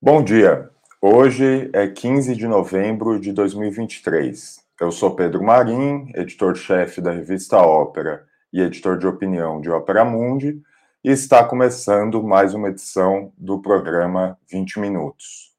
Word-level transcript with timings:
Bom 0.00 0.22
dia. 0.22 0.70
Hoje 1.02 1.70
é 1.72 1.88
15 1.88 2.36
de 2.36 2.46
novembro 2.46 3.18
de 3.18 3.32
2023. 3.32 4.60
Eu 4.80 4.92
sou 4.92 5.16
Pedro 5.16 5.42
Marim, 5.42 6.12
editor-chefe 6.14 7.00
da 7.00 7.10
revista 7.10 7.56
Ópera 7.56 8.24
e 8.52 8.60
editor 8.60 8.96
de 8.96 9.08
opinião 9.08 9.60
de 9.60 9.68
Ópera 9.68 10.04
Mundi, 10.04 10.62
e 11.02 11.10
está 11.10 11.42
começando 11.42 12.22
mais 12.22 12.54
uma 12.54 12.68
edição 12.68 13.32
do 13.36 13.60
programa 13.60 14.38
20 14.48 14.78
Minutos. 14.78 15.52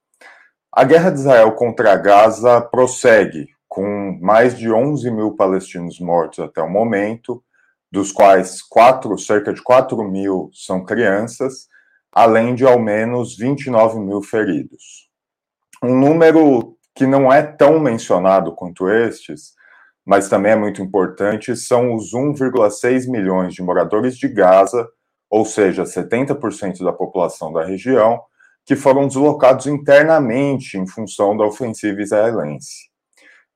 A 0.71 0.85
guerra 0.85 1.09
de 1.09 1.19
Israel 1.19 1.51
contra 1.51 1.97
Gaza 1.97 2.61
prossegue, 2.61 3.49
com 3.67 4.17
mais 4.21 4.57
de 4.57 4.71
11 4.71 5.11
mil 5.11 5.35
palestinos 5.35 5.99
mortos 5.99 6.39
até 6.39 6.61
o 6.61 6.69
momento, 6.69 7.43
dos 7.91 8.13
quais 8.13 8.61
quatro, 8.61 9.17
cerca 9.17 9.51
de 9.51 9.61
4 9.61 10.01
mil 10.01 10.49
são 10.53 10.85
crianças, 10.85 11.68
além 12.11 12.55
de 12.55 12.65
ao 12.65 12.79
menos 12.79 13.37
29 13.37 13.99
mil 13.99 14.21
feridos. 14.21 15.09
Um 15.83 15.97
número 15.97 16.77
que 16.95 17.07
não 17.07 17.31
é 17.31 17.41
tão 17.41 17.79
mencionado 17.79 18.53
quanto 18.53 18.89
estes, 18.89 19.53
mas 20.05 20.27
também 20.27 20.53
é 20.53 20.55
muito 20.55 20.81
importante, 20.81 21.55
são 21.55 21.93
os 21.93 22.13
1,6 22.13 23.09
milhões 23.09 23.53
de 23.53 23.61
moradores 23.61 24.17
de 24.17 24.27
Gaza, 24.27 24.87
ou 25.29 25.45
seja, 25.45 25.83
70% 25.83 26.83
da 26.83 26.91
população 26.91 27.53
da 27.53 27.63
região, 27.63 28.19
que 28.65 28.75
foram 28.75 29.07
deslocados 29.07 29.67
internamente 29.67 30.77
em 30.77 30.87
função 30.87 31.37
da 31.37 31.45
ofensiva 31.45 32.01
israelense. 32.01 32.89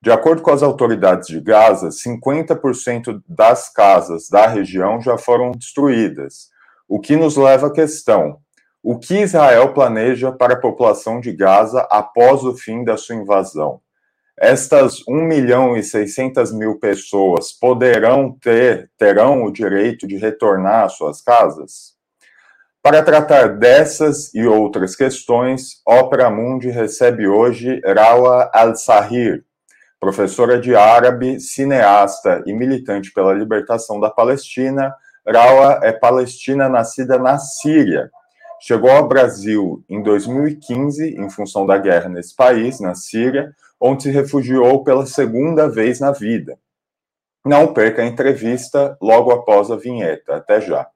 De 0.00 0.10
acordo 0.10 0.42
com 0.42 0.50
as 0.50 0.62
autoridades 0.62 1.28
de 1.28 1.40
Gaza, 1.40 1.88
50% 1.88 3.22
das 3.28 3.72
casas 3.72 4.28
da 4.28 4.46
região 4.46 5.00
já 5.00 5.16
foram 5.16 5.50
destruídas, 5.52 6.50
o 6.88 7.00
que 7.00 7.16
nos 7.16 7.36
leva 7.36 7.68
à 7.68 7.72
questão: 7.72 8.38
o 8.86 8.98
que 8.98 9.22
Israel 9.22 9.72
planeja 9.72 10.30
para 10.30 10.52
a 10.52 10.60
população 10.60 11.18
de 11.18 11.32
Gaza 11.32 11.88
após 11.90 12.44
o 12.44 12.54
fim 12.54 12.84
da 12.84 12.98
sua 12.98 13.14
invasão? 13.14 13.80
Estas 14.38 15.02
1 15.08 15.22
milhão 15.22 15.74
e 15.74 15.82
600 15.82 16.52
mil 16.52 16.78
pessoas 16.78 17.50
poderão 17.50 18.36
ter, 18.38 18.90
terão 18.98 19.42
o 19.42 19.50
direito 19.50 20.06
de 20.06 20.18
retornar 20.18 20.84
às 20.84 20.98
suas 20.98 21.22
casas? 21.22 21.94
Para 22.82 23.02
tratar 23.02 23.56
dessas 23.56 24.34
e 24.34 24.44
outras 24.44 24.94
questões, 24.94 25.80
Opera 25.86 26.28
Mundi 26.28 26.68
recebe 26.68 27.26
hoje 27.26 27.80
Rawa 27.86 28.50
Al-Sahir, 28.52 29.46
professora 29.98 30.60
de 30.60 30.76
árabe, 30.76 31.40
cineasta 31.40 32.42
e 32.44 32.52
militante 32.52 33.10
pela 33.14 33.32
libertação 33.32 33.98
da 33.98 34.10
Palestina. 34.10 34.94
Rawa 35.26 35.80
é 35.82 35.90
palestina 35.90 36.68
nascida 36.68 37.16
na 37.16 37.38
Síria, 37.38 38.10
chegou 38.66 38.90
ao 38.90 39.06
Brasil 39.06 39.84
em 39.90 40.02
2015 40.02 41.20
em 41.20 41.28
função 41.28 41.66
da 41.66 41.76
guerra 41.76 42.08
nesse 42.08 42.34
país, 42.34 42.80
na 42.80 42.94
Síria, 42.94 43.54
onde 43.78 44.04
se 44.04 44.10
refugiou 44.10 44.82
pela 44.82 45.04
segunda 45.04 45.68
vez 45.68 46.00
na 46.00 46.12
vida. 46.12 46.58
Não 47.44 47.74
perca 47.74 48.00
a 48.00 48.06
entrevista 48.06 48.96
logo 49.02 49.30
após 49.30 49.70
a 49.70 49.76
vinheta. 49.76 50.36
Até 50.36 50.62
já. 50.62 50.88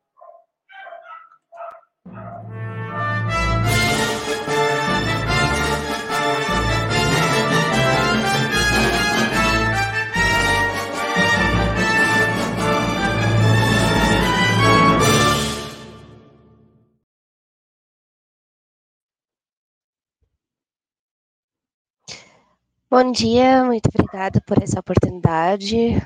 Bom 22.91 23.13
dia, 23.13 23.63
muito 23.65 23.87
obrigada 23.89 24.41
por 24.41 24.63
essa 24.63 24.81
oportunidade. 24.81 26.01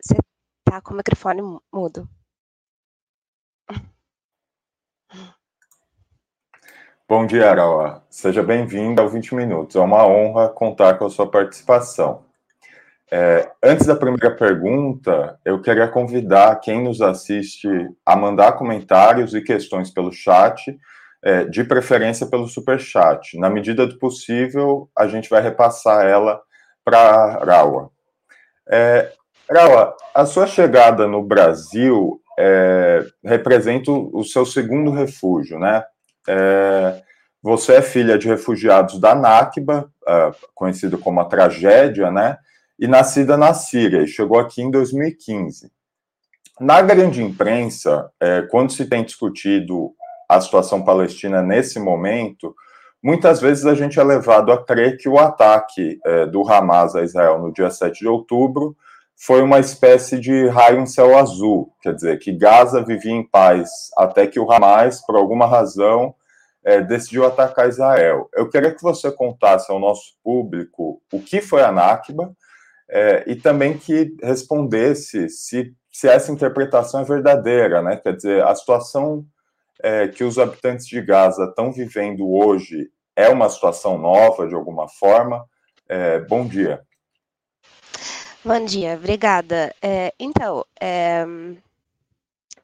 Você 0.00 0.14
está 0.60 0.80
com 0.80 0.94
o 0.94 0.96
microfone 0.96 1.42
mudo. 1.74 2.08
Bom 7.08 7.26
dia, 7.26 7.50
Arawa. 7.50 8.06
Seja 8.08 8.44
bem-vindo 8.44 9.02
ao 9.02 9.08
20 9.08 9.34
Minutos. 9.34 9.74
É 9.74 9.80
uma 9.80 10.06
honra 10.06 10.48
contar 10.48 10.98
com 10.98 11.06
a 11.06 11.10
sua 11.10 11.28
participação. 11.28 12.26
É, 13.10 13.50
antes 13.60 13.88
da 13.88 13.96
primeira 13.96 14.36
pergunta, 14.36 15.36
eu 15.44 15.60
queria 15.60 15.88
convidar 15.88 16.60
quem 16.60 16.84
nos 16.84 17.00
assiste 17.00 17.68
a 18.04 18.14
mandar 18.14 18.52
comentários 18.52 19.34
e 19.34 19.42
questões 19.42 19.90
pelo 19.90 20.12
chat 20.12 20.78
é, 21.26 21.44
de 21.44 21.64
preferência 21.64 22.24
pelo 22.24 22.46
super 22.46 22.78
chat. 22.78 23.36
Na 23.36 23.50
medida 23.50 23.84
do 23.84 23.98
possível, 23.98 24.88
a 24.96 25.08
gente 25.08 25.28
vai 25.28 25.42
repassar 25.42 26.06
ela 26.06 26.40
para 26.84 27.42
Rawa. 27.44 27.90
É, 28.70 29.10
Rawa, 29.50 29.96
a 30.14 30.24
sua 30.24 30.46
chegada 30.46 31.08
no 31.08 31.24
Brasil 31.24 32.20
é, 32.38 33.04
representa 33.24 33.90
o 33.90 34.22
seu 34.22 34.46
segundo 34.46 34.92
refúgio, 34.92 35.58
né? 35.58 35.82
É, 36.28 37.02
você 37.42 37.74
é 37.74 37.82
filha 37.82 38.16
de 38.16 38.28
refugiados 38.28 39.00
da 39.00 39.12
Nakba, 39.12 39.90
é, 40.06 40.32
conhecido 40.54 40.96
como 40.96 41.20
a 41.20 41.24
tragédia, 41.24 42.08
né? 42.08 42.38
E 42.78 42.86
nascida 42.86 43.36
na 43.36 43.52
Síria, 43.52 44.02
e 44.02 44.06
chegou 44.06 44.38
aqui 44.38 44.62
em 44.62 44.70
2015. 44.70 45.72
Na 46.60 46.80
grande 46.82 47.20
imprensa, 47.20 48.08
é, 48.20 48.42
quando 48.42 48.70
se 48.70 48.86
tem 48.86 49.02
discutido 49.02 49.92
a 50.28 50.40
situação 50.40 50.82
palestina 50.82 51.42
nesse 51.42 51.78
momento, 51.78 52.54
muitas 53.02 53.40
vezes 53.40 53.66
a 53.66 53.74
gente 53.74 53.98
é 53.98 54.02
levado 54.02 54.52
a 54.52 54.62
crer 54.62 54.96
que 54.96 55.08
o 55.08 55.18
ataque 55.18 55.98
é, 56.04 56.26
do 56.26 56.48
Hamas 56.48 56.94
a 56.96 57.02
Israel 57.02 57.38
no 57.38 57.52
dia 57.52 57.70
7 57.70 58.00
de 58.00 58.08
outubro 58.08 58.76
foi 59.18 59.40
uma 59.40 59.58
espécie 59.58 60.20
de 60.20 60.46
raio 60.48 60.80
em 60.80 60.86
céu 60.86 61.16
azul, 61.16 61.72
quer 61.80 61.94
dizer, 61.94 62.18
que 62.18 62.32
Gaza 62.32 62.82
vivia 62.82 63.12
em 63.12 63.26
paz 63.26 63.70
até 63.96 64.26
que 64.26 64.38
o 64.38 64.50
Hamas, 64.50 65.00
por 65.00 65.16
alguma 65.16 65.46
razão, 65.46 66.14
é, 66.62 66.82
decidiu 66.82 67.24
atacar 67.24 67.68
Israel. 67.68 68.28
Eu 68.34 68.50
queria 68.50 68.74
que 68.74 68.82
você 68.82 69.10
contasse 69.10 69.70
ao 69.70 69.78
nosso 69.78 70.16
público 70.22 71.00
o 71.12 71.20
que 71.20 71.40
foi 71.40 71.62
a 71.62 71.70
Nakba 71.70 72.34
é, 72.90 73.24
e 73.26 73.36
também 73.36 73.78
que 73.78 74.14
respondesse 74.20 75.28
se, 75.28 75.72
se 75.90 76.08
essa 76.08 76.32
interpretação 76.32 77.00
é 77.00 77.04
verdadeira, 77.04 77.80
né? 77.80 77.96
Quer 77.96 78.16
dizer, 78.16 78.44
a 78.44 78.54
situação 78.54 79.24
é, 79.86 80.08
que 80.08 80.24
os 80.24 80.36
habitantes 80.36 80.84
de 80.88 81.00
Gaza 81.00 81.44
estão 81.44 81.70
vivendo 81.70 82.28
hoje 82.28 82.90
é 83.14 83.28
uma 83.28 83.48
situação 83.48 83.96
nova, 83.96 84.48
de 84.48 84.54
alguma 84.54 84.88
forma? 84.88 85.48
É, 85.88 86.18
bom 86.18 86.44
dia. 86.44 86.82
Bom 88.44 88.64
dia, 88.64 88.94
obrigada. 88.94 89.72
É, 89.80 90.12
então, 90.18 90.64
é, 90.80 91.24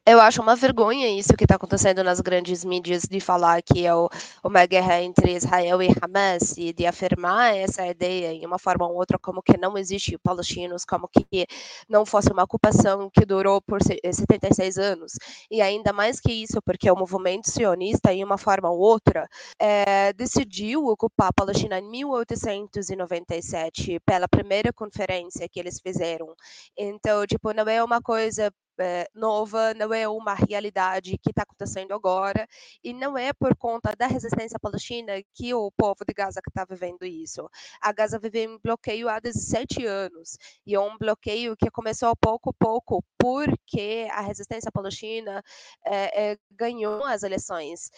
eu 0.05 0.19
acho 0.19 0.41
uma 0.41 0.53
vergonha 0.55 1.09
isso 1.09 1.33
que 1.37 1.45
está 1.45 1.55
acontecendo 1.55 2.03
nas 2.03 2.19
grandes 2.19 2.65
mídias 2.65 3.03
de 3.03 3.21
falar 3.21 3.61
que 3.61 3.85
é 3.85 3.95
o, 3.95 4.09
uma 4.43 4.65
guerra 4.65 5.01
entre 5.01 5.33
Israel 5.33 5.81
e 5.81 5.87
Hamas 6.01 6.57
e 6.57 6.73
de 6.73 6.85
afirmar 6.85 7.55
essa 7.55 7.87
ideia 7.87 8.33
em 8.33 8.45
uma 8.45 8.59
forma 8.59 8.85
ou 8.85 8.95
outra 8.95 9.17
como 9.17 9.41
que 9.41 9.57
não 9.57 9.77
existe 9.77 10.17
palestinos, 10.17 10.83
como 10.83 11.07
que 11.07 11.47
não 11.87 12.05
fosse 12.05 12.29
uma 12.33 12.43
ocupação 12.43 13.09
que 13.09 13.25
durou 13.25 13.61
por 13.61 13.79
76 13.81 14.77
anos. 14.77 15.13
E 15.49 15.61
ainda 15.61 15.93
mais 15.93 16.19
que 16.19 16.33
isso, 16.33 16.61
porque 16.65 16.91
o 16.91 16.97
movimento 16.97 17.49
sionista, 17.49 18.11
em 18.13 18.25
uma 18.25 18.37
forma 18.37 18.69
ou 18.69 18.79
outra, 18.79 19.25
é, 19.57 20.11
decidiu 20.13 20.85
ocupar 20.87 21.29
a 21.29 21.33
Palestina 21.33 21.79
em 21.79 21.89
1897 21.89 24.01
pela 24.05 24.27
primeira 24.27 24.73
conferência 24.73 25.47
que 25.49 25.59
eles 25.59 25.79
fizeram. 25.79 26.35
Então, 26.77 27.25
tipo, 27.25 27.53
não 27.53 27.69
é 27.69 27.81
uma 27.81 28.01
coisa 28.01 28.51
é, 28.79 29.07
nova, 29.13 29.73
não 29.73 29.93
é 29.93 30.07
uma 30.07 30.33
realidade 30.33 31.17
que 31.17 31.29
está 31.29 31.43
acontecendo 31.43 31.93
agora, 31.93 32.47
e 32.83 32.93
não 32.93 33.17
é 33.17 33.31
por 33.33 33.55
conta 33.55 33.93
da 33.95 34.07
resistência 34.07 34.57
palestina 34.59 35.13
que 35.33 35.53
o 35.53 35.71
povo 35.71 36.03
de 36.07 36.13
Gaza 36.13 36.41
está 36.47 36.65
vivendo 36.65 37.05
isso. 37.05 37.49
A 37.81 37.91
Gaza 37.91 38.17
vive 38.19 38.43
em 38.43 38.57
bloqueio 38.57 39.09
há 39.09 39.19
17 39.19 39.85
anos, 39.85 40.37
e 40.65 40.75
é 40.75 40.79
um 40.79 40.97
bloqueio 40.97 41.55
que 41.55 41.69
começou 41.69 42.15
pouco 42.15 42.49
a 42.49 42.53
pouco 42.53 43.03
porque 43.17 44.07
a 44.11 44.21
resistência 44.21 44.71
palestina 44.71 45.41
é, 45.85 46.31
é, 46.31 46.37
ganhou 46.51 47.03
as 47.05 47.23
eleições, 47.23 47.89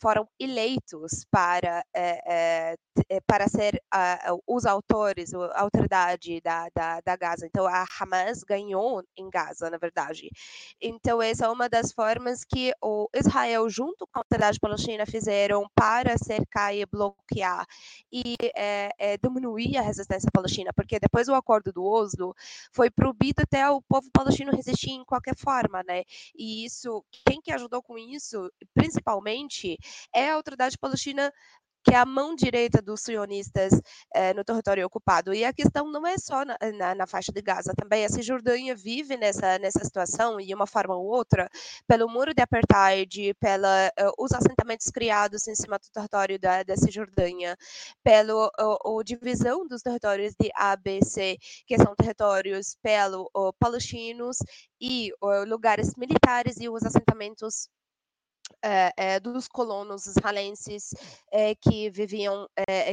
foram 0.00 0.26
eleitos 0.38 1.24
para, 1.30 1.84
para 3.26 3.48
ser 3.48 3.82
os 4.46 4.64
autores, 4.64 5.34
a 5.34 5.60
autoridade 5.60 6.40
da, 6.40 6.68
da, 6.74 7.00
da 7.00 7.16
Gaza. 7.16 7.46
Então, 7.46 7.66
a 7.66 7.84
Hamas 8.00 8.42
ganhou 8.42 9.02
em 9.16 9.28
Gaza 9.28 9.39
Gaza, 9.44 9.70
na 9.70 9.78
verdade. 9.78 10.30
Então, 10.80 11.20
essa 11.22 11.46
é 11.46 11.48
uma 11.48 11.68
das 11.68 11.92
formas 11.92 12.44
que 12.44 12.72
o 12.82 13.08
Israel, 13.14 13.68
junto 13.68 14.06
com 14.06 14.18
a 14.18 14.20
autoridade 14.20 14.58
palestina, 14.58 15.06
fizeram 15.06 15.66
para 15.74 16.16
cercar 16.18 16.74
e 16.74 16.84
bloquear 16.86 17.66
e 18.12 18.36
é, 18.54 18.90
é, 18.98 19.16
diminuir 19.16 19.76
a 19.76 19.82
resistência 19.82 20.30
palestina, 20.32 20.72
porque 20.74 20.98
depois 20.98 21.26
do 21.26 21.34
acordo 21.34 21.72
do 21.72 21.84
Oslo, 21.84 22.34
foi 22.72 22.90
proibido 22.90 23.42
até 23.42 23.68
o 23.70 23.80
povo 23.82 24.08
palestino 24.12 24.52
resistir 24.52 24.90
em 24.90 25.04
qualquer 25.04 25.36
forma, 25.36 25.82
né? 25.82 26.02
E 26.34 26.64
isso, 26.64 27.04
quem 27.26 27.40
que 27.40 27.52
ajudou 27.52 27.82
com 27.82 27.96
isso, 27.96 28.50
principalmente, 28.74 29.78
é 30.14 30.30
a 30.30 30.34
autoridade 30.34 30.76
palestina 30.78 31.32
que 31.82 31.94
é 31.94 31.96
a 31.96 32.04
mão 32.04 32.34
direita 32.34 32.82
dos 32.82 33.00
sionistas 33.00 33.72
eh, 34.14 34.34
no 34.34 34.44
território 34.44 34.86
ocupado. 34.86 35.32
E 35.32 35.44
a 35.44 35.52
questão 35.52 35.90
não 35.90 36.06
é 36.06 36.18
só 36.18 36.44
na, 36.44 36.56
na, 36.76 36.94
na, 36.94 37.06
faixa 37.06 37.32
de 37.32 37.40
Gaza, 37.42 37.72
também 37.76 38.04
a 38.04 38.08
Cisjordânia 38.08 38.74
vive 38.74 39.16
nessa, 39.16 39.58
nessa 39.58 39.84
situação, 39.84 40.36
de 40.38 40.54
uma 40.54 40.66
forma 40.66 40.94
ou 40.94 41.06
outra, 41.06 41.48
pelo 41.86 42.08
muro 42.08 42.34
de 42.34 42.42
apartheid, 42.42 43.34
pela 43.34 43.88
uh, 43.88 44.12
os 44.18 44.32
assentamentos 44.32 44.88
criados 44.88 45.46
em 45.48 45.54
cima 45.54 45.78
do 45.78 45.90
território 45.92 46.38
da, 46.38 46.62
da 46.62 46.76
Cisjordânia, 46.76 47.56
pela 48.02 48.50
divisão 49.04 49.66
dos 49.66 49.82
territórios 49.82 50.34
de 50.38 50.50
ABC, 50.54 51.38
que 51.66 51.76
são 51.78 51.94
territórios 51.94 52.76
pelo 52.82 53.30
palestinos, 53.58 54.38
e 54.80 55.12
lugares 55.46 55.94
militares 55.96 56.58
e 56.58 56.68
os 56.68 56.82
assentamentos 56.82 57.68
é, 58.62 58.92
é, 58.96 59.20
dos 59.20 59.48
colonos 59.48 60.06
israelenses 60.06 60.94
é, 61.32 61.54
que 61.54 61.90
viviam, 61.90 62.46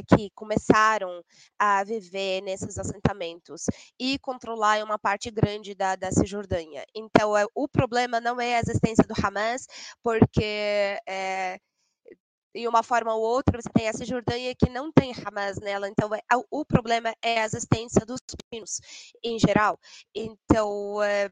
que 0.07 0.29
começaram 0.35 1.23
a 1.59 1.83
viver 1.83 2.41
nesses 2.41 2.77
assentamentos 2.77 3.65
e 3.99 4.17
controlar 4.19 4.83
uma 4.83 4.97
parte 4.97 5.29
grande 5.29 5.75
da, 5.75 5.95
da 5.95 6.11
Cisjordânia. 6.11 6.85
Então, 6.95 7.33
o 7.53 7.67
problema 7.67 8.19
não 8.19 8.39
é 8.39 8.55
a 8.55 8.59
existência 8.59 9.03
do 9.03 9.13
Hamas, 9.21 9.67
porque 10.01 10.99
de 12.57 12.67
uma 12.67 12.81
forma 12.81 13.13
ou 13.13 13.21
outra, 13.21 13.61
você 13.61 13.69
tem 13.69 13.87
a 13.87 13.93
Cisjordânia 13.93 14.55
que 14.55 14.69
não 14.69 14.91
tem 14.91 15.13
Hamas 15.13 15.59
nela, 15.59 15.87
então 15.87 16.13
é, 16.13 16.21
o 16.49 16.65
problema 16.65 17.13
é 17.21 17.41
a 17.41 17.45
existência 17.45 18.05
dos 18.05 18.19
palestinos 18.19 18.79
em 19.23 19.37
geral. 19.37 19.79
Então, 20.15 21.01
é, 21.03 21.29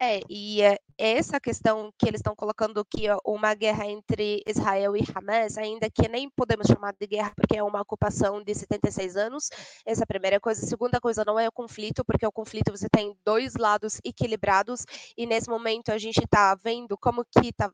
é, 0.00 0.20
e 0.28 0.62
é 0.62 0.78
essa 0.98 1.40
questão 1.40 1.90
que 1.98 2.06
eles 2.06 2.20
estão 2.20 2.34
colocando 2.34 2.84
que 2.84 3.06
é 3.06 3.16
uma 3.24 3.54
guerra 3.54 3.86
entre 3.86 4.42
Israel 4.46 4.94
e 4.96 5.00
Hamas, 5.14 5.56
ainda 5.56 5.88
que 5.90 6.08
nem 6.08 6.28
podemos 6.30 6.66
chamar 6.66 6.94
de 6.98 7.06
guerra 7.06 7.32
porque 7.34 7.56
é 7.56 7.62
uma 7.62 7.80
ocupação 7.80 8.42
de 8.42 8.54
76 8.54 9.16
anos, 9.16 9.48
essa 9.86 10.02
é 10.02 10.04
a 10.04 10.06
primeira 10.06 10.38
coisa. 10.38 10.64
A 10.64 10.68
segunda 10.68 11.00
coisa 11.00 11.24
não 11.24 11.38
é 11.38 11.48
o 11.48 11.52
conflito, 11.52 12.04
porque 12.04 12.26
o 12.26 12.32
conflito 12.32 12.70
você 12.70 12.88
tem 12.90 13.16
dois 13.24 13.54
lados 13.54 14.00
equilibrados 14.04 14.84
e 15.16 15.26
nesse 15.26 15.48
momento 15.48 15.90
a 15.90 15.98
gente 15.98 16.22
está 16.22 16.54
vendo 16.54 16.96
como 16.98 17.24
que 17.24 17.48
está 17.48 17.70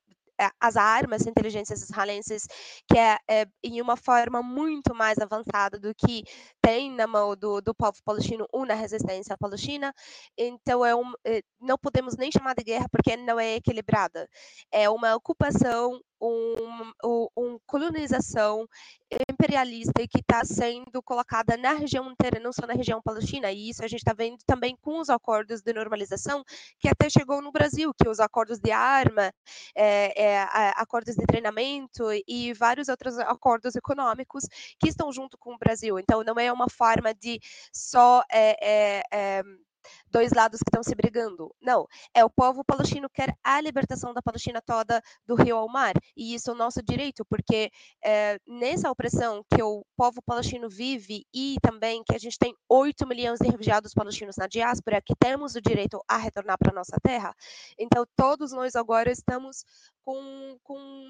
as 0.60 0.76
armas, 0.76 1.26
inteligências 1.26 1.82
israelenses, 1.82 2.46
que 2.88 2.98
é, 2.98 3.18
é, 3.28 3.46
em 3.62 3.80
uma 3.80 3.96
forma 3.96 4.42
muito 4.42 4.94
mais 4.94 5.18
avançada 5.18 5.78
do 5.78 5.94
que 5.94 6.24
tem 6.60 6.90
na 6.90 7.06
mão 7.06 7.36
do, 7.36 7.60
do 7.60 7.74
povo 7.74 7.98
palestino 8.04 8.46
ou 8.52 8.64
na 8.64 8.74
resistência 8.74 9.36
palestina. 9.36 9.92
Então, 10.36 10.84
é 10.84 10.94
um, 10.94 11.12
é, 11.24 11.42
não 11.60 11.76
podemos 11.78 12.16
nem 12.16 12.30
chamar 12.30 12.54
de 12.54 12.64
guerra 12.64 12.86
porque 12.90 13.16
não 13.16 13.38
é 13.38 13.56
equilibrada. 13.56 14.28
É 14.70 14.88
uma 14.88 15.14
ocupação 15.14 16.00
um, 16.22 17.28
um, 17.36 17.58
colonização 17.66 18.66
imperialista 19.28 20.06
que 20.08 20.20
está 20.20 20.44
sendo 20.44 21.02
colocada 21.02 21.56
na 21.56 21.72
região 21.72 22.10
inteira, 22.10 22.40
não 22.40 22.52
só 22.52 22.66
na 22.66 22.74
região 22.74 23.02
palestina. 23.02 23.50
E 23.50 23.70
isso 23.70 23.84
a 23.84 23.88
gente 23.88 24.00
está 24.00 24.12
vendo 24.12 24.38
também 24.46 24.76
com 24.80 25.00
os 25.00 25.10
acordos 25.10 25.60
de 25.60 25.72
normalização, 25.72 26.44
que 26.78 26.88
até 26.88 27.10
chegou 27.10 27.42
no 27.42 27.50
Brasil, 27.50 27.92
que 27.92 28.08
os 28.08 28.20
acordos 28.20 28.58
de 28.58 28.70
arma, 28.70 29.32
é, 29.74 30.22
é, 30.22 30.42
acordos 30.76 31.14
de 31.14 31.26
treinamento 31.26 32.04
e 32.26 32.52
vários 32.54 32.88
outros 32.88 33.18
acordos 33.18 33.74
econômicos 33.74 34.44
que 34.78 34.88
estão 34.88 35.12
junto 35.12 35.36
com 35.36 35.54
o 35.54 35.58
Brasil. 35.58 35.98
Então, 35.98 36.22
não 36.22 36.38
é 36.38 36.52
uma 36.52 36.70
forma 36.70 37.12
de 37.12 37.40
só 37.72 38.22
é, 38.30 39.42
dois 40.10 40.32
lados 40.32 40.60
que 40.60 40.68
estão 40.68 40.82
se 40.82 40.94
brigando. 40.94 41.54
Não, 41.60 41.86
é 42.14 42.24
o 42.24 42.30
povo 42.30 42.64
palestino 42.64 43.08
que 43.08 43.22
quer 43.22 43.34
a 43.42 43.60
libertação 43.60 44.12
da 44.12 44.22
Palestina 44.22 44.60
toda 44.60 45.02
do 45.26 45.34
rio 45.34 45.56
ao 45.56 45.68
mar. 45.68 45.94
E 46.16 46.34
isso 46.34 46.50
é 46.50 46.54
o 46.54 46.56
nosso 46.56 46.82
direito, 46.82 47.24
porque 47.24 47.70
é, 48.04 48.38
nessa 48.46 48.90
opressão 48.90 49.44
que 49.52 49.62
o 49.62 49.84
povo 49.96 50.20
palestino 50.22 50.68
vive 50.68 51.24
e 51.32 51.56
também 51.62 52.02
que 52.04 52.14
a 52.14 52.18
gente 52.18 52.38
tem 52.38 52.54
8 52.68 53.06
milhões 53.06 53.38
de 53.38 53.48
refugiados 53.48 53.94
palestinos 53.94 54.36
na 54.36 54.46
diáspora, 54.46 55.00
que 55.00 55.14
temos 55.18 55.54
o 55.54 55.60
direito 55.60 56.02
a 56.08 56.16
retornar 56.16 56.58
para 56.58 56.72
nossa 56.72 56.96
terra. 57.02 57.34
Então, 57.78 58.04
todos 58.16 58.52
nós 58.52 58.74
agora 58.74 59.10
estamos 59.10 59.64
com, 60.04 60.58
com 60.62 61.06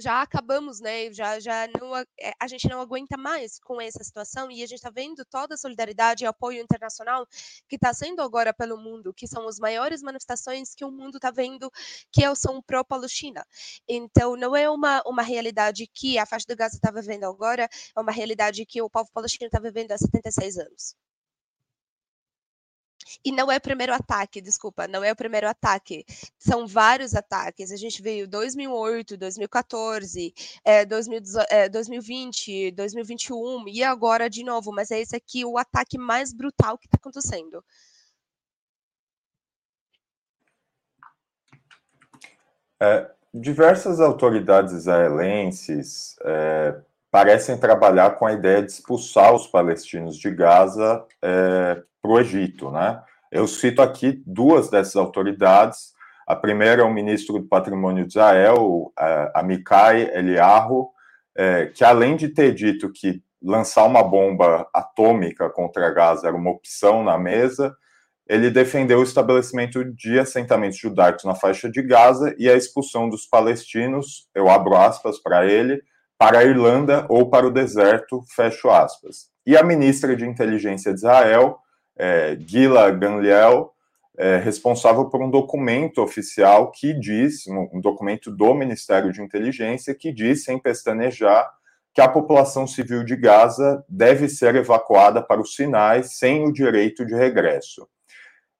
já 0.00 0.22
acabamos, 0.22 0.80
né? 0.80 1.12
Já, 1.12 1.38
já 1.38 1.68
não, 1.78 1.96
eh, 1.96 2.32
a 2.40 2.48
gente 2.48 2.68
não 2.68 2.80
aguenta 2.80 3.16
mais 3.16 3.58
com 3.60 3.80
essa 3.80 4.02
situação 4.02 4.50
e 4.50 4.62
a 4.62 4.66
gente 4.66 4.78
está 4.78 4.90
vendo 4.90 5.24
toda 5.24 5.54
a 5.54 5.58
solidariedade 5.58 6.24
e 6.24 6.26
apoio 6.26 6.60
internacional 6.62 7.26
que 7.68 7.76
está 7.76 7.92
sendo 7.92 8.22
agora 8.22 8.52
pelo 8.52 8.76
mundo, 8.76 9.12
que 9.14 9.26
são 9.26 9.46
as 9.48 9.58
maiores 9.58 10.02
manifestações 10.02 10.74
que 10.74 10.84
o 10.84 10.90
mundo 10.90 11.16
está 11.16 11.30
vendo 11.30 11.70
que 12.12 12.22
são 12.34 12.62
pró-Palestina. 12.62 13.44
Então, 13.88 14.36
não 14.36 14.56
é 14.56 14.68
uma, 14.70 15.02
uma 15.06 15.22
realidade 15.22 15.86
que 15.92 16.18
a 16.18 16.26
faixa 16.26 16.46
de 16.48 16.54
Gaza 16.54 16.76
está 16.76 16.90
vivendo 16.90 17.24
agora, 17.24 17.68
é 17.96 18.00
uma 18.00 18.12
realidade 18.12 18.64
que 18.66 18.80
o 18.82 18.90
povo 18.90 19.10
palestino 19.12 19.46
está 19.46 19.60
vivendo 19.60 19.92
há 19.92 19.98
76 19.98 20.58
anos. 20.58 20.94
E 23.24 23.32
não 23.32 23.50
é 23.50 23.56
o 23.56 23.60
primeiro 23.60 23.92
ataque, 23.92 24.40
desculpa, 24.40 24.86
não 24.88 25.02
é 25.02 25.12
o 25.12 25.16
primeiro 25.16 25.48
ataque. 25.48 26.04
São 26.38 26.66
vários 26.66 27.14
ataques. 27.14 27.70
A 27.72 27.76
gente 27.76 28.02
veio 28.02 28.28
2008, 28.28 29.16
2014, 29.16 30.34
é, 30.64 30.84
2020, 31.68 32.70
2021 32.72 33.68
e 33.68 33.82
agora 33.82 34.28
de 34.28 34.44
novo. 34.44 34.72
Mas 34.72 34.90
é 34.90 35.00
esse 35.00 35.16
aqui 35.16 35.44
o 35.44 35.58
ataque 35.58 35.98
mais 35.98 36.32
brutal 36.32 36.78
que 36.78 36.86
está 36.86 36.96
acontecendo. 36.96 37.64
É, 42.82 43.10
diversas 43.32 44.00
autoridades 44.00 44.72
israelenses 44.72 46.16
é, 46.24 46.80
parecem 47.10 47.58
trabalhar 47.58 48.12
com 48.12 48.26
a 48.26 48.32
ideia 48.32 48.62
de 48.62 48.70
expulsar 48.70 49.34
os 49.34 49.46
palestinos 49.46 50.16
de 50.16 50.30
Gaza 50.30 51.04
é, 51.22 51.82
para 52.00 52.10
o 52.10 52.20
Egito, 52.20 52.70
né? 52.70 53.02
Eu 53.30 53.46
cito 53.46 53.82
aqui 53.82 54.22
duas 54.26 54.70
dessas 54.70 54.96
autoridades. 54.96 55.92
A 56.26 56.34
primeira 56.34 56.82
é 56.82 56.84
o 56.84 56.92
ministro 56.92 57.38
do 57.38 57.48
Patrimônio 57.48 58.04
de 58.04 58.12
Israel, 58.12 58.92
Amikai 59.34 60.10
Eliyahu, 60.14 60.90
é, 61.36 61.66
que 61.66 61.84
além 61.84 62.16
de 62.16 62.28
ter 62.28 62.54
dito 62.54 62.90
que 62.92 63.22
lançar 63.42 63.84
uma 63.84 64.02
bomba 64.02 64.68
atômica 64.74 65.48
contra 65.48 65.90
Gaza 65.90 66.28
era 66.28 66.36
uma 66.36 66.50
opção 66.50 67.02
na 67.02 67.16
mesa, 67.16 67.74
ele 68.28 68.50
defendeu 68.50 69.00
o 69.00 69.02
estabelecimento 69.02 69.84
de 69.84 70.18
assentamentos 70.18 70.78
judaicos 70.78 71.24
na 71.24 71.34
faixa 71.34 71.68
de 71.68 71.82
Gaza 71.82 72.34
e 72.38 72.48
a 72.48 72.54
expulsão 72.54 73.08
dos 73.08 73.26
palestinos, 73.26 74.28
eu 74.34 74.48
abro 74.48 74.76
aspas 74.76 75.20
para 75.20 75.46
ele, 75.46 75.82
para 76.20 76.40
a 76.40 76.44
Irlanda 76.44 77.06
ou 77.08 77.30
para 77.30 77.46
o 77.46 77.50
deserto, 77.50 78.22
fecho 78.36 78.68
aspas. 78.68 79.30
E 79.46 79.56
a 79.56 79.62
ministra 79.62 80.14
de 80.14 80.26
Inteligência 80.26 80.92
de 80.92 80.98
Israel, 80.98 81.58
é, 81.96 82.36
Gila 82.38 82.90
Gamliel, 82.90 83.72
é, 84.18 84.36
responsável 84.36 85.06
por 85.06 85.22
um 85.22 85.30
documento 85.30 86.02
oficial 86.02 86.70
que 86.72 86.92
diz, 86.92 87.46
um 87.46 87.80
documento 87.80 88.30
do 88.30 88.52
Ministério 88.52 89.10
de 89.10 89.22
Inteligência, 89.22 89.94
que 89.94 90.12
diz, 90.12 90.44
sem 90.44 90.58
pestanejar, 90.58 91.50
que 91.94 92.02
a 92.02 92.08
população 92.08 92.66
civil 92.66 93.02
de 93.02 93.16
Gaza 93.16 93.82
deve 93.88 94.28
ser 94.28 94.54
evacuada 94.56 95.22
para 95.22 95.40
os 95.40 95.54
Sinais 95.54 96.18
sem 96.18 96.44
o 96.44 96.52
direito 96.52 97.06
de 97.06 97.14
regresso. 97.14 97.88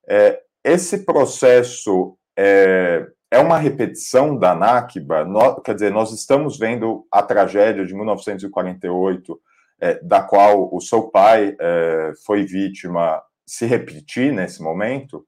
É, 0.09 0.41
esse 0.65 1.05
processo 1.05 2.17
é, 2.35 3.07
é 3.31 3.39
uma 3.39 3.59
repetição 3.59 4.37
da 4.37 4.55
Nakba, 4.55 5.25
quer 5.65 5.75
dizer, 5.75 5.93
nós 5.93 6.13
estamos 6.13 6.59
vendo 6.59 7.07
a 7.11 7.23
tragédia 7.23 7.87
de 7.87 7.95
1948, 7.95 9.41
é, 9.81 10.01
da 10.03 10.21
qual 10.23 10.75
o 10.75 10.81
seu 10.81 11.05
pai 11.05 11.57
é, 11.59 12.13
foi 12.27 12.45
vítima, 12.45 13.23
se 13.47 13.67
repetir 13.67 14.33
nesse 14.33 14.63
momento? 14.63 15.25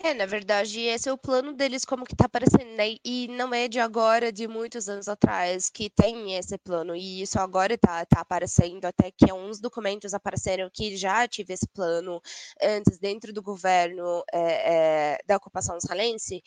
É, 0.00 0.14
na 0.14 0.26
verdade, 0.26 0.80
esse 0.80 1.08
é 1.08 1.12
o 1.12 1.18
plano 1.18 1.52
deles, 1.52 1.84
como 1.84 2.04
que 2.04 2.14
tá 2.14 2.26
aparecendo, 2.26 2.70
né? 2.76 2.96
E 3.04 3.26
não 3.28 3.52
é 3.52 3.66
de 3.66 3.80
agora, 3.80 4.32
de 4.32 4.46
muitos 4.46 4.88
anos 4.88 5.08
atrás, 5.08 5.68
que 5.68 5.90
tem 5.90 6.36
esse 6.36 6.56
plano. 6.58 6.94
E 6.94 7.20
isso 7.22 7.38
agora 7.38 7.76
tá, 7.76 8.04
tá 8.06 8.20
aparecendo, 8.20 8.84
até 8.84 9.10
que 9.10 9.32
uns 9.32 9.60
documentos 9.60 10.14
apareceram 10.14 10.70
que 10.72 10.96
já 10.96 11.26
tive 11.26 11.54
esse 11.54 11.66
plano 11.68 12.20
antes, 12.62 12.98
dentro 12.98 13.32
do 13.32 13.42
governo 13.42 14.22
é, 14.32 15.14
é, 15.14 15.18
da 15.26 15.36
ocupação 15.36 15.76
israelense. 15.76 16.42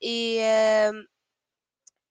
E. 0.00 0.38
É, 0.40 0.90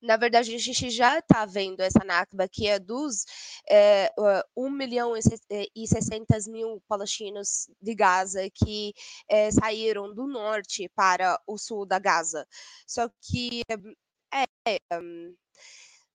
na 0.01 0.17
verdade, 0.17 0.53
a 0.53 0.57
gente 0.59 0.89
já 0.89 1.19
está 1.19 1.45
vendo 1.45 1.81
essa 1.81 2.03
Nakba, 2.05 2.47
que 2.47 2.67
é 2.67 2.79
dos 2.79 3.25
é, 3.69 4.11
1 4.55 4.69
milhão 4.69 5.13
e 5.17 5.87
600 5.87 6.47
mil 6.47 6.81
palestinos 6.87 7.69
de 7.81 7.95
Gaza 7.95 8.49
que 8.53 8.93
é, 9.27 9.49
saíram 9.51 10.13
do 10.13 10.27
norte 10.27 10.89
para 10.95 11.39
o 11.47 11.57
sul 11.57 11.85
da 11.85 11.99
Gaza. 11.99 12.47
Só 12.87 13.09
que 13.21 13.61
é, 14.33 14.45
é 14.67 14.79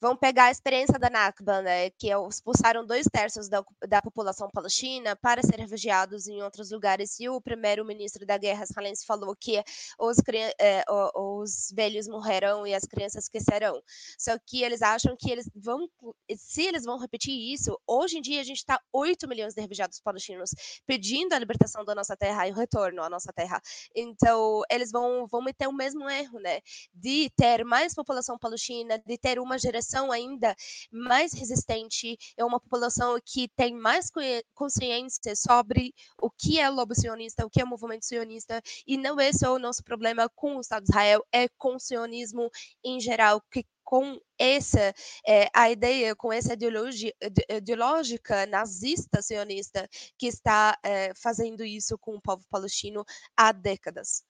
Vamos 0.03 0.19
pegar 0.19 0.47
a 0.47 0.51
experiência 0.51 0.99
da 0.99 1.11
Nakba, 1.11 1.61
né, 1.61 1.91
que 1.91 2.11
é 2.11 2.15
expulsaram 2.27 2.87
dois 2.87 3.07
terços 3.07 3.51
da, 3.51 3.63
da 3.87 4.01
população 4.01 4.49
palestina 4.51 5.15
para 5.15 5.43
ser 5.43 5.61
refugiados 5.61 6.27
em 6.27 6.41
outros 6.43 6.71
lugares. 6.71 7.21
E 7.21 7.29
o 7.29 7.39
primeiro-ministro 7.39 8.25
da 8.25 8.39
guerra, 8.39 8.65
Salens, 8.65 9.05
falou 9.05 9.37
que 9.37 9.63
os, 9.99 10.17
é, 10.59 10.83
os 11.15 11.71
velhos 11.75 12.09
morrerão 12.09 12.67
e 12.67 12.75
as 12.75 12.85
crianças 12.85 13.25
esquecerão. 13.25 13.79
Só 14.19 14.39
que 14.39 14.63
eles 14.63 14.81
acham 14.81 15.15
que 15.19 15.31
eles 15.31 15.51
vão, 15.55 15.87
se 16.35 16.63
eles 16.63 16.85
vão 16.85 16.99
repetir 16.99 17.35
isso, 17.53 17.79
hoje 17.87 18.17
em 18.17 18.23
dia 18.23 18.41
a 18.41 18.45
gente 18.45 18.57
está 18.57 18.81
8 18.91 19.29
milhões 19.29 19.53
de 19.53 19.61
refugiados 19.61 20.01
palestinos 20.01 20.51
pedindo 20.87 21.35
a 21.35 21.39
libertação 21.39 21.85
da 21.85 21.95
nossa 21.95 22.17
terra 22.17 22.49
e 22.49 22.53
o 22.53 22.55
retorno 22.55 23.03
à 23.03 23.11
nossa 23.11 23.35
terra. 23.35 23.61
Então, 23.95 24.63
eles 24.71 24.91
vão, 24.91 25.27
vão 25.27 25.43
meter 25.43 25.69
o 25.69 25.75
mesmo 25.75 26.09
erro, 26.09 26.39
né, 26.39 26.61
de 26.95 27.29
ter 27.37 27.67
mais 27.67 27.95
população 27.95 28.39
palestina, 28.39 28.99
de 28.99 29.19
ter 29.19 29.39
uma 29.39 29.59
geração 29.59 29.90
população 29.91 30.13
ainda 30.13 30.55
mais 30.93 31.33
resistente, 31.33 32.17
é 32.37 32.45
uma 32.45 32.61
população 32.61 33.19
que 33.25 33.49
tem 33.57 33.75
mais 33.75 34.11
consciência 34.55 35.35
sobre 35.35 35.93
o 36.21 36.31
que 36.31 36.61
é 36.61 36.69
lobo 36.69 36.95
sionista, 36.95 37.45
o 37.45 37.51
que 37.51 37.61
é 37.61 37.65
movimento 37.65 38.07
sionista, 38.07 38.63
e 38.87 38.97
não 38.97 39.19
é 39.19 39.33
só 39.33 39.55
o 39.55 39.59
nosso 39.59 39.83
problema 39.83 40.29
com 40.35 40.57
o 40.57 40.61
Estado 40.61 40.85
de 40.85 40.91
Israel, 40.91 41.25
é 41.33 41.49
com 41.59 41.75
o 41.75 41.81
sionismo 41.81 42.49
em 42.85 43.01
geral, 43.01 43.43
que 43.51 43.65
com 43.83 44.21
essa 44.39 44.95
é, 45.27 45.49
a 45.53 45.69
ideia, 45.69 46.15
com 46.15 46.33
essa 46.33 46.53
ideologia, 46.53 47.13
ideológica 47.51 48.47
nazista 48.47 49.21
sionista 49.21 49.89
que 50.17 50.29
está 50.29 50.79
é, 50.85 51.13
fazendo 51.15 51.65
isso 51.65 51.99
com 51.99 52.15
o 52.15 52.21
povo 52.21 52.45
palestino 52.49 53.05
há 53.37 53.51
décadas. 53.51 54.30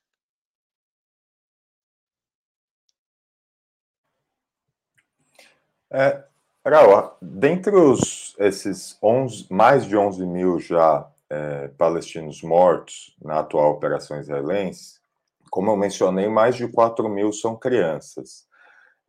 É, 5.92 6.23
Raul, 6.64 7.11
dentre 7.20 7.75
os, 7.75 8.35
esses 8.38 8.97
11, 9.02 9.47
mais 9.50 9.85
de 9.85 9.97
11 9.97 10.25
mil 10.26 10.61
já 10.61 11.09
é, 11.28 11.68
palestinos 11.68 12.42
mortos 12.42 13.16
na 13.23 13.40
atual 13.40 13.73
operação 13.73 14.20
israelense, 14.20 15.00
como 15.50 15.70
eu 15.70 15.76
mencionei, 15.76 16.28
mais 16.28 16.54
de 16.54 16.68
4 16.68 17.09
mil 17.09 17.32
são 17.32 17.56
crianças. 17.56 18.47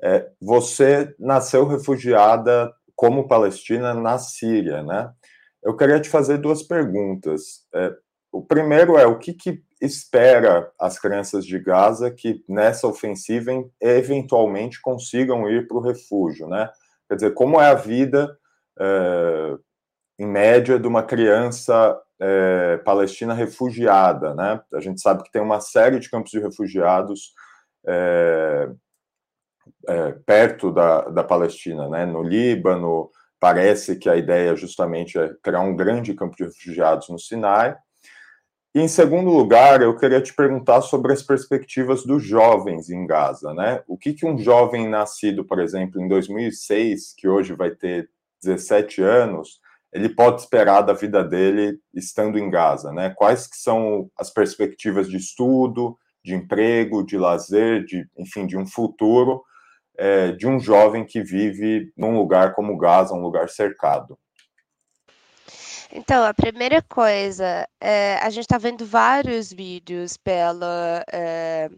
É, 0.01 0.27
você 0.41 1.13
nasceu 1.19 1.67
refugiada 1.67 2.73
como 2.95 3.27
palestina 3.27 3.93
na 3.93 4.17
Síria, 4.17 4.81
né? 4.81 5.11
Eu 5.61 5.75
queria 5.77 5.99
te 5.99 6.09
fazer 6.09 6.39
duas 6.39 6.63
perguntas. 6.63 7.65
É, 7.73 7.95
o 8.31 8.41
primeiro 8.41 8.97
é 8.97 9.05
o 9.05 9.17
que, 9.17 9.33
que 9.33 9.61
espera 9.81 10.71
as 10.79 10.97
crianças 10.97 11.45
de 11.45 11.59
Gaza 11.59 12.09
que 12.11 12.43
nessa 12.47 12.87
ofensiva 12.87 13.51
eventualmente 13.81 14.79
consigam 14.81 15.49
ir 15.49 15.67
para 15.67 15.77
o 15.77 15.81
refúgio, 15.81 16.47
né? 16.47 16.69
Quer 17.09 17.15
dizer, 17.15 17.33
como 17.33 17.59
é 17.59 17.67
a 17.67 17.73
vida 17.73 18.37
é, 18.79 19.57
em 20.19 20.25
média 20.25 20.79
de 20.79 20.87
uma 20.87 21.03
criança 21.03 21.99
é, 22.19 22.77
palestina 22.77 23.33
refugiada, 23.33 24.33
né? 24.35 24.61
A 24.73 24.79
gente 24.79 25.01
sabe 25.01 25.23
que 25.23 25.31
tem 25.31 25.41
uma 25.41 25.59
série 25.59 25.99
de 25.99 26.09
campos 26.09 26.31
de 26.31 26.39
refugiados 26.39 27.33
é, 27.85 28.69
é, 29.87 30.11
perto 30.25 30.71
da, 30.71 31.01
da 31.09 31.23
Palestina, 31.23 31.89
né? 31.89 32.05
No 32.05 32.21
Líbano, 32.21 33.09
parece 33.39 33.95
que 33.95 34.07
a 34.07 34.15
ideia 34.15 34.55
justamente 34.55 35.17
é 35.17 35.33
criar 35.41 35.61
um 35.61 35.75
grande 35.75 36.13
campo 36.13 36.35
de 36.35 36.43
refugiados 36.43 37.09
no 37.09 37.17
Sinai. 37.17 37.75
E, 38.73 38.79
em 38.79 38.87
segundo 38.87 39.29
lugar, 39.29 39.81
eu 39.81 39.97
queria 39.97 40.21
te 40.21 40.33
perguntar 40.33 40.81
sobre 40.81 41.11
as 41.11 41.21
perspectivas 41.21 42.05
dos 42.05 42.23
jovens 42.23 42.89
em 42.89 43.05
Gaza, 43.05 43.53
né? 43.53 43.83
O 43.85 43.97
que, 43.97 44.13
que 44.13 44.25
um 44.25 44.37
jovem 44.37 44.87
nascido, 44.87 45.43
por 45.43 45.59
exemplo, 45.59 46.01
em 46.01 46.07
2006, 46.07 47.13
que 47.17 47.27
hoje 47.27 47.53
vai 47.53 47.71
ter 47.71 48.09
17 48.41 49.01
anos, 49.01 49.59
ele 49.91 50.07
pode 50.07 50.39
esperar 50.39 50.83
da 50.83 50.93
vida 50.93 51.21
dele 51.21 51.79
estando 51.93 52.39
em 52.39 52.49
Gaza, 52.49 52.93
né? 52.93 53.09
Quais 53.09 53.45
que 53.45 53.57
são 53.57 54.09
as 54.17 54.29
perspectivas 54.29 55.09
de 55.09 55.17
estudo, 55.17 55.97
de 56.23 56.33
emprego, 56.33 57.05
de 57.05 57.17
lazer, 57.17 57.83
de, 57.83 58.07
enfim, 58.17 58.47
de 58.47 58.57
um 58.57 58.65
futuro 58.65 59.43
é, 59.97 60.31
de 60.31 60.47
um 60.47 60.59
jovem 60.61 61.05
que 61.05 61.21
vive 61.21 61.91
num 61.97 62.17
lugar 62.17 62.53
como 62.53 62.77
Gaza, 62.77 63.13
um 63.13 63.21
lugar 63.21 63.49
cercado? 63.49 64.17
Então, 65.93 66.23
a 66.23 66.33
primeira 66.33 66.81
coisa, 66.81 67.67
é, 67.81 68.15
a 68.21 68.29
gente 68.29 68.43
está 68.43 68.57
vendo 68.57 68.85
vários 68.85 69.51
vídeos 69.51 70.15
pela, 70.15 71.03
é, 71.11 71.69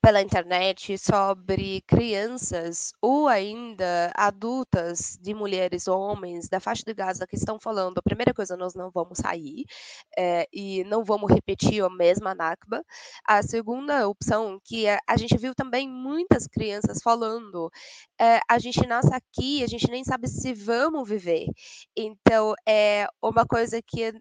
pela 0.00 0.22
internet 0.22 0.96
sobre 0.96 1.82
crianças 1.86 2.92
ou 3.02 3.28
ainda 3.28 4.10
adultas 4.14 5.18
de 5.20 5.34
mulheres 5.34 5.86
ou 5.86 6.00
homens 6.00 6.48
da 6.48 6.60
faixa 6.60 6.82
de 6.86 6.94
Gaza 6.94 7.26
que 7.26 7.36
estão 7.36 7.58
falando, 7.60 7.98
a 7.98 8.02
primeira 8.02 8.32
coisa, 8.32 8.56
nós 8.56 8.74
não 8.74 8.90
vamos 8.90 9.18
sair 9.18 9.66
é, 10.16 10.46
e 10.50 10.82
não 10.84 11.04
vamos 11.04 11.30
repetir 11.30 11.84
a 11.84 11.90
mesma 11.90 12.34
Nakba. 12.34 12.82
A 13.26 13.42
segunda 13.42 14.08
opção, 14.08 14.58
que 14.64 14.86
é, 14.86 14.98
a 15.06 15.18
gente 15.18 15.36
viu 15.36 15.54
também 15.54 15.86
muitas 15.86 16.46
crianças 16.46 17.02
falando, 17.02 17.70
a 18.48 18.58
gente 18.58 18.84
nasce 18.86 19.10
aqui, 19.12 19.62
a 19.62 19.66
gente 19.66 19.88
nem 19.90 20.02
sabe 20.04 20.26
se 20.26 20.52
vamos 20.54 21.08
viver. 21.08 21.46
Então, 21.96 22.54
é 22.66 23.06
uma 23.22 23.46
coisa 23.46 23.57
coisa 23.58 23.82
que, 23.82 24.12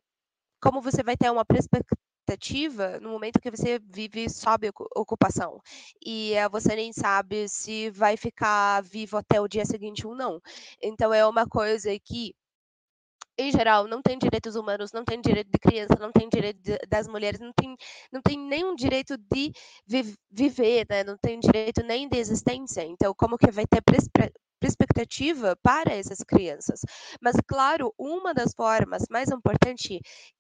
como 0.60 0.82
você 0.82 1.04
vai 1.04 1.16
ter 1.16 1.30
uma 1.30 1.46
perspectiva 1.46 3.00
no 3.00 3.12
momento 3.12 3.40
que 3.40 3.52
você 3.52 3.80
vive 3.80 4.28
sob 4.30 4.72
ocupação 4.96 5.62
e 6.04 6.34
uh, 6.44 6.50
você 6.50 6.76
nem 6.76 6.92
sabe 6.92 7.48
se 7.48 7.92
vai 7.92 8.18
ficar 8.18 8.82
vivo 8.82 9.16
até 9.16 9.40
o 9.40 9.48
dia 9.48 9.64
seguinte 9.64 10.08
ou 10.08 10.16
não. 10.16 10.42
Então 10.82 11.14
é 11.14 11.24
uma 11.26 11.46
coisa 11.46 11.90
que 12.04 12.34
em 13.40 13.52
geral, 13.52 13.88
não 13.88 14.02
tem 14.02 14.18
direitos 14.18 14.56
humanos, 14.56 14.92
não 14.92 15.06
tem 15.06 15.22
direito 15.22 15.52
de 15.52 15.60
criança, 15.60 15.96
não 16.00 16.12
tem 16.12 16.28
direito 16.28 16.60
de, 16.60 16.76
das 16.90 17.08
mulheres, 17.08 17.40
não 17.40 17.54
tem, 17.54 17.78
não 18.12 18.20
tem 18.20 18.36
nenhum 18.36 18.74
direito 18.74 19.16
de 19.16 19.52
vi, 19.86 20.16
viver, 20.32 20.88
né? 20.90 21.04
não 21.04 21.16
tem 21.16 21.40
direito 21.40 21.84
nem 21.84 22.10
de 22.10 22.18
existência. 22.18 22.84
Então, 22.84 23.14
como 23.16 23.38
que 23.38 23.52
vai 23.52 23.68
ter 23.68 23.84
perspectiva 24.60 25.56
para 25.62 25.94
essas 25.94 26.20
crianças. 26.20 26.82
Mas, 27.22 27.36
claro, 27.48 27.94
uma 27.98 28.34
das 28.34 28.54
formas 28.54 29.04
mais 29.10 29.30
importantes 29.30 30.00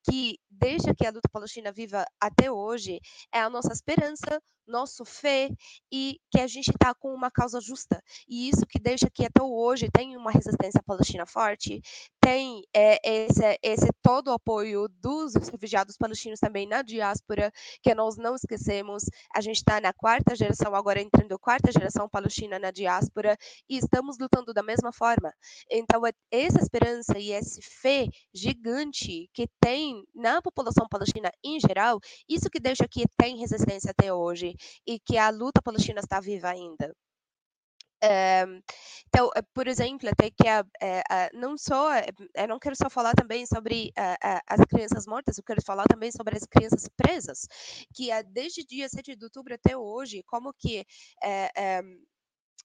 que 0.09 0.37
deixa 0.49 0.93
que 0.95 1.05
a 1.05 1.11
luta 1.11 1.29
palestina 1.31 1.71
viva 1.71 2.05
até 2.19 2.51
hoje 2.51 2.99
é 3.31 3.39
a 3.39 3.49
nossa 3.49 3.73
esperança, 3.73 4.41
nosso 4.67 5.05
fé 5.05 5.49
e 5.91 6.19
que 6.29 6.39
a 6.39 6.47
gente 6.47 6.69
está 6.69 6.93
com 6.93 7.13
uma 7.13 7.31
causa 7.31 7.61
justa. 7.61 8.01
E 8.27 8.49
isso 8.49 8.65
que 8.67 8.79
deixa 8.79 9.09
que 9.09 9.25
até 9.25 9.41
hoje 9.41 9.89
tem 9.91 10.17
uma 10.17 10.31
resistência 10.31 10.81
palestina 10.85 11.25
forte, 11.25 11.81
tem 12.27 12.61
é, 12.75 12.99
esse, 13.23 13.57
esse 13.63 13.87
todo 14.03 14.27
o 14.27 14.33
apoio 14.33 14.89
dos 14.99 15.33
refugiados 15.33 15.95
palestinos 15.95 16.41
também 16.41 16.67
na 16.67 16.81
diáspora, 16.81 17.49
que 17.81 17.95
nós 17.95 18.17
não 18.17 18.35
esquecemos. 18.35 19.03
A 19.33 19.39
gente 19.39 19.55
está 19.55 19.79
na 19.79 19.93
quarta 19.93 20.35
geração, 20.35 20.75
agora 20.75 21.01
entrando 21.01 21.39
quarta 21.39 21.71
geração 21.71 22.09
palestina 22.09 22.59
na 22.59 22.69
diáspora, 22.69 23.37
e 23.69 23.77
estamos 23.77 24.17
lutando 24.19 24.53
da 24.53 24.61
mesma 24.61 24.91
forma. 24.91 25.31
Então, 25.71 26.05
é 26.05 26.11
essa 26.29 26.59
esperança 26.59 27.17
e 27.17 27.31
esse 27.31 27.61
fé 27.61 28.07
gigante 28.33 29.29
que 29.33 29.47
tem 29.61 30.03
na 30.13 30.41
população 30.41 30.85
palestina 30.89 31.31
em 31.41 31.61
geral, 31.61 31.97
isso 32.27 32.49
que 32.49 32.59
deixa 32.59 32.85
que 32.89 33.05
tem 33.17 33.37
resistência 33.37 33.91
até 33.91 34.13
hoje 34.13 34.53
e 34.85 34.99
que 34.99 35.17
a 35.17 35.29
luta 35.29 35.61
palestina 35.61 36.01
está 36.01 36.19
viva 36.19 36.49
ainda. 36.49 36.93
É, 38.01 38.45
então, 39.07 39.29
eh, 39.35 39.41
por 39.53 39.67
exemplo, 39.67 40.07
até 40.09 40.29
que 40.29 40.47
a, 40.47 40.63
é, 40.81 41.01
a, 41.09 41.29
não 41.33 41.57
só, 41.57 41.89
eu 42.35 42.47
não 42.47 42.59
quero 42.59 42.75
só 42.75 42.89
falar 42.89 43.13
também 43.13 43.45
sobre 43.45 43.91
a, 43.97 44.41
as 44.47 44.61
crianças 44.69 45.07
mortas, 45.07 45.37
eu 45.37 45.43
quero 45.43 45.61
falar 45.63 45.85
também 45.85 46.11
sobre 46.11 46.37
as 46.37 46.43
crianças 46.45 46.87
presas, 46.95 47.47
que 47.93 48.09
desde 48.25 48.63
dia 48.65 48.87
7 48.87 49.15
de 49.15 49.23
outubro 49.25 49.53
até 49.53 49.75
hoje, 49.75 50.23
como 50.27 50.53
que 50.53 50.85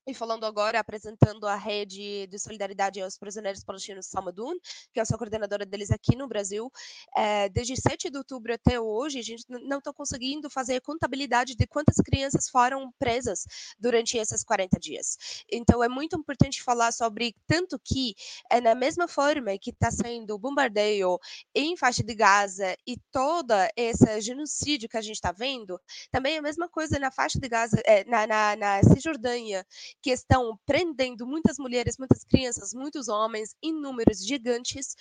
e 0.06 0.12
falando 0.12 0.44
agora, 0.44 0.80
apresentando 0.80 1.46
a 1.46 1.54
rede 1.54 2.26
de 2.26 2.38
solidariedade 2.38 3.00
aos 3.00 3.16
prisioneiros 3.16 3.62
palestinos 3.62 4.06
Samadun, 4.06 4.54
que 4.92 4.98
é 4.98 5.02
a 5.02 5.04
sua 5.04 5.16
coordenadora 5.16 5.64
deles 5.64 5.90
aqui 5.90 6.16
no 6.16 6.26
Brasil. 6.26 6.70
É, 7.16 7.48
desde 7.48 7.80
7 7.80 8.10
de 8.10 8.18
outubro 8.18 8.52
até 8.52 8.80
hoje, 8.80 9.20
a 9.20 9.22
gente 9.22 9.44
não 9.48 9.78
está 9.78 9.92
conseguindo 9.92 10.50
fazer 10.50 10.76
a 10.76 10.80
contabilidade 10.80 11.54
de 11.54 11.66
quantas 11.66 11.96
crianças 11.96 12.48
foram 12.48 12.92
presas 12.98 13.46
durante 13.78 14.18
esses 14.18 14.42
40 14.42 14.78
dias. 14.80 15.44
Então, 15.50 15.84
é 15.84 15.88
muito 15.88 16.16
importante 16.16 16.62
falar 16.62 16.92
sobre 16.92 17.34
tanto 17.46 17.78
que, 17.78 18.14
é 18.50 18.60
na 18.60 18.74
mesma 18.74 19.06
forma 19.06 19.56
que 19.58 19.70
está 19.70 19.90
sendo 19.90 20.36
bombardeio 20.36 21.18
em 21.54 21.76
faixa 21.76 22.02
de 22.02 22.14
Gaza 22.14 22.76
e 22.86 22.96
toda 23.12 23.70
esse 23.76 24.20
genocídio 24.20 24.88
que 24.88 24.96
a 24.96 25.02
gente 25.02 25.16
está 25.16 25.30
vendo, 25.30 25.80
também 26.10 26.34
é 26.34 26.38
a 26.38 26.42
mesma 26.42 26.68
coisa 26.68 26.98
na 26.98 27.10
faixa 27.10 27.38
de 27.38 27.48
Gaza, 27.48 27.80
é, 27.84 28.04
na, 28.04 28.26
na, 28.26 28.56
na 28.56 28.82
Cisjordânia 28.82 29.64
que 30.02 30.10
estão 30.10 30.58
prendendo 30.66 31.26
muitas 31.26 31.58
mulheres, 31.58 31.96
muitas 31.98 32.24
crianças, 32.24 32.74
muitos 32.74 33.08
homens 33.08 33.54
em 33.62 33.72
números 33.72 34.24
gigantes. 34.24 34.96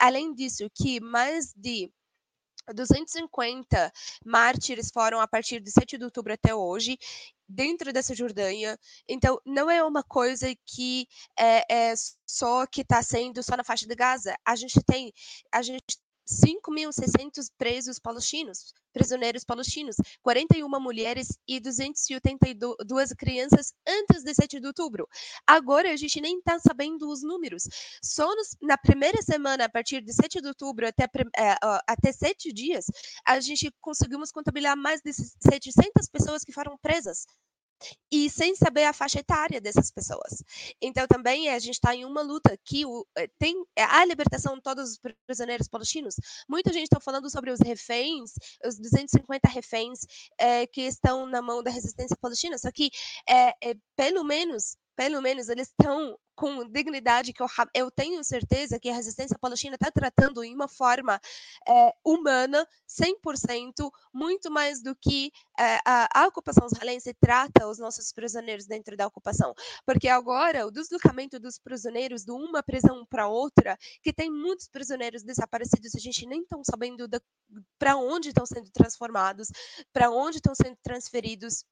Além 0.00 0.34
disso, 0.34 0.68
que 0.74 1.00
mais 1.00 1.52
de 1.54 1.90
250 2.74 3.92
mártires 4.24 4.90
foram 4.92 5.20
a 5.20 5.26
partir 5.26 5.60
de 5.60 5.70
7 5.70 5.96
de 5.98 6.04
outubro 6.04 6.32
até 6.32 6.54
hoje, 6.54 6.98
dentro 7.48 7.92
dessa 7.92 8.14
Jordânia. 8.14 8.78
Então, 9.08 9.40
não 9.44 9.70
é 9.70 9.82
uma 9.82 10.02
coisa 10.02 10.54
que 10.66 11.06
é, 11.38 11.92
é 11.92 11.94
só 12.26 12.66
que 12.66 12.82
está 12.82 13.02
sendo 13.02 13.42
só 13.42 13.56
na 13.56 13.64
faixa 13.64 13.86
de 13.86 13.94
Gaza. 13.94 14.36
A 14.44 14.54
gente 14.54 14.82
tem, 14.84 15.12
a 15.52 15.62
gente 15.62 15.98
5.600 16.28 17.50
presos 17.56 17.98
palestinos, 17.98 18.74
prisioneiros 18.92 19.44
palestinos, 19.44 19.96
41 20.22 20.68
mulheres 20.80 21.38
e 21.46 21.58
282 21.58 23.12
crianças 23.14 23.72
antes 23.86 24.22
de 24.22 24.34
7 24.34 24.60
de 24.60 24.66
outubro. 24.66 25.08
Agora 25.46 25.90
a 25.90 25.96
gente 25.96 26.20
nem 26.20 26.38
está 26.38 26.58
sabendo 26.58 27.10
os 27.10 27.22
números. 27.22 27.62
Só 28.02 28.26
nos, 28.36 28.56
na 28.60 28.76
primeira 28.76 29.22
semana, 29.22 29.64
a 29.64 29.68
partir 29.68 30.02
de 30.02 30.12
7 30.12 30.40
de 30.40 30.48
outubro 30.48 30.86
até, 30.86 31.04
é, 31.36 31.56
até 31.86 32.12
7 32.12 32.52
dias, 32.52 32.84
a 33.26 33.40
gente 33.40 33.72
conseguimos 33.80 34.30
contabilizar 34.30 34.76
mais 34.76 35.00
de 35.00 35.12
700 35.12 36.08
pessoas 36.10 36.44
que 36.44 36.52
foram 36.52 36.76
presas 36.78 37.26
e 38.10 38.30
sem 38.30 38.54
saber 38.54 38.84
a 38.84 38.92
faixa 38.92 39.20
etária 39.20 39.60
dessas 39.60 39.90
pessoas. 39.90 40.42
Então, 40.80 41.06
também 41.06 41.48
a 41.48 41.58
gente 41.58 41.74
está 41.74 41.94
em 41.94 42.04
uma 42.04 42.22
luta 42.22 42.56
que 42.64 42.84
o, 42.86 43.06
eh, 43.16 43.28
tem 43.38 43.54
eh, 43.76 43.82
a 43.84 44.04
libertação 44.04 44.56
de 44.56 44.62
todos 44.62 44.92
os 44.92 44.98
prisioneiros 45.26 45.68
palestinos. 45.68 46.14
Muita 46.48 46.72
gente 46.72 46.84
está 46.84 47.00
falando 47.00 47.30
sobre 47.30 47.50
os 47.50 47.60
reféns, 47.60 48.32
os 48.64 48.78
250 48.78 49.48
reféns 49.48 50.00
é, 50.38 50.66
que 50.66 50.82
estão 50.82 51.26
na 51.26 51.42
mão 51.42 51.62
da 51.62 51.70
resistência 51.70 52.16
palestina, 52.20 52.58
só 52.58 52.70
que, 52.70 52.90
é, 53.28 53.70
é, 53.70 53.74
pelo 53.96 54.24
menos, 54.24 54.76
pelo 54.98 55.22
menos 55.22 55.48
eles 55.48 55.68
estão 55.68 56.18
com 56.34 56.68
dignidade 56.68 57.32
que 57.32 57.40
eu, 57.40 57.46
eu 57.72 57.88
tenho 57.88 58.22
certeza 58.24 58.80
que 58.80 58.90
a 58.90 58.94
resistência 58.94 59.38
palestina 59.38 59.76
está 59.76 59.92
tratando 59.92 60.42
em 60.42 60.52
uma 60.52 60.66
forma 60.66 61.20
é, 61.68 61.92
humana, 62.04 62.66
100%, 62.88 63.90
muito 64.12 64.50
mais 64.50 64.82
do 64.82 64.96
que 64.96 65.30
é, 65.56 65.78
a, 65.84 66.22
a, 66.22 66.26
ocupação 66.26 66.66
israelense 66.66 67.14
trata 67.20 67.68
os 67.68 67.78
nossos 67.78 68.12
prisioneiros 68.12 68.66
dentro 68.66 68.96
da 68.96 69.06
ocupação. 69.06 69.54
Porque 69.86 70.08
agora 70.08 70.66
o 70.66 70.70
deslocamento 70.72 71.38
dos 71.38 71.60
prisioneiros 71.60 72.24
de 72.24 72.32
uma 72.32 72.60
prisão 72.60 73.06
para 73.06 73.28
outra, 73.28 73.78
que 74.02 74.12
tem 74.12 74.28
muitos 74.28 74.68
prisioneiros 74.68 75.22
desaparecidos, 75.22 75.94
a 75.94 76.00
gente 76.00 76.26
nem 76.26 76.42
está 76.42 76.56
sabendo 76.64 77.08
para 77.78 77.96
onde 77.96 78.30
estão 78.30 78.46
sendo 78.46 78.68
transformados, 78.72 79.48
para 79.92 80.10
onde 80.10 80.38
estão 80.38 80.54
sendo 80.56 80.76
transferidos 80.82 81.64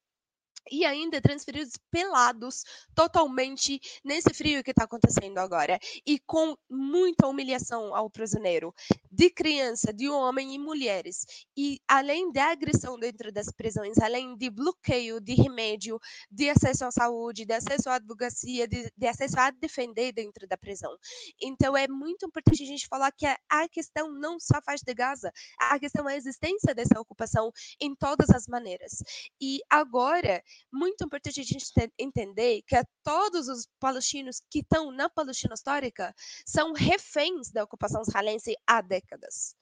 e 0.71 0.85
ainda 0.85 1.21
transferidos 1.21 1.75
pelados 1.91 2.63
totalmente 2.95 3.81
nesse 4.05 4.33
frio 4.35 4.63
que 4.63 4.71
está 4.71 4.85
acontecendo 4.85 5.39
agora 5.39 5.79
e 6.07 6.19
com 6.21 6.57
muita 6.69 7.27
humilhação 7.27 7.95
ao 7.95 8.11
prisioneiro, 8.11 8.75
de 9.11 9.31
criança, 9.31 9.93
de 9.93 10.09
homem 10.09 10.55
e 10.55 10.59
mulheres. 10.59 11.25
E 11.57 11.81
além 11.89 12.33
da 12.33 12.51
agressão 12.51 12.99
dentro 12.99 13.33
das 13.33 13.51
prisões, 13.51 13.99
além 13.99 14.37
de 14.37 14.51
bloqueio 14.51 15.21
de 15.21 15.35
remédio, 15.35 15.99
de 16.31 16.49
acesso 16.51 16.85
à 16.85 16.91
saúde, 16.91 17.45
de 17.45 17.53
acesso 17.53 17.89
à 17.89 17.95
advocacia, 17.95 18.67
de, 18.67 18.91
de 18.97 19.07
acesso 19.07 19.39
a 19.39 19.51
defender 19.51 20.13
dentro 20.13 20.47
da 20.47 20.57
prisão. 20.57 20.97
Então 21.41 21.77
é 21.77 21.89
muito 21.89 22.27
importante 22.27 22.63
a 22.63 22.67
gente 22.67 22.87
falar 22.87 23.13
que 23.13 23.27
a, 23.27 23.39
a 23.49 23.69
questão 23.69 24.13
não 24.13 24.39
só 24.39 24.61
faz 24.65 24.81
de 24.83 24.95
Gaza, 24.95 25.33
a 25.59 25.79
questão 25.79 26.09
é 26.09 26.15
a 26.15 26.17
existência 26.17 26.75
dessa 26.75 27.01
ocupação 27.01 27.51
em 27.81 27.95
todas 27.95 28.31
as 28.31 28.47
maneiras. 28.47 29.03
E 29.41 29.61
agora 29.69 30.43
muito 30.73 31.05
importante 31.05 31.41
a 31.41 31.45
gente 31.45 31.67
entender 31.99 32.63
que 32.67 32.77
todos 33.03 33.49
os 33.49 33.69
palestinos 33.79 34.41
que 34.51 34.61
estão 34.61 34.91
na 34.91 35.09
Palestina 35.09 35.55
histórica 35.55 36.15
são 36.47 36.73
reféns 36.73 37.51
da 37.51 37.65
ocupação 37.65 38.03
israelense 38.03 38.55
há 38.67 38.81
décadas. 38.81 39.55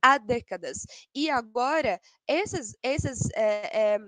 Há 0.00 0.18
décadas. 0.18 0.86
E 1.14 1.28
agora, 1.28 2.00
esses, 2.28 2.76
esses 2.82 3.28
é, 3.34 3.94
é, 3.94 3.98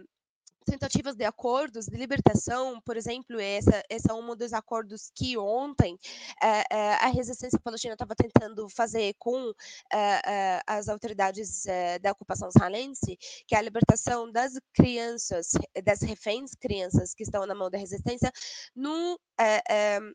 tentativas 0.64 1.14
de 1.14 1.24
acordos 1.24 1.86
de 1.86 1.96
libertação, 1.96 2.80
por 2.80 2.96
exemplo, 2.96 3.38
essa, 3.38 3.82
esse 3.88 4.10
é 4.10 4.14
um 4.14 4.34
dos 4.34 4.52
acordos 4.52 5.10
que 5.14 5.36
ontem 5.36 5.98
é, 6.42 6.64
é, 6.70 6.94
a 6.94 7.08
resistência 7.08 7.58
palestina 7.62 7.94
estava 7.94 8.14
tentando 8.14 8.68
fazer 8.68 9.14
com 9.18 9.52
é, 9.92 10.60
as 10.66 10.88
autoridades 10.88 11.64
da 12.00 12.12
ocupação 12.12 12.48
israelense, 12.48 13.16
que 13.46 13.54
é 13.54 13.58
a 13.58 13.62
libertação 13.62 14.30
das 14.30 14.54
crianças, 14.72 15.52
das 15.84 16.02
reféns 16.02 16.54
crianças 16.54 17.14
que 17.14 17.22
estão 17.22 17.46
na 17.46 17.54
mão 17.54 17.70
da 17.70 17.78
resistência, 17.78 18.32
no, 18.74 19.18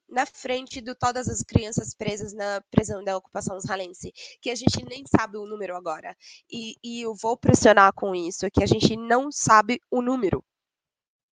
na 0.10 0.26
frente 0.26 0.82
de 0.82 0.95
todas 0.95 1.28
as 1.30 1.43
crianças 1.43 1.93
presas 1.93 2.34
na 2.34 2.62
prisão 2.71 3.04
da 3.04 3.17
ocupação 3.17 3.58
israelense, 3.58 4.12
que 4.41 4.50
a 4.50 4.56
gente 4.56 4.84
nem 4.86 5.04
sabe 5.06 5.38
o 5.38 5.45
número 5.45 5.76
agora. 5.76 6.15
E, 6.50 6.76
e 6.84 7.02
eu 7.02 7.13
vou 7.15 7.38
pressionar 7.38 7.93
com 7.93 8.15
isso, 8.15 8.50
que 8.52 8.63
a 8.63 8.67
gente 8.67 8.95
não 8.97 9.32
sabe 9.32 9.82
o 9.91 10.02
número. 10.02 10.38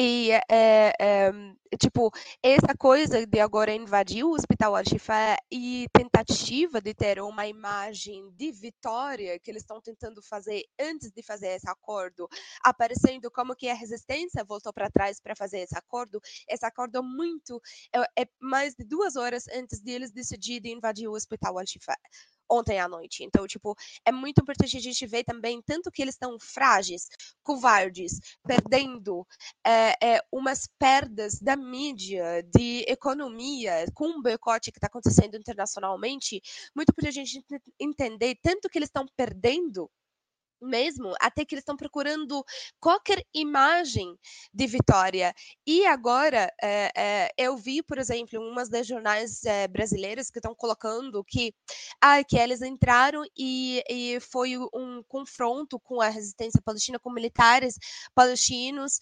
E, 0.00 0.30
é, 0.48 0.92
é, 1.00 1.32
tipo, 1.76 2.12
essa 2.40 2.72
coisa 2.78 3.26
de 3.26 3.40
agora 3.40 3.74
invadir 3.74 4.22
o 4.22 4.30
Hospital 4.30 4.76
Al-Shifa 4.76 5.36
e 5.50 5.88
tentativa 5.92 6.80
de 6.80 6.94
ter 6.94 7.20
uma 7.20 7.48
imagem 7.48 8.30
de 8.36 8.52
vitória 8.52 9.36
que 9.40 9.50
eles 9.50 9.64
estão 9.64 9.80
tentando 9.80 10.22
fazer 10.22 10.62
antes 10.80 11.10
de 11.10 11.20
fazer 11.20 11.48
esse 11.48 11.68
acordo, 11.68 12.28
aparecendo 12.62 13.28
como 13.28 13.56
que 13.56 13.68
a 13.68 13.74
resistência 13.74 14.44
voltou 14.44 14.72
para 14.72 14.88
trás 14.88 15.20
para 15.20 15.34
fazer 15.34 15.62
esse 15.62 15.76
acordo, 15.76 16.20
esse 16.48 16.64
acordo 16.64 17.02
muito, 17.02 17.60
é, 17.92 18.22
é 18.22 18.28
mais 18.40 18.76
de 18.76 18.84
duas 18.84 19.16
horas 19.16 19.48
antes 19.48 19.80
de 19.80 19.90
eles 19.90 20.12
decidirem 20.12 20.74
invadir 20.74 21.08
o 21.08 21.14
Hospital 21.14 21.58
Al-Shifa 21.58 21.96
ontem 22.48 22.80
à 22.80 22.88
noite. 22.88 23.22
Então, 23.22 23.46
tipo, 23.46 23.76
é 24.04 24.10
muito 24.10 24.40
importante 24.40 24.76
a 24.76 24.80
gente 24.80 25.06
ver 25.06 25.24
também 25.24 25.60
tanto 25.62 25.90
que 25.90 26.00
eles 26.00 26.14
estão 26.14 26.38
frágeis, 26.40 27.08
covardes, 27.42 28.18
perdendo 28.46 29.26
é, 29.64 29.87
é, 30.02 30.20
umas 30.32 30.68
perdas 30.78 31.38
da 31.40 31.56
mídia, 31.56 32.42
de 32.42 32.84
economia, 32.88 33.86
com 33.94 34.18
o 34.18 34.22
boicote 34.22 34.70
que 34.70 34.78
está 34.78 34.86
acontecendo 34.86 35.36
internacionalmente, 35.36 36.40
muito 36.74 36.90
importante 36.90 37.20
a 37.20 37.24
gente 37.24 37.44
entender 37.78 38.38
tanto 38.42 38.68
que 38.68 38.78
eles 38.78 38.88
estão 38.88 39.06
perdendo 39.16 39.90
mesmo, 40.60 41.14
até 41.20 41.44
que 41.44 41.54
eles 41.54 41.62
estão 41.62 41.76
procurando 41.76 42.44
qualquer 42.80 43.24
imagem 43.34 44.16
de 44.52 44.66
vitória. 44.66 45.34
E 45.66 45.86
agora, 45.86 46.52
é, 46.62 46.90
é, 46.96 47.30
eu 47.36 47.56
vi, 47.56 47.82
por 47.82 47.98
exemplo, 47.98 48.40
umas 48.40 48.68
das 48.68 48.86
jornais 48.86 49.44
é, 49.44 49.68
brasileiras 49.68 50.30
que 50.30 50.38
estão 50.38 50.54
colocando 50.54 51.24
que, 51.24 51.54
ah, 52.00 52.22
que 52.24 52.36
eles 52.36 52.62
entraram 52.62 53.22
e, 53.36 53.82
e 53.88 54.20
foi 54.20 54.56
um 54.58 55.02
confronto 55.06 55.78
com 55.80 56.00
a 56.00 56.08
resistência 56.08 56.60
palestina, 56.64 56.98
com 56.98 57.10
militares 57.10 57.76
palestinos 58.14 58.98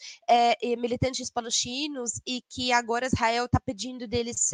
e 0.62 0.76
militantes 0.76 1.30
palestinos, 1.30 2.20
e 2.26 2.42
que 2.48 2.72
agora 2.72 3.06
Israel 3.06 3.46
está 3.46 3.60
pedindo 3.60 4.06
deles 4.06 4.50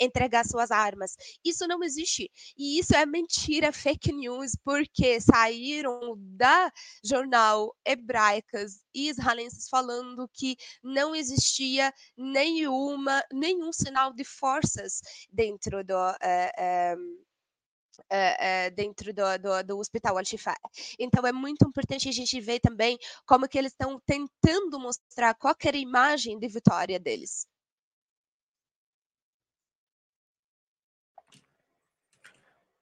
entregar 0.00 0.44
suas 0.44 0.70
armas. 0.70 1.16
Isso 1.44 1.66
não 1.66 1.82
existe. 1.82 2.30
E 2.56 2.78
isso 2.78 2.94
é 2.94 3.04
mentira, 3.06 3.72
fake 3.72 4.12
news, 4.12 4.52
porque 4.64 5.20
saíram 5.20 5.91
da 6.16 6.70
jornal 7.04 7.74
hebraicas 7.84 8.82
e 8.94 9.08
israelenses 9.08 9.68
falando 9.68 10.28
que 10.32 10.56
não 10.82 11.14
existia 11.14 11.92
nenhuma, 12.16 13.22
nenhum 13.32 13.72
sinal 13.72 14.12
de 14.12 14.24
forças 14.24 15.00
dentro 15.30 15.84
do. 15.84 15.94
É, 18.08 18.66
é, 18.66 18.70
dentro 18.70 19.12
do, 19.12 19.22
do, 19.38 19.62
do 19.64 19.78
Hospital 19.78 20.18
Al-Shifa. 20.18 20.54
Então 20.98 21.26
é 21.26 21.32
muito 21.32 21.66
importante 21.66 22.08
a 22.08 22.12
gente 22.12 22.40
ver 22.40 22.60
também 22.60 22.98
como 23.26 23.48
que 23.48 23.58
eles 23.58 23.72
estão 23.72 24.00
tentando 24.00 24.78
mostrar 24.80 25.34
qualquer 25.34 25.74
imagem 25.74 26.38
de 26.38 26.48
vitória 26.48 26.98
deles. 26.98 27.46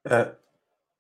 É, 0.05 0.35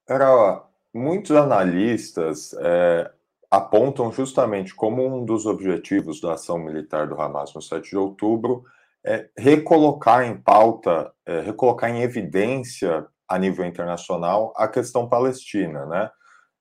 era 0.06 0.69
Muitos 0.92 1.36
analistas 1.36 2.52
é, 2.58 3.10
apontam 3.50 4.10
justamente 4.10 4.74
como 4.74 5.06
um 5.06 5.24
dos 5.24 5.46
objetivos 5.46 6.20
da 6.20 6.34
ação 6.34 6.58
militar 6.58 7.06
do 7.06 7.20
Hamas 7.20 7.54
no 7.54 7.62
7 7.62 7.90
de 7.90 7.96
outubro 7.96 8.64
é 9.04 9.28
recolocar 9.36 10.24
em 10.26 10.36
pauta, 10.36 11.10
é, 11.24 11.40
recolocar 11.40 11.90
em 11.90 12.02
evidência 12.02 13.06
a 13.28 13.38
nível 13.38 13.64
internacional 13.64 14.52
a 14.56 14.68
questão 14.68 15.08
palestina, 15.08 15.86
né? 15.86 16.10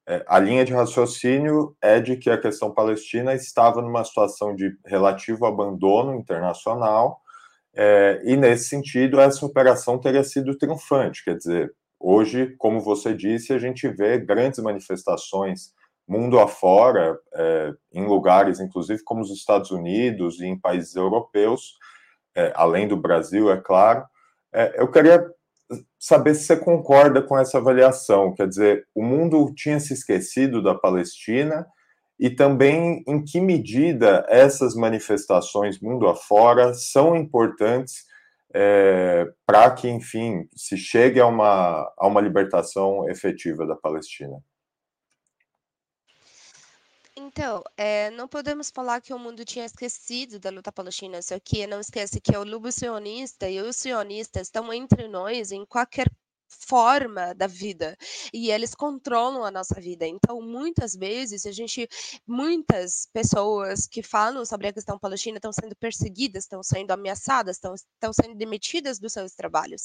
É, 0.07 0.23
a 0.27 0.39
linha 0.39 0.65
de 0.65 0.73
raciocínio 0.73 1.75
é 1.81 1.99
de 1.99 2.15
que 2.17 2.29
a 2.29 2.37
questão 2.39 2.71
palestina 2.71 3.35
estava 3.35 3.81
numa 3.81 4.03
situação 4.03 4.55
de 4.55 4.75
relativo 4.85 5.45
abandono 5.45 6.15
internacional, 6.15 7.21
é, 7.75 8.19
e 8.23 8.35
nesse 8.35 8.69
sentido 8.69 9.19
essa 9.19 9.45
operação 9.45 9.99
teria 9.99 10.23
sido 10.23 10.57
triunfante, 10.57 11.23
quer 11.23 11.37
dizer, 11.37 11.71
Hoje, 11.99 12.55
como 12.57 12.79
você 12.79 13.13
disse, 13.13 13.51
a 13.51 13.59
gente 13.59 13.87
vê 13.87 14.17
grandes 14.17 14.59
manifestações 14.59 15.73
mundo 16.07 16.39
afora, 16.39 17.19
é, 17.35 17.71
em 17.93 18.05
lugares, 18.05 18.59
inclusive 18.59 19.03
como 19.03 19.21
os 19.21 19.29
Estados 19.29 19.69
Unidos 19.69 20.39
e 20.39 20.45
em 20.45 20.59
países 20.59 20.95
europeus, 20.95 21.77
é, 22.35 22.51
além 22.55 22.87
do 22.87 22.97
Brasil, 22.97 23.51
é 23.51 23.57
claro. 23.57 24.03
É, 24.51 24.81
eu 24.81 24.89
queria 24.89 25.23
saber 25.99 26.33
se 26.33 26.45
você 26.45 26.57
concorda 26.57 27.21
com 27.21 27.37
essa 27.37 27.59
avaliação, 27.59 28.33
quer 28.33 28.47
dizer, 28.47 28.87
o 28.95 29.03
mundo 29.03 29.53
tinha 29.55 29.79
se 29.79 29.93
esquecido 29.93 30.63
da 30.63 30.73
Palestina 30.73 31.67
e 32.19 32.29
também 32.29 33.03
em 33.07 33.23
que 33.23 33.39
medida 33.39 34.25
essas 34.27 34.75
manifestações 34.75 35.79
mundo 35.79 36.07
afora 36.07 36.73
são 36.73 37.15
importantes 37.15 38.08
é, 38.53 39.25
para 39.45 39.71
que, 39.71 39.87
enfim, 39.87 40.47
se 40.55 40.77
chegue 40.77 41.19
a 41.19 41.27
uma, 41.27 41.91
a 41.97 42.07
uma 42.07 42.21
libertação 42.21 43.09
efetiva 43.09 43.65
da 43.65 43.75
Palestina. 43.75 44.41
Então, 47.15 47.61
é, 47.75 48.09
não 48.11 48.29
podemos 48.29 48.71
falar 48.71 49.01
que 49.01 49.13
o 49.13 49.19
mundo 49.19 49.43
tinha 49.43 49.65
esquecido 49.65 50.39
da 50.39 50.49
luta 50.49 50.71
palestina, 50.71 51.21
só 51.21 51.37
que 51.37 51.67
não 51.67 51.81
esquece 51.81 52.21
que 52.21 52.35
o 52.35 52.45
lobo 52.45 52.71
sionista 52.71 53.49
e 53.49 53.59
os 53.59 53.75
sionistas 53.75 54.47
estão 54.47 54.71
entre 54.73 55.07
nós 55.07 55.51
em 55.51 55.65
qualquer 55.65 56.09
forma 56.49 57.33
da 57.33 57.47
vida 57.47 57.95
e 58.33 58.51
eles 58.51 58.73
controlam 58.73 59.43
a 59.43 59.51
nossa 59.51 59.79
vida. 59.79 60.05
Então, 60.05 60.41
muitas 60.41 60.95
vezes 60.95 61.45
a 61.45 61.51
gente 61.51 61.87
muitas 62.27 63.07
pessoas 63.13 63.87
que 63.87 64.01
falam 64.01 64.45
sobre 64.45 64.67
a 64.67 64.73
questão 64.73 64.97
palestina 64.97 65.37
estão 65.37 65.51
sendo 65.53 65.75
perseguidas, 65.75 66.43
estão 66.43 66.63
sendo 66.63 66.91
ameaçadas, 66.91 67.57
estão, 67.57 67.73
estão 67.73 68.13
sendo 68.13 68.35
demitidas 68.35 68.99
dos 68.99 69.13
seus 69.13 69.33
trabalhos. 69.33 69.83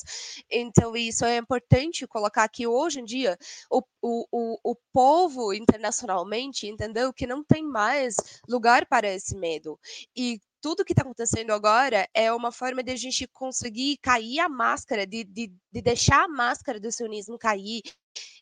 Então, 0.50 0.96
isso 0.96 1.24
é 1.24 1.36
importante 1.36 2.06
colocar 2.06 2.48
que 2.48 2.66
hoje 2.66 3.00
em 3.00 3.04
dia 3.04 3.38
o, 3.70 3.82
o, 4.02 4.26
o, 4.32 4.72
o 4.72 4.76
povo 4.92 5.52
internacionalmente 5.52 6.66
entendeu 6.66 7.12
que 7.12 7.26
não 7.26 7.44
tem 7.44 7.62
mais 7.62 8.14
lugar 8.48 8.86
para 8.86 9.08
esse 9.08 9.36
medo. 9.36 9.78
E 10.16 10.40
tudo 10.64 10.82
que 10.82 10.94
está 10.94 11.02
acontecendo 11.02 11.50
agora 11.50 12.08
é 12.14 12.32
uma 12.32 12.50
forma 12.50 12.82
de 12.82 12.90
a 12.90 12.96
gente 12.96 13.28
conseguir 13.28 13.98
cair 13.98 14.40
a 14.40 14.48
máscara, 14.48 15.06
de, 15.06 15.22
de, 15.22 15.52
de 15.70 15.82
deixar 15.82 16.24
a 16.24 16.28
máscara 16.28 16.80
do 16.80 16.90
sionismo 16.90 17.38
cair 17.38 17.82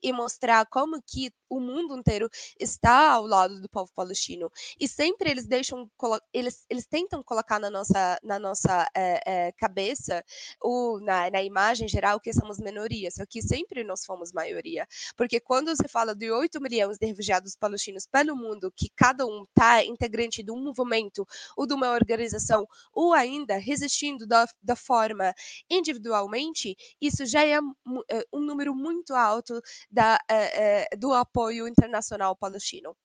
e 0.02 0.12
mostrar 0.12 0.66
como 0.66 1.00
que 1.02 1.32
o 1.52 1.60
mundo 1.60 1.96
inteiro 1.96 2.30
está 2.58 3.12
ao 3.12 3.26
lado 3.26 3.60
do 3.60 3.68
povo 3.68 3.90
palestino. 3.94 4.50
E 4.80 4.88
sempre 4.88 5.30
eles 5.30 5.46
deixam, 5.46 5.90
eles, 6.32 6.64
eles 6.68 6.86
tentam 6.86 7.22
colocar 7.22 7.58
na 7.58 7.70
nossa, 7.70 8.18
na 8.22 8.38
nossa 8.38 8.88
é, 8.96 9.20
é, 9.26 9.52
cabeça, 9.52 10.24
ou 10.60 10.98
na, 11.00 11.30
na 11.30 11.42
imagem 11.42 11.86
geral, 11.86 12.18
que 12.18 12.32
somos 12.32 12.58
minorias, 12.58 13.14
só 13.14 13.26
que 13.26 13.42
sempre 13.42 13.84
nós 13.84 14.04
fomos 14.04 14.32
maioria. 14.32 14.86
Porque 15.16 15.38
quando 15.38 15.76
você 15.76 15.86
fala 15.86 16.14
de 16.14 16.30
8 16.30 16.60
milhões 16.60 16.98
de 16.98 17.06
refugiados 17.06 17.54
palestinos 17.54 18.06
pelo 18.06 18.34
mundo, 18.34 18.72
que 18.74 18.88
cada 18.96 19.26
um 19.26 19.44
está 19.44 19.84
integrante 19.84 20.42
de 20.42 20.50
um 20.50 20.62
movimento 20.62 21.26
ou 21.56 21.66
de 21.66 21.74
uma 21.74 21.92
organização, 21.92 22.66
ou 22.92 23.12
ainda 23.12 23.58
resistindo 23.58 24.26
da, 24.26 24.46
da 24.62 24.74
forma 24.74 25.34
individualmente, 25.68 26.76
isso 27.00 27.26
já 27.26 27.44
é 27.44 27.60
um 27.60 28.40
número 28.40 28.74
muito 28.74 29.14
alto 29.14 29.60
da, 29.92 30.18
é, 30.28 30.84
é, 30.92 30.96
do 30.96 31.12
apoio 31.12 31.68
internacional 31.68 32.34
palestino. 32.34 32.96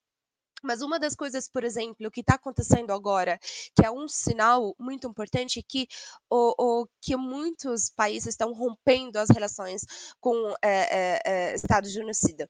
Mas 0.63 0.82
uma 0.82 1.00
das 1.00 1.15
coisas, 1.15 1.47
por 1.47 1.63
exemplo, 1.63 2.10
que 2.10 2.21
está 2.21 2.36
acontecendo 2.36 2.91
agora, 2.91 3.38
que 3.76 3.86
é 3.86 3.91
um 3.91 4.08
sinal 4.08 4.76
muito 4.80 5.08
importante, 5.08 5.62
que 5.62 5.88
o, 6.30 6.82
o 6.82 6.88
que 7.00 7.15
muitos 7.15 7.91
países 7.95 8.30
estão 8.30 8.54
rompendo 8.54 9.19
as 9.19 9.30
relações 9.30 9.82
com 10.19 10.56
é, 10.63 11.21
é, 11.26 11.56
Estados 11.56 11.91
genocida. 11.91 12.50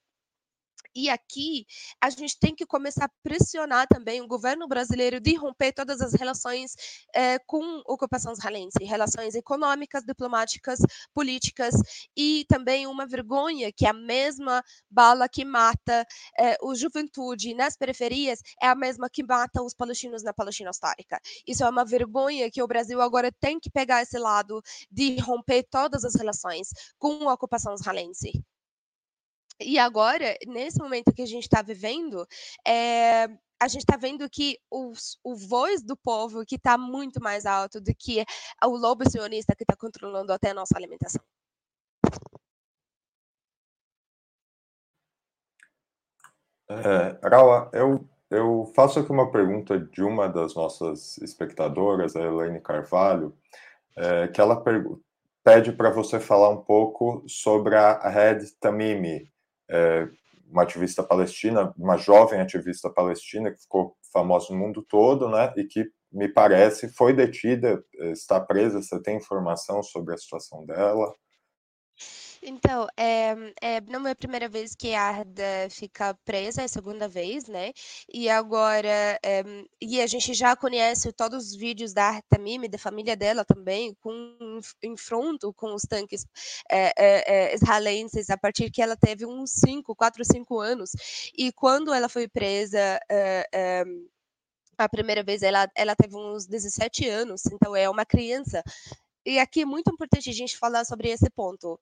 E 0.97 1.11
aqui 1.11 1.67
a 2.01 2.09
gente 2.09 2.39
tem 2.39 2.55
que 2.55 2.65
começar 2.65 3.05
a 3.05 3.11
pressionar 3.21 3.85
também 3.87 4.19
o 4.19 4.27
governo 4.27 4.67
brasileiro 4.67 5.19
de 5.19 5.35
romper 5.35 5.71
todas 5.71 6.01
as 6.01 6.11
relações 6.13 6.73
é, 7.13 7.37
com 7.37 7.61
a 7.63 7.93
ocupação 7.93 8.33
israelense, 8.33 8.83
relações 8.83 9.35
econômicas, 9.35 10.03
diplomáticas, 10.03 10.79
políticas 11.13 11.75
e 12.17 12.45
também 12.49 12.87
uma 12.87 13.05
vergonha 13.05 13.71
que 13.71 13.85
a 13.85 13.93
mesma 13.93 14.63
bala 14.89 15.29
que 15.29 15.45
mata 15.45 16.03
é, 16.39 16.57
o 16.63 16.73
juventude 16.73 17.53
nas 17.53 17.77
periferias 17.77 18.39
é 18.59 18.65
a 18.65 18.73
mesma 18.73 19.07
que 19.07 19.23
mata 19.23 19.61
os 19.61 19.75
palestinos 19.75 20.23
na 20.23 20.33
Palestina 20.33 20.71
histórica. 20.71 21.21
Isso 21.45 21.63
é 21.63 21.69
uma 21.69 21.85
vergonha 21.85 22.49
que 22.49 22.63
o 22.63 22.67
Brasil 22.67 22.99
agora 23.03 23.31
tem 23.39 23.59
que 23.59 23.69
pegar 23.69 24.01
esse 24.01 24.17
lado 24.17 24.63
de 24.89 25.19
romper 25.19 25.61
todas 25.69 26.03
as 26.03 26.15
relações 26.15 26.69
com 26.97 27.29
a 27.29 27.33
ocupação 27.33 27.75
israelense. 27.75 28.31
E 29.59 29.79
agora, 29.79 30.37
nesse 30.45 30.79
momento 30.79 31.13
que 31.13 31.21
a 31.21 31.25
gente 31.25 31.43
está 31.43 31.61
vivendo, 31.61 32.27
é, 32.65 33.25
a 33.59 33.67
gente 33.67 33.81
está 33.81 33.97
vendo 33.97 34.29
que 34.29 34.59
os, 34.69 35.17
o 35.23 35.35
voz 35.35 35.81
do 35.81 35.97
povo 35.97 36.45
que 36.45 36.55
está 36.55 36.77
muito 36.77 37.21
mais 37.21 37.45
alto 37.45 37.81
do 37.81 37.93
que 37.95 38.23
o 38.63 38.77
lobo 38.77 39.09
sionista 39.09 39.55
que 39.55 39.63
está 39.63 39.75
controlando 39.75 40.31
até 40.31 40.51
a 40.51 40.53
nossa 40.53 40.77
alimentação. 40.77 41.21
É, 46.69 47.27
Raula, 47.27 47.69
eu, 47.73 48.07
eu 48.29 48.71
faço 48.75 48.99
aqui 48.99 49.11
uma 49.11 49.31
pergunta 49.31 49.79
de 49.79 50.03
uma 50.03 50.27
das 50.27 50.53
nossas 50.53 51.17
espectadoras, 51.19 52.15
a 52.15 52.21
Elaine 52.21 52.61
Carvalho, 52.61 53.35
é, 53.95 54.27
que 54.27 54.39
ela 54.39 54.61
pede 55.43 55.71
para 55.71 55.89
você 55.89 56.19
falar 56.19 56.49
um 56.49 56.61
pouco 56.61 57.23
sobre 57.27 57.75
a 57.75 58.07
Red 58.09 58.51
Tamimi, 58.59 59.31
é, 59.69 60.07
uma 60.49 60.63
ativista 60.63 61.03
palestina, 61.03 61.73
uma 61.77 61.97
jovem 61.97 62.39
ativista 62.39 62.89
palestina 62.89 63.51
que 63.51 63.61
ficou 63.61 63.95
famosa 64.11 64.47
no 64.51 64.59
mundo 64.59 64.81
todo, 64.81 65.29
né, 65.29 65.53
e 65.57 65.63
que 65.65 65.85
me 66.11 66.29
parece 66.29 66.89
foi 66.89 67.13
detida, 67.13 67.83
está 67.93 68.39
presa. 68.39 68.81
Você 68.81 69.01
tem 69.01 69.17
informação 69.17 69.83
sobre 69.83 70.13
a 70.13 70.17
situação 70.17 70.65
dela? 70.65 71.13
Então, 72.41 72.87
é, 72.97 73.35
é, 73.61 73.81
não 73.81 74.07
é 74.07 74.11
a 74.11 74.15
primeira 74.15 74.47
vez 74.47 74.75
que 74.75 74.93
a 74.93 75.01
Arda 75.01 75.67
fica 75.69 76.13
presa, 76.25 76.61
é 76.61 76.65
a 76.65 76.67
segunda 76.67 77.07
vez, 77.07 77.47
né? 77.47 77.71
E 78.11 78.29
agora, 78.29 79.19
é, 79.23 79.43
e 79.81 80.01
a 80.01 80.07
gente 80.07 80.33
já 80.33 80.55
conhece 80.55 81.11
todos 81.11 81.47
os 81.47 81.55
vídeos 81.55 81.93
da 81.93 82.05
Arda 82.05 82.23
Tamimi, 82.29 82.67
da 82.67 82.77
família 82.77 83.15
dela 83.15 83.43
também, 83.45 83.95
com 84.01 84.59
enfronto 84.83 85.53
com 85.53 85.73
os 85.73 85.83
tanques 85.83 86.25
é, 86.69 87.53
israelenses, 87.53 88.29
a 88.29 88.37
partir 88.37 88.69
que 88.71 88.81
ela 88.81 88.95
teve 88.95 89.25
uns 89.25 89.51
5, 89.51 89.95
4, 89.95 90.23
5 90.25 90.59
anos. 90.59 90.91
E 91.37 91.51
quando 91.51 91.93
ela 91.93 92.09
foi 92.09 92.27
presa, 92.27 92.99
a 94.77 94.87
primeira 94.87 95.23
vez 95.23 95.41
ela, 95.41 95.69
ela 95.75 95.95
teve 95.95 96.15
uns 96.15 96.45
17 96.45 97.07
anos, 97.09 97.41
então 97.47 97.75
é 97.75 97.89
uma 97.89 98.05
criança 98.05 98.63
e 99.27 99.39
aqui 99.39 99.61
é 99.61 99.65
muito 99.65 99.91
importante 99.91 100.29
a 100.29 100.33
gente 100.33 100.57
falar 100.57 100.85
sobre 100.85 101.09
esse 101.09 101.29
ponto. 101.29 101.79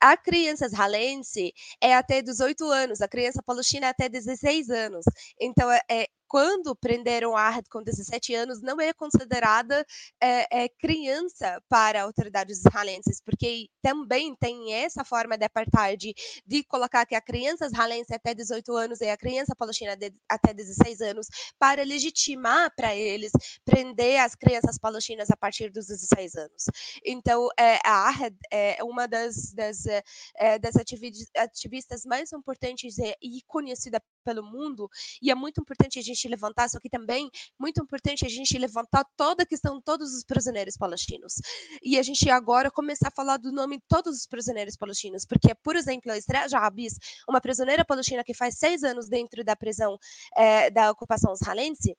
A 0.00 0.16
criança 0.16 0.66
israelense 0.66 1.52
é 1.80 1.94
até 1.94 2.22
18 2.22 2.64
anos, 2.70 3.00
a 3.00 3.08
criança 3.08 3.42
palestina 3.42 3.86
é 3.86 3.90
até 3.90 4.08
16 4.08 4.70
anos. 4.70 5.04
Então, 5.40 5.70
é, 5.70 5.80
é 5.90 6.06
quando 6.34 6.74
prenderam 6.74 7.36
Ard 7.36 7.64
com 7.70 7.80
17 7.80 8.34
anos, 8.34 8.60
não 8.60 8.80
é 8.80 8.92
considerada 8.92 9.86
é, 10.20 10.64
é, 10.64 10.68
criança 10.68 11.62
para 11.68 12.02
autoridades 12.02 12.58
israelenses, 12.58 13.20
porque 13.24 13.68
também 13.80 14.34
tem 14.34 14.74
essa 14.74 15.04
forma 15.04 15.38
de 15.38 15.44
apartheid 15.44 16.12
de 16.44 16.64
colocar 16.64 17.06
que 17.06 17.14
a 17.14 17.20
criança 17.20 17.66
israelense 17.66 18.12
até 18.12 18.34
18 18.34 18.76
anos 18.76 19.00
e 19.00 19.08
a 19.08 19.16
criança 19.16 19.54
palestina 19.54 19.96
de, 19.96 20.12
até 20.28 20.52
16 20.52 21.02
anos, 21.02 21.28
para 21.56 21.84
legitimar 21.84 22.68
para 22.74 22.96
eles 22.96 23.30
prender 23.64 24.20
as 24.20 24.34
crianças 24.34 24.76
palestinas 24.76 25.30
a 25.30 25.36
partir 25.36 25.70
dos 25.70 25.86
16 25.86 26.34
anos. 26.34 26.64
Então, 27.04 27.48
é, 27.56 27.78
a 27.84 28.08
Ard 28.08 28.36
é 28.50 28.82
uma 28.82 29.06
das, 29.06 29.52
das, 29.52 29.84
das 30.60 30.74
ativistas 31.36 32.04
mais 32.04 32.32
importantes 32.32 32.96
e 32.98 33.40
conhecida 33.46 34.02
pelo 34.24 34.42
mundo, 34.42 34.88
e 35.22 35.30
é 35.30 35.34
muito 35.34 35.60
importante 35.60 35.98
a 35.98 36.02
gente 36.02 36.26
levantar, 36.26 36.68
só 36.68 36.80
que 36.80 36.88
também 36.88 37.30
muito 37.58 37.82
importante 37.82 38.24
a 38.24 38.28
gente 38.28 38.56
levantar 38.58 39.04
toda 39.16 39.42
a 39.42 39.46
questão 39.46 39.76
de 39.78 39.84
todos 39.84 40.14
os 40.14 40.24
prisioneiros 40.24 40.76
palestinos. 40.76 41.34
E 41.82 41.98
a 41.98 42.02
gente 42.02 42.28
agora 42.30 42.70
começar 42.70 43.08
a 43.08 43.14
falar 43.14 43.36
do 43.36 43.52
nome 43.52 43.76
de 43.76 43.84
todos 43.88 44.18
os 44.18 44.26
prisioneiros 44.26 44.76
palestinos, 44.76 45.24
porque, 45.26 45.54
por 45.54 45.76
exemplo, 45.76 46.10
a 46.10 46.18
Estreia 46.18 46.48
Jabis, 46.48 46.94
uma 47.28 47.40
prisioneira 47.40 47.84
palestina 47.84 48.24
que 48.24 48.34
faz 48.34 48.58
seis 48.58 48.82
anos 48.82 49.08
dentro 49.08 49.44
da 49.44 49.54
prisão 49.54 49.98
é, 50.36 50.70
da 50.70 50.90
ocupação 50.90 51.32
israelense, 51.32 51.94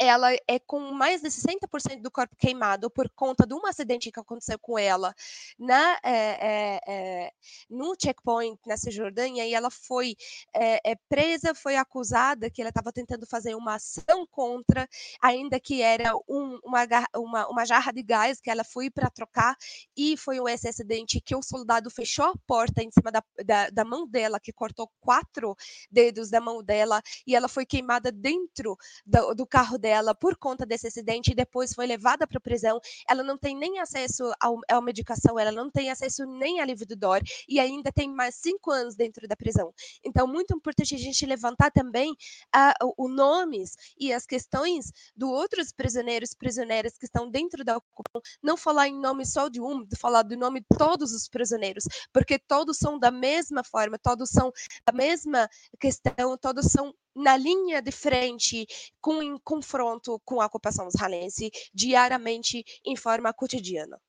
ela 0.00 0.32
é 0.48 0.58
com 0.58 0.80
mais 0.92 1.20
de 1.20 1.28
60% 1.28 2.00
do 2.00 2.10
corpo 2.10 2.34
queimado 2.34 2.90
por 2.90 3.10
conta 3.10 3.46
de 3.46 3.52
um 3.52 3.66
acidente 3.66 4.10
que 4.10 4.18
aconteceu 4.18 4.58
com 4.58 4.78
ela 4.78 5.14
na, 5.58 6.00
é, 6.02 6.80
é, 6.88 7.32
no 7.68 7.94
checkpoint 8.00 8.58
na 8.66 8.78
Cisjordânia 8.78 9.46
e 9.46 9.52
ela 9.52 9.70
foi 9.70 10.16
é, 10.54 10.96
presa, 11.06 11.54
foi 11.54 11.76
acusada 11.76 12.48
que 12.48 12.62
ela 12.62 12.70
estava 12.70 12.90
tentando 12.90 13.26
fazer 13.26 13.54
uma 13.54 13.74
ação 13.74 14.26
contra, 14.30 14.88
ainda 15.20 15.60
que 15.60 15.82
era 15.82 16.16
um, 16.26 16.58
uma, 16.64 16.86
uma, 17.14 17.48
uma, 17.48 17.64
jarra 17.66 17.92
de 17.92 18.02
gás 18.02 18.40
que 18.40 18.48
ela 18.48 18.64
foi 18.64 18.88
para 18.88 19.10
trocar 19.10 19.54
e 19.94 20.16
foi 20.16 20.38
esse 20.50 20.66
acidente 20.66 21.20
que 21.20 21.36
o 21.36 21.42
soldado 21.42 21.90
fechou 21.90 22.24
a 22.24 22.34
porta 22.46 22.82
em 22.82 22.90
cima 22.90 23.12
da, 23.12 23.22
da, 23.44 23.68
da 23.68 23.84
mão 23.84 24.08
dela, 24.08 24.40
que 24.40 24.50
cortou 24.52 24.90
quatro 24.98 25.54
dedos 25.90 26.30
da 26.30 26.40
mão 26.40 26.62
dela 26.62 27.02
e 27.26 27.36
ela 27.36 27.48
foi 27.48 27.66
queimada 27.66 28.10
dentro 28.10 28.78
do, 29.04 29.34
do 29.34 29.46
carro 29.46 29.76
dela 29.76 29.89
dela 29.90 30.14
por 30.14 30.36
conta 30.36 30.64
desse 30.64 30.86
acidente 30.86 31.32
e 31.32 31.34
depois 31.34 31.74
foi 31.74 31.84
levada 31.84 32.24
para 32.24 32.38
a 32.38 32.40
prisão. 32.40 32.80
Ela 33.08 33.24
não 33.24 33.36
tem 33.36 33.56
nem 33.56 33.80
acesso 33.80 34.32
ao, 34.40 34.60
à 34.68 34.80
medicação, 34.80 35.36
ela 35.36 35.50
não 35.50 35.68
tem 35.68 35.90
acesso 35.90 36.24
nem 36.24 36.60
a 36.60 36.64
livro 36.64 36.86
do 36.86 36.94
DOR 36.94 37.20
e 37.48 37.58
ainda 37.58 37.90
tem 37.90 38.08
mais 38.08 38.36
cinco 38.36 38.70
anos 38.70 38.94
dentro 38.94 39.26
da 39.26 39.34
prisão. 39.34 39.74
Então, 40.04 40.28
muito 40.28 40.54
importante 40.54 40.94
a 40.94 40.98
gente 40.98 41.26
levantar 41.26 41.72
também 41.72 42.12
uh, 42.12 42.94
o 42.96 43.08
nomes 43.08 43.76
e 43.98 44.12
as 44.12 44.24
questões 44.24 44.92
dos 45.16 45.28
outros 45.28 45.72
prisioneiros, 45.72 46.34
prisioneiras 46.34 46.96
que 46.96 47.06
estão 47.06 47.28
dentro 47.28 47.64
da 47.64 47.78
ocupação, 47.78 48.22
não 48.40 48.56
falar 48.56 48.86
em 48.86 48.98
nome 48.98 49.26
só 49.26 49.48
de 49.48 49.60
um, 49.60 49.84
falar 49.98 50.22
do 50.22 50.36
nome 50.36 50.60
de 50.60 50.66
todos 50.78 51.12
os 51.12 51.28
prisioneiros, 51.28 51.84
porque 52.12 52.38
todos 52.38 52.76
são 52.78 52.96
da 52.96 53.10
mesma 53.10 53.64
forma, 53.64 53.98
todos 53.98 54.30
são 54.30 54.52
da 54.86 54.92
mesma 54.92 55.48
questão, 55.80 56.38
todos 56.40 56.66
são 56.66 56.94
na 57.14 57.36
linha 57.36 57.80
de 57.82 57.92
frente 57.92 58.66
com 59.00 59.22
em 59.22 59.38
confronto 59.38 60.20
com 60.24 60.40
a 60.40 60.46
ocupação 60.46 60.88
israelense 60.88 61.50
diariamente 61.74 62.64
em 62.84 62.96
forma 62.96 63.32
cotidiana. 63.32 64.00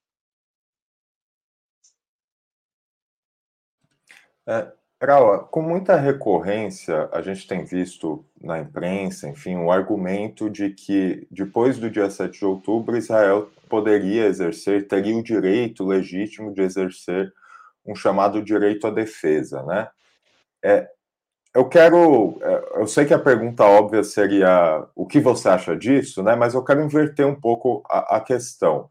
É, 4.48 4.72
Raul, 5.02 5.40
com 5.46 5.62
muita 5.62 5.96
recorrência, 5.96 7.10
a 7.12 7.22
gente 7.22 7.48
tem 7.48 7.64
visto 7.64 8.24
na 8.40 8.60
imprensa, 8.60 9.28
enfim, 9.28 9.56
o 9.56 9.72
argumento 9.72 10.50
de 10.50 10.70
que 10.72 11.28
depois 11.32 11.80
do 11.80 11.90
dia 11.90 12.10
7 12.10 12.40
de 12.40 12.46
outubro, 12.46 12.98
Israel 12.98 13.50
poderia 13.68 14.26
exercer, 14.26 14.88
teria 14.88 15.16
o 15.16 15.24
direito 15.24 15.86
legítimo 15.86 16.54
de 16.54 16.62
exercer 16.62 17.34
um 17.86 17.96
chamado 17.96 18.44
direito 18.44 18.86
à 18.86 18.92
defesa, 18.92 19.64
né? 19.64 19.90
É, 20.64 20.88
eu 21.54 21.68
quero. 21.68 22.40
É, 22.42 22.82
eu 22.82 22.88
sei 22.88 23.06
que 23.06 23.14
a 23.14 23.20
pergunta 23.20 23.64
óbvia 23.64 24.04
seria 24.04 24.88
o 24.96 25.06
que 25.06 25.20
você 25.20 25.50
acha 25.50 25.76
disso, 25.76 26.24
né? 26.24 26.36
Mas 26.36 26.54
eu 26.54 26.64
quero 26.64 26.82
inverter 26.84 27.26
um 27.26 27.36
pouco 27.36 27.84
a, 27.90 28.18
a 28.18 28.22
questão. 28.22 28.90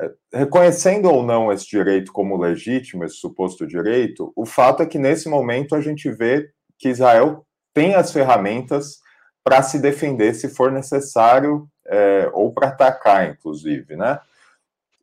É, 0.00 0.10
reconhecendo 0.34 1.10
ou 1.10 1.22
não 1.22 1.52
esse 1.52 1.66
direito 1.66 2.12
como 2.12 2.36
legítimo, 2.36 3.04
esse 3.04 3.16
suposto 3.16 3.66
direito, 3.66 4.32
o 4.36 4.46
fato 4.46 4.82
é 4.82 4.86
que 4.86 4.98
nesse 4.98 5.28
momento 5.28 5.74
a 5.74 5.80
gente 5.80 6.10
vê 6.10 6.50
que 6.78 6.90
Israel 6.90 7.46
tem 7.74 7.94
as 7.94 8.12
ferramentas 8.12 9.00
para 9.42 9.62
se 9.62 9.78
defender 9.78 10.34
se 10.34 10.48
for 10.48 10.72
necessário, 10.72 11.68
é, 11.86 12.28
ou 12.32 12.52
para 12.52 12.68
atacar, 12.68 13.30
inclusive, 13.30 13.96
né? 13.96 14.18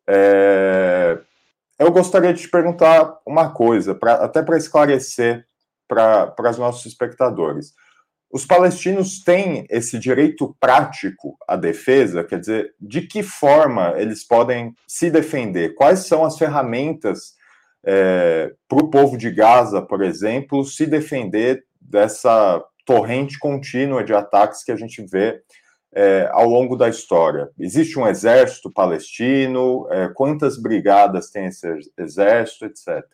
É, 0.06 1.18
eu 1.78 1.90
gostaria 1.90 2.32
de 2.32 2.42
te 2.42 2.48
perguntar 2.48 3.18
uma 3.26 3.50
coisa, 3.50 3.94
pra, 3.94 4.14
até 4.14 4.42
para 4.42 4.56
esclarecer 4.56 5.46
para 5.88 6.50
os 6.50 6.58
nossos 6.58 6.86
espectadores. 6.86 7.74
Os 8.34 8.44
palestinos 8.44 9.22
têm 9.22 9.64
esse 9.70 9.96
direito 9.96 10.56
prático 10.58 11.36
à 11.46 11.54
defesa, 11.54 12.24
quer 12.24 12.40
dizer, 12.40 12.74
de 12.80 13.02
que 13.02 13.22
forma 13.22 13.94
eles 13.96 14.26
podem 14.26 14.74
se 14.88 15.08
defender? 15.08 15.76
Quais 15.76 16.00
são 16.00 16.24
as 16.24 16.36
ferramentas 16.36 17.34
é, 17.84 18.52
para 18.68 18.84
o 18.84 18.90
povo 18.90 19.16
de 19.16 19.30
Gaza, 19.30 19.80
por 19.80 20.02
exemplo, 20.02 20.64
se 20.64 20.84
defender 20.84 21.64
dessa 21.80 22.60
torrente 22.84 23.38
contínua 23.38 24.02
de 24.02 24.12
ataques 24.12 24.64
que 24.64 24.72
a 24.72 24.76
gente 24.76 25.00
vê 25.06 25.40
é, 25.94 26.28
ao 26.32 26.48
longo 26.48 26.74
da 26.74 26.88
história? 26.88 27.50
Existe 27.56 28.00
um 28.00 28.08
exército 28.08 28.68
palestino? 28.68 29.86
É, 29.92 30.08
quantas 30.08 30.60
brigadas 30.60 31.30
tem 31.30 31.46
esse 31.46 31.68
exército, 31.96 32.64
etc. 32.64 33.04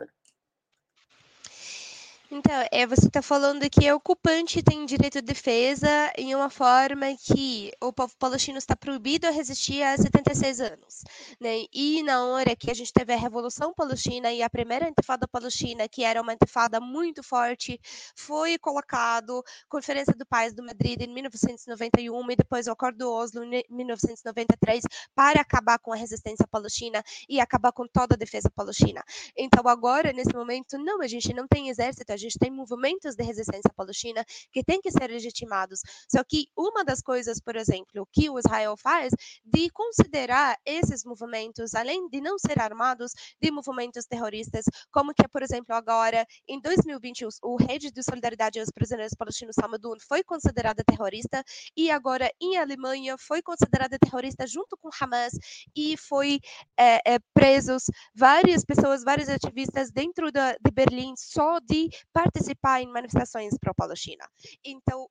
Então, 2.32 2.54
é, 2.70 2.86
você 2.86 3.08
está 3.08 3.20
falando 3.20 3.68
que 3.68 3.90
o 3.90 3.96
ocupante 3.96 4.62
tem 4.62 4.86
direito 4.86 5.14
de 5.14 5.22
defesa 5.22 6.12
em 6.16 6.32
uma 6.32 6.48
forma 6.48 7.06
que 7.16 7.72
o 7.80 7.92
povo 7.92 8.14
palestino 8.16 8.56
está 8.56 8.76
proibido 8.76 9.26
a 9.26 9.32
resistir 9.32 9.82
há 9.82 9.96
76 9.96 10.60
anos. 10.60 11.02
Né? 11.40 11.64
E 11.72 12.04
na 12.04 12.24
hora 12.26 12.54
que 12.54 12.70
a 12.70 12.74
gente 12.74 12.92
teve 12.92 13.12
a 13.12 13.16
Revolução 13.16 13.74
Palestina 13.74 14.32
e 14.32 14.44
a 14.44 14.48
primeira 14.48 14.88
intifada 14.88 15.26
palestina, 15.26 15.88
que 15.88 16.04
era 16.04 16.22
uma 16.22 16.32
intifada 16.32 16.78
muito 16.78 17.20
forte, 17.20 17.80
foi 18.14 18.56
colocado 18.58 19.42
Conferência 19.68 20.14
do 20.14 20.24
Paz 20.24 20.54
do 20.54 20.62
Madrid 20.62 21.02
em 21.02 21.12
1991 21.12 22.30
e 22.30 22.36
depois 22.36 22.68
o 22.68 22.70
Acordo 22.70 22.98
do 22.98 23.12
Oslo 23.12 23.42
em 23.42 23.64
1993 23.68 24.84
para 25.16 25.40
acabar 25.40 25.80
com 25.80 25.92
a 25.92 25.96
resistência 25.96 26.46
palestina 26.46 27.02
e 27.28 27.40
acabar 27.40 27.72
com 27.72 27.88
toda 27.88 28.14
a 28.14 28.16
defesa 28.16 28.48
palestina. 28.48 29.02
Então, 29.36 29.66
agora, 29.66 30.12
nesse 30.12 30.32
momento, 30.32 30.78
não, 30.78 31.02
a 31.02 31.08
gente 31.08 31.34
não 31.34 31.48
tem 31.48 31.68
exército, 31.68 32.19
gente 32.20 32.38
tem 32.38 32.50
movimentos 32.50 33.14
de 33.14 33.24
resistência 33.24 33.70
palestina 33.74 34.24
que 34.52 34.62
têm 34.62 34.80
que 34.80 34.90
ser 34.90 35.08
legitimados. 35.08 35.80
Só 36.08 36.22
que 36.24 36.46
uma 36.56 36.84
das 36.84 37.00
coisas, 37.00 37.40
por 37.40 37.56
exemplo, 37.56 38.06
que 38.12 38.28
o 38.30 38.38
Israel 38.38 38.76
faz 38.76 39.12
de 39.44 39.70
considerar 39.70 40.56
esses 40.64 41.04
movimentos, 41.04 41.74
além 41.74 42.08
de 42.08 42.20
não 42.20 42.38
ser 42.38 42.60
armados, 42.60 43.12
de 43.40 43.50
movimentos 43.50 44.04
terroristas, 44.06 44.64
como 44.90 45.14
que, 45.14 45.26
por 45.28 45.42
exemplo, 45.42 45.74
agora, 45.74 46.26
em 46.48 46.60
2020, 46.60 47.26
o 47.42 47.56
rede 47.56 47.90
de 47.90 48.02
solidariedade 48.02 48.60
aos 48.60 48.70
prisioneiros 48.70 49.14
palestinos, 49.14 49.54
Samadun, 49.54 49.96
foi 50.06 50.22
considerada 50.22 50.84
terrorista, 50.84 51.42
e 51.76 51.90
agora, 51.90 52.30
em 52.40 52.56
Alemanha, 52.56 53.16
foi 53.18 53.42
considerada 53.42 53.98
terrorista 53.98 54.46
junto 54.46 54.76
com 54.76 54.90
Hamas, 55.00 55.32
e 55.74 55.96
foi 55.96 56.40
é, 56.76 57.14
é, 57.14 57.18
presos 57.34 57.84
várias 58.14 58.64
pessoas, 58.64 59.04
vários 59.04 59.28
ativistas 59.28 59.90
dentro 59.90 60.30
da, 60.32 60.52
de 60.52 60.70
Berlim, 60.72 61.14
só 61.16 61.58
de 61.60 61.88
participar 62.12 62.80
em 62.80 62.88
manifestações 62.88 63.56
pró-Palestina. 63.58 64.28
Então, 64.64 65.08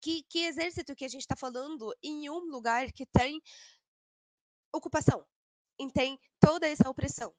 que, 0.00 0.22
que 0.28 0.44
exército 0.44 0.94
que 0.94 1.04
a 1.04 1.08
gente 1.08 1.22
está 1.22 1.36
falando 1.36 1.94
em 2.02 2.30
um 2.30 2.38
lugar 2.38 2.92
que 2.92 3.06
tem 3.06 3.40
ocupação, 4.72 5.26
e 5.78 5.90
tem 5.90 6.18
toda 6.40 6.68
essa 6.68 6.88
opressão? 6.88 7.34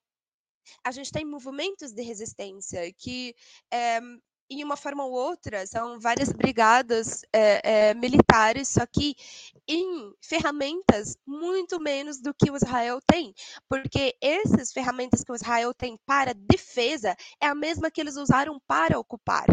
A 0.83 0.91
gente 0.91 1.11
tem 1.11 1.23
movimentos 1.23 1.93
de 1.93 2.01
resistência 2.01 2.91
que 2.93 3.33
é, 3.71 3.99
em 4.49 4.63
uma 4.63 4.77
forma 4.77 5.03
ou 5.03 5.11
outra, 5.11 5.65
são 5.67 5.99
várias 5.99 6.31
brigadas 6.31 7.23
é, 7.33 7.89
é, 7.89 7.93
militares, 7.93 8.69
só 8.69 8.85
que 8.85 9.15
em 9.67 10.13
ferramentas 10.21 11.17
muito 11.25 11.79
menos 11.79 12.21
do 12.21 12.33
que 12.33 12.49
o 12.49 12.55
Israel 12.55 12.99
tem, 13.05 13.33
porque 13.67 14.15
essas 14.21 14.71
ferramentas 14.71 15.23
que 15.23 15.31
o 15.31 15.35
Israel 15.35 15.73
tem 15.73 15.97
para 16.05 16.33
defesa 16.33 17.15
é 17.41 17.47
a 17.47 17.55
mesma 17.55 17.91
que 17.91 17.99
eles 17.99 18.15
usaram 18.15 18.59
para 18.65 18.97
ocupar. 18.97 19.45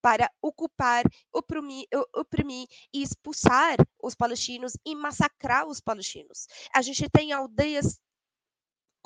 Para 0.00 0.30
ocupar, 0.40 1.02
oprimir, 1.32 1.86
oprimir 2.14 2.68
e 2.94 3.02
expulsar 3.02 3.76
os 4.00 4.14
palestinos 4.14 4.74
e 4.86 4.94
massacrar 4.94 5.66
os 5.66 5.80
palestinos. 5.80 6.46
A 6.72 6.80
gente 6.80 7.08
tem 7.10 7.32
aldeias 7.32 7.98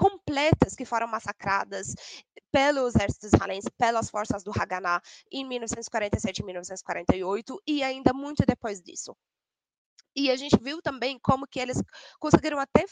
completas 0.01 0.75
que 0.75 0.87
foram 0.87 1.07
massacradas 1.07 1.95
pelo 2.51 2.89
exército 2.89 3.27
israelense, 3.27 3.71
pelas 3.77 4.09
forças 4.09 4.43
do 4.43 4.51
Haganah 4.51 5.03
em 5.31 5.45
1947 5.45 6.39
e 6.39 6.45
1948 6.45 7.63
e 7.67 7.83
ainda 7.83 8.15
muito 8.15 8.43
depois 8.47 8.81
disso. 8.81 9.15
E 10.15 10.31
a 10.31 10.37
gente 10.37 10.57
viu 10.61 10.83
também 10.83 11.19
como 11.19 11.47
que 11.47 11.61
eles 11.61 11.83
conseguiram 12.19 12.59
até 12.59 12.85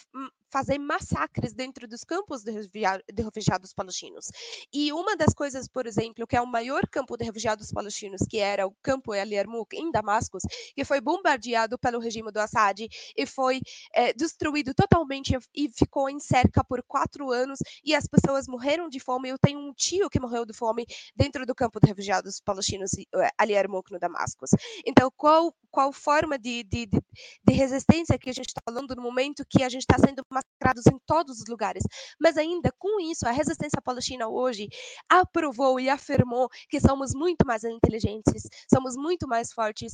fazer 0.51 0.79
massacres 0.79 1.53
dentro 1.53 1.87
dos 1.87 2.05
campos 2.05 2.43
de, 2.43 2.53
refugiados 2.53 3.73
palestinos. 3.73 4.31
E 4.73 4.93
uma 4.93 5.17
das 5.17 5.35
coisas, 5.35 5.69
por 5.69 5.87
exemplo, 5.87 6.27
que 6.27 6.37
é 6.37 6.41
o 6.41 6.47
maior 6.47 6.87
campo 6.89 7.17
de 7.17 7.25
refugiados 7.25 7.71
palestinos, 7.71 8.23
que 8.29 8.39
era 8.39 8.67
o 8.67 8.75
campo 8.83 9.15
El 9.15 9.29
Yarmouk, 9.29 9.77
em 9.77 9.91
Damasco, 9.91 10.39
que 10.75 10.85
foi 10.85 11.01
bombardeado 11.01 11.79
pelo 11.79 11.99
regime 11.99 12.33
do 12.33 12.41
Assad 12.41 12.87
e 13.17 13.27
foi 13.27 13.61
é, 13.95 14.13
destruído 14.13 14.75
totalmente 14.75 15.37
e 15.55 15.69
ficou 15.69 16.09
em 16.09 16.19
cerca 16.19 16.65
por 16.65 16.83
quatro 16.83 17.31
anos 17.31 17.59
e 17.85 17.95
as 17.95 18.07
pessoas 18.07 18.47
morreram 18.49 18.89
de 18.89 19.01
fome. 19.01 19.29
Eu 19.29 19.39
tenho 19.39 19.59
um 19.59 19.73
tio 19.75 20.09
que 20.09 20.21
morreu 20.21 20.45
de 20.45 20.53
fome 20.53 20.87
dentro 21.15 21.45
do 21.45 21.55
campo 21.55 21.79
de 21.81 21.89
refugiados 21.89 22.41
palestinos 22.41 22.93
El 23.41 23.51
Yarmouk, 23.51 23.93
no 23.93 23.99
Damasco. 23.99 24.45
Então, 24.87 25.11
qual, 25.17 25.55
qual 25.71 25.93
forma 25.93 26.39
de, 26.39 26.65
de, 26.65 26.87
de, 26.87 27.01
de 27.45 27.53
resistência 27.53 28.19
que 28.19 28.31
a 28.31 28.33
gente 28.33 28.49
está 28.49 28.61
falando 28.65 28.95
no 28.95 29.03
momento 29.03 29.45
que 29.49 29.63
a 29.63 29.69
gente 29.69 29.83
está 29.83 29.97
sendo 29.99 30.23
massacrados 30.31 30.87
em 30.87 30.99
todos 31.07 31.41
os 31.41 31.49
lugares. 31.49 31.83
Mas 32.21 32.37
ainda 32.37 32.73
com 32.79 33.01
isso, 33.01 33.27
a 33.27 33.31
resistência 33.31 33.81
palestina 33.83 34.29
hoje 34.29 34.69
aprovou 35.09 35.81
e 35.81 35.89
afirmou 35.89 36.49
que 36.69 36.81
somos 36.81 37.13
muito 37.15 37.47
mais 37.47 37.65
inteligentes, 37.65 38.49
somos 38.73 38.97
muito 38.97 39.27
mais 39.27 39.53
fortes 39.53 39.93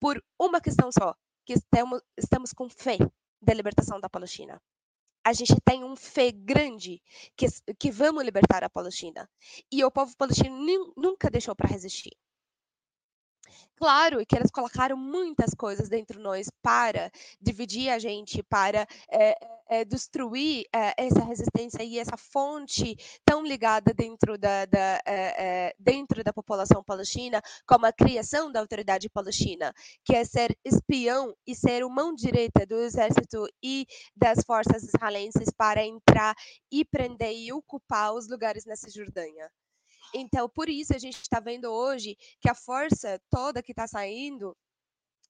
por 0.00 0.22
uma 0.38 0.60
questão 0.60 0.90
só, 0.92 1.14
que 1.44 1.54
estamos, 1.54 2.00
estamos 2.16 2.52
com 2.52 2.68
fé 2.68 2.98
da 3.40 3.54
libertação 3.54 4.00
da 4.00 4.08
Palestina. 4.08 4.60
A 5.24 5.32
gente 5.32 5.56
tem 5.64 5.82
um 5.82 5.96
fé 5.96 6.30
grande 6.30 7.02
que, 7.36 7.46
que 7.78 7.90
vamos 7.90 8.24
libertar 8.24 8.62
a 8.62 8.70
Palestina. 8.70 9.28
E 9.72 9.84
o 9.84 9.90
povo 9.90 10.16
palestino 10.16 10.56
nunca 10.96 11.28
deixou 11.28 11.54
para 11.54 11.68
resistir. 11.68 12.12
Claro 13.76 14.24
que 14.26 14.34
eles 14.34 14.50
colocaram 14.50 14.96
muitas 14.96 15.52
coisas 15.54 15.88
dentro 15.88 16.16
de 16.16 16.22
nós 16.24 16.48
para 16.62 17.10
dividir 17.38 17.90
a 17.90 17.98
gente, 17.98 18.42
para 18.42 18.86
é, 19.10 19.36
é, 19.68 19.84
destruir 19.84 20.64
é, 20.74 20.94
essa 20.96 21.22
resistência 21.22 21.82
e 21.84 21.98
essa 21.98 22.16
fonte 22.16 22.96
tão 23.22 23.44
ligada 23.44 23.92
dentro 23.92 24.38
da, 24.38 24.64
da 24.64 25.00
dentro 25.78 26.24
da 26.24 26.32
população 26.32 26.82
palestina, 26.82 27.42
como 27.66 27.84
a 27.84 27.92
criação 27.92 28.50
da 28.50 28.60
autoridade 28.60 29.10
palestina, 29.10 29.74
que 30.04 30.14
é 30.14 30.24
ser 30.24 30.56
espião 30.64 31.34
e 31.46 31.54
ser 31.54 31.84
o 31.84 31.90
mão 31.90 32.14
direita 32.14 32.64
do 32.66 32.76
exército 32.76 33.46
e 33.62 33.86
das 34.16 34.42
forças 34.42 34.84
israelenses 34.84 35.50
para 35.54 35.84
entrar 35.84 36.34
e 36.72 36.82
prender 36.84 37.34
e 37.36 37.52
ocupar 37.52 38.14
os 38.14 38.26
lugares 38.28 38.64
na 38.64 38.74
Cisjordânia. 38.74 39.50
Então, 40.14 40.48
por 40.48 40.68
isso 40.68 40.94
a 40.94 40.98
gente 40.98 41.20
está 41.20 41.40
vendo 41.40 41.70
hoje 41.70 42.16
que 42.40 42.48
a 42.48 42.54
força 42.54 43.20
toda 43.30 43.62
que 43.62 43.72
está 43.72 43.86
saindo 43.86 44.56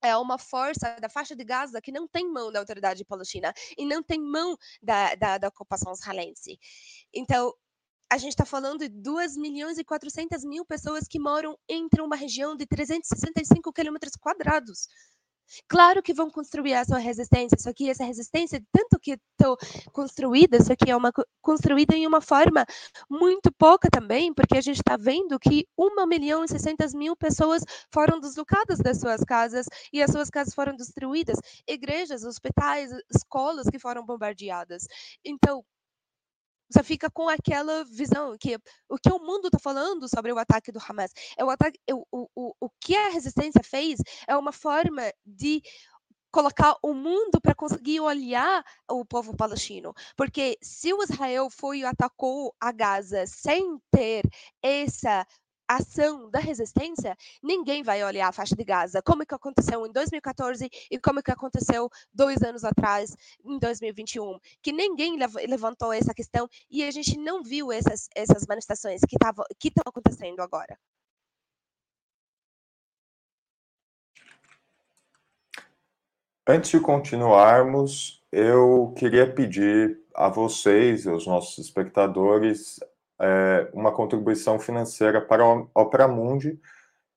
é 0.01 0.15
uma 0.15 0.37
força 0.37 0.97
da 0.99 1.09
faixa 1.09 1.35
de 1.35 1.43
Gaza 1.43 1.81
que 1.81 1.91
não 1.91 2.07
tem 2.07 2.31
mão 2.31 2.51
da 2.51 2.59
autoridade 2.59 3.03
palestina 3.03 3.53
e 3.77 3.85
não 3.85 4.03
tem 4.03 4.21
mão 4.21 4.55
da, 4.81 5.15
da, 5.15 5.37
da 5.37 5.47
ocupação 5.47 5.93
israelense. 5.93 6.59
Então, 7.13 7.53
a 8.09 8.17
gente 8.17 8.31
está 8.31 8.45
falando 8.45 8.79
de 8.79 8.89
2 8.89 9.35
milhões 9.35 9.77
e 9.77 9.83
400 9.83 10.43
mil 10.45 10.65
pessoas 10.65 11.07
que 11.07 11.19
moram 11.19 11.57
entre 11.67 12.01
uma 12.01 12.15
região 12.15 12.55
de 12.55 12.65
365 12.65 13.73
quilômetros 13.73 14.13
quadrados. 14.15 14.87
Claro 15.67 16.01
que 16.01 16.13
vão 16.13 16.29
construir 16.29 16.73
a 16.73 16.85
sua 16.85 16.97
resistência, 16.97 17.57
só 17.59 17.73
que 17.73 17.89
essa 17.89 18.03
resistência, 18.03 18.61
tanto 18.71 18.99
que 18.99 19.17
estou 19.39 19.57
construída, 19.91 20.61
só 20.63 20.75
que 20.75 20.89
é 20.91 20.95
uma 20.95 21.11
construída 21.41 21.95
em 21.95 22.05
uma 22.07 22.21
forma 22.21 22.65
muito 23.09 23.51
pouca 23.57 23.89
também, 23.89 24.33
porque 24.33 24.57
a 24.57 24.61
gente 24.61 24.77
está 24.77 24.97
vendo 24.97 25.39
que 25.39 25.65
1 25.77 26.05
milhão 26.07 26.43
e 26.43 26.47
600 26.47 26.93
mil 26.93 27.15
pessoas 27.15 27.63
foram 27.91 28.19
deslocadas 28.19 28.79
das 28.79 28.99
suas 28.99 29.21
casas 29.23 29.67
e 29.93 30.01
as 30.01 30.11
suas 30.11 30.29
casas 30.29 30.53
foram 30.53 30.75
destruídas, 30.75 31.37
igrejas, 31.67 32.23
hospitais, 32.23 32.91
escolas 33.13 33.67
que 33.69 33.79
foram 33.79 34.05
bombardeadas. 34.05 34.87
Então, 35.23 35.63
você 36.69 36.83
fica 36.83 37.09
com 37.09 37.29
aquela 37.29 37.83
visão 37.85 38.35
que 38.39 38.57
o 38.89 38.97
que 38.97 39.11
o 39.11 39.19
mundo 39.19 39.47
está 39.47 39.59
falando 39.59 40.07
sobre 40.07 40.31
o 40.31 40.37
ataque 40.37 40.71
do 40.71 40.79
Hamas 40.79 41.11
é 41.37 41.43
o 41.43 41.49
ataque, 41.49 41.79
o, 41.91 42.27
o, 42.35 42.53
o 42.59 42.69
que 42.81 42.95
a 42.95 43.09
resistência 43.09 43.61
fez 43.63 43.99
é 44.27 44.35
uma 44.35 44.51
forma 44.51 45.03
de 45.25 45.61
colocar 46.31 46.75
o 46.83 46.93
mundo 46.93 47.39
para 47.41 47.55
conseguir 47.55 47.99
olhar 47.99 48.63
o 48.89 49.05
povo 49.05 49.35
palestino. 49.35 49.93
Porque 50.15 50.57
se 50.61 50.93
o 50.93 51.01
Israel 51.01 51.49
foi 51.49 51.79
e 51.79 51.85
atacou 51.85 52.53
a 52.59 52.71
Gaza 52.71 53.25
sem 53.25 53.79
ter 53.91 54.23
essa 54.61 55.25
ação 55.67 56.29
da 56.29 56.39
resistência, 56.39 57.15
ninguém 57.43 57.83
vai 57.83 58.03
olhar 58.03 58.27
a 58.27 58.31
faixa 58.31 58.55
de 58.55 58.63
Gaza, 58.63 59.01
como 59.01 59.25
que 59.25 59.35
aconteceu 59.35 59.85
em 59.85 59.91
2014 59.91 60.69
e 60.89 60.99
como 60.99 61.21
que 61.21 61.31
aconteceu 61.31 61.89
dois 62.13 62.41
anos 62.41 62.63
atrás, 62.63 63.15
em 63.43 63.59
2021, 63.59 64.39
que 64.61 64.71
ninguém 64.71 65.17
levantou 65.47 65.91
essa 65.91 66.13
questão 66.13 66.47
e 66.69 66.83
a 66.83 66.91
gente 66.91 67.17
não 67.17 67.43
viu 67.43 67.71
essas, 67.71 68.07
essas 68.15 68.45
manifestações 68.47 69.01
que 69.01 69.17
que 69.59 69.67
estão 69.67 69.83
acontecendo 69.85 70.39
agora. 70.39 70.77
Antes 76.49 76.71
de 76.71 76.79
continuarmos, 76.79 78.23
eu 78.31 78.93
queria 78.97 79.29
pedir 79.29 79.99
a 80.15 80.29
vocês, 80.29 81.05
aos 81.05 81.27
nossos 81.27 81.57
espectadores, 81.57 82.79
é, 83.19 83.69
uma 83.73 83.91
contribuição 83.91 84.59
financeira 84.59 85.21
para 85.21 85.43
a 85.43 85.81
Opera 85.81 86.07
Mundi 86.07 86.59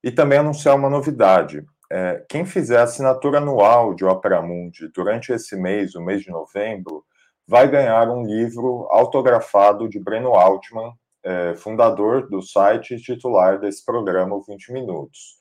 e 0.02 0.10
também 0.10 0.38
anunciar 0.38 0.76
uma 0.76 0.88
novidade. 0.88 1.64
É, 1.92 2.24
quem 2.28 2.44
fizer 2.44 2.78
a 2.78 2.84
assinatura 2.84 3.38
anual 3.38 3.94
de 3.94 4.04
Opera 4.04 4.40
Mundi 4.40 4.88
durante 4.94 5.32
esse 5.32 5.56
mês, 5.56 5.94
o 5.94 6.02
mês 6.02 6.22
de 6.22 6.30
novembro, 6.30 7.04
vai 7.46 7.68
ganhar 7.68 8.08
um 8.08 8.24
livro 8.24 8.86
autografado 8.90 9.88
de 9.88 9.98
Breno 9.98 10.34
Altman, 10.34 10.92
é, 11.24 11.54
fundador 11.56 12.28
do 12.28 12.40
site 12.40 12.94
e 12.94 13.00
titular 13.00 13.58
desse 13.58 13.84
programa, 13.84 14.36
o 14.36 14.42
20 14.42 14.72
Minutos. 14.72 15.36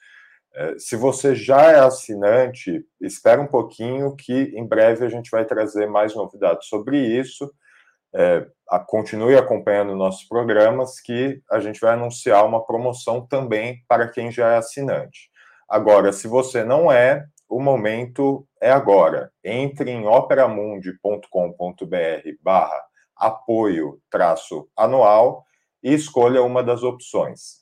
É, 0.56 0.76
se 0.80 0.95
você 0.95 1.36
já 1.36 1.72
é 1.72 1.80
assinante, 1.80 2.84
espera 3.00 3.39
um 3.39 3.48
pouquinho 3.48 4.15
que 4.15 4.52
em 4.56 4.67
breve 4.67 5.06
a 5.06 5.10
gente 5.10 5.30
vai 5.30 5.45
trazer 5.45 5.88
mais 5.88 6.15
novidades 6.15 6.67
sobre 6.67 6.98
isso 6.98 7.50
é, 8.13 8.45
a, 8.69 8.80
continue 8.80 9.36
acompanhando 9.36 9.95
nossos 9.95 10.24
programas, 10.24 11.00
que 11.00 11.41
a 11.50 11.60
gente 11.60 11.80
vai 11.80 11.93
anunciar 11.93 12.45
uma 12.45 12.65
promoção 12.65 13.26
também 13.26 13.84
para 13.88 14.08
quem 14.08 14.32
já 14.32 14.54
é 14.54 14.58
assinante. 14.58 15.30
Agora, 15.67 16.12
se 16.12 16.28
você 16.28 16.63
não 16.63 16.91
é, 16.91 17.26
o 17.48 17.60
momento 17.60 18.48
é 18.62 18.72
agora. 18.72 19.32
Entre 19.43 19.91
em 19.91 20.08
operamundi.com.br 20.08 21.26
barra 22.41 22.84
apoio 23.15 24.00
anual 24.78 25.45
e 25.84 25.93
escolha 25.93 26.41
uma 26.41 26.63
das 26.63 26.84
opções. 26.84 27.60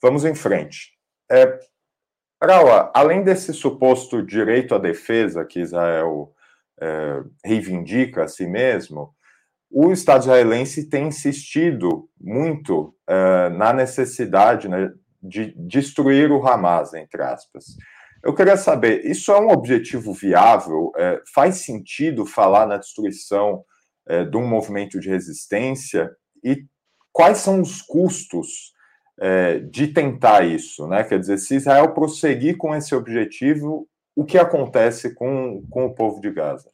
Vamos 0.03 0.25
em 0.25 0.35
frente. 0.35 0.93
É, 1.31 1.61
Raula, 2.43 2.91
além 2.95 3.23
desse 3.23 3.53
suposto 3.53 4.23
direito 4.23 4.75
à 4.75 4.79
defesa 4.79 5.45
que 5.45 5.61
Israel 5.61 6.33
é, 6.81 7.23
reivindica 7.45 8.25
a 8.25 8.29
si 8.29 8.47
mesmo, 8.47 9.15
o 9.71 9.93
Estado 9.93 10.23
israelense 10.23 10.89
tem 10.89 11.09
insistido 11.09 12.09
muito 12.21 12.95
é, 13.09 13.49
na 13.51 13.73
necessidade 13.73 14.69
né, 14.69 14.91
de 15.23 15.53
destruir 15.57 16.31
o 16.31 16.47
Hamas, 16.47 16.95
entre 16.95 17.23
aspas. 17.23 17.65
Eu 18.23 18.35
queria 18.35 18.57
saber, 18.57 19.05
isso 19.05 19.31
é 19.33 19.41
um 19.41 19.51
objetivo 19.51 20.13
viável? 20.13 20.93
É, 20.97 21.21
faz 21.35 21.57
sentido 21.57 22.25
falar 22.25 22.67
na 22.67 22.77
destruição 22.77 23.65
é, 24.09 24.25
de 24.25 24.37
um 24.37 24.47
movimento 24.47 24.99
de 24.99 25.09
resistência? 25.09 26.11
E 26.43 26.65
quais 27.13 27.39
são 27.39 27.61
os 27.61 27.83
custos 27.83 28.73
é, 29.21 29.59
de 29.59 29.89
tentar 29.89 30.45
isso? 30.45 30.87
Né? 30.87 31.05
Quer 31.05 31.19
dizer, 31.19 31.39
se 31.39 31.57
Israel 31.57 31.93
prosseguir 31.93 32.57
com 32.57 32.75
esse 32.75 32.95
objetivo, 32.95 33.89
o 34.17 34.25
que 34.25 34.39
acontece 34.39 35.15
com, 35.15 35.63
com 35.69 35.85
o 35.85 35.95
povo 35.95 36.21
de 36.21 36.33
Gaza? 36.33 36.71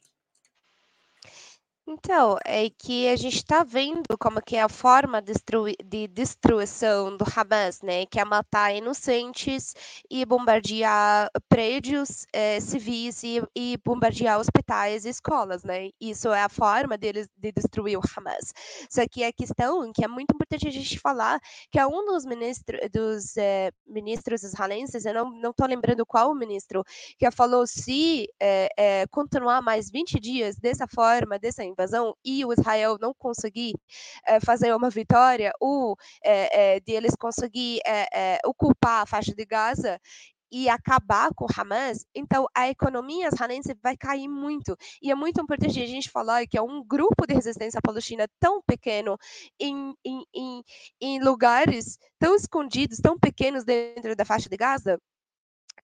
Então, 1.85 2.37
é 2.45 2.69
que 2.69 3.09
a 3.09 3.15
gente 3.17 3.35
está 3.35 3.61
vendo 3.61 4.17
como 4.17 4.41
que 4.41 4.55
é 4.55 4.61
a 4.61 4.69
forma 4.69 5.21
de 5.21 6.07
destruição 6.07 7.17
do 7.17 7.25
Hamas, 7.25 7.81
né? 7.81 8.05
Que 8.05 8.21
é 8.21 8.25
matar 8.25 8.73
inocentes 8.73 9.73
e 10.09 10.25
bombardear 10.25 11.29
prédios 11.49 12.25
eh, 12.31 12.61
civis 12.61 13.21
e, 13.23 13.41
e, 13.53 13.77
bombardear 13.83 14.39
hospitais 14.39 15.03
e 15.03 15.09
escolas, 15.09 15.65
né? 15.65 15.89
Isso 15.99 16.29
é 16.29 16.43
a 16.43 16.47
forma 16.47 16.97
deles 16.97 17.27
de 17.37 17.51
destruir 17.51 17.97
o 17.97 18.01
Hamas. 18.15 18.53
Só 18.89 19.05
que 19.05 19.25
a 19.25 19.33
questão 19.33 19.91
que 19.93 20.05
é 20.05 20.07
muito 20.07 20.33
importante 20.33 20.65
a 20.69 20.71
gente 20.71 20.97
falar 20.99 21.37
que 21.69 21.77
é 21.77 21.85
um 21.85 22.05
dos, 22.05 22.25
ministro, 22.25 22.77
dos 22.93 23.35
eh, 23.35 23.71
ministros 23.85 24.43
israelenses, 24.43 25.03
eu 25.03 25.13
não 25.13 25.51
estou 25.51 25.67
lembrando 25.67 26.05
qual 26.05 26.33
ministro, 26.33 26.81
que 27.19 27.29
falou 27.31 27.67
se 27.67 28.25
eh, 28.41 29.05
continuar 29.11 29.61
mais 29.61 29.91
20 29.91 30.17
dias 30.17 30.55
dessa 30.55 30.87
forma, 30.87 31.37
dessa 31.37 31.72
invasão 31.73 32.15
e 32.23 32.45
o 32.45 32.53
Israel 32.53 32.97
não 32.99 33.13
conseguir 33.13 33.73
é, 34.25 34.39
fazer 34.39 34.73
uma 34.73 34.89
vitória, 34.89 35.51
ou 35.59 35.97
é, 36.23 36.75
é, 36.75 36.79
de 36.79 36.93
eles 36.93 37.15
conseguir 37.15 37.81
ocupar 38.45 39.03
a 39.03 39.05
faixa 39.05 39.33
de 39.33 39.45
Gaza 39.45 39.99
e 40.53 40.69
acabar 40.69 41.33
com 41.33 41.45
o 41.45 41.47
Hamas, 41.57 42.05
então 42.13 42.45
a 42.53 42.69
economia 42.69 43.27
israelense 43.27 43.75
vai 43.81 43.97
cair 43.97 44.27
muito. 44.27 44.77
E 45.01 45.09
é 45.09 45.15
muito 45.15 45.41
importante 45.41 45.81
a 45.81 45.87
gente 45.87 46.11
falar 46.11 46.45
que 46.45 46.55
é 46.55 46.61
um 46.61 46.83
grupo 46.85 47.25
de 47.25 47.33
resistência 47.33 47.81
palestina 47.81 48.27
tão 48.39 48.61
pequeno, 48.61 49.17
em, 49.59 49.95
em, 50.05 50.23
em, 50.31 50.63
em 51.01 51.23
lugares 51.23 51.97
tão 52.19 52.35
escondidos, 52.35 52.99
tão 52.99 53.17
pequenos 53.17 53.63
dentro 53.63 54.15
da 54.15 54.23
faixa 54.23 54.47
de 54.47 54.55
Gaza, 54.55 55.01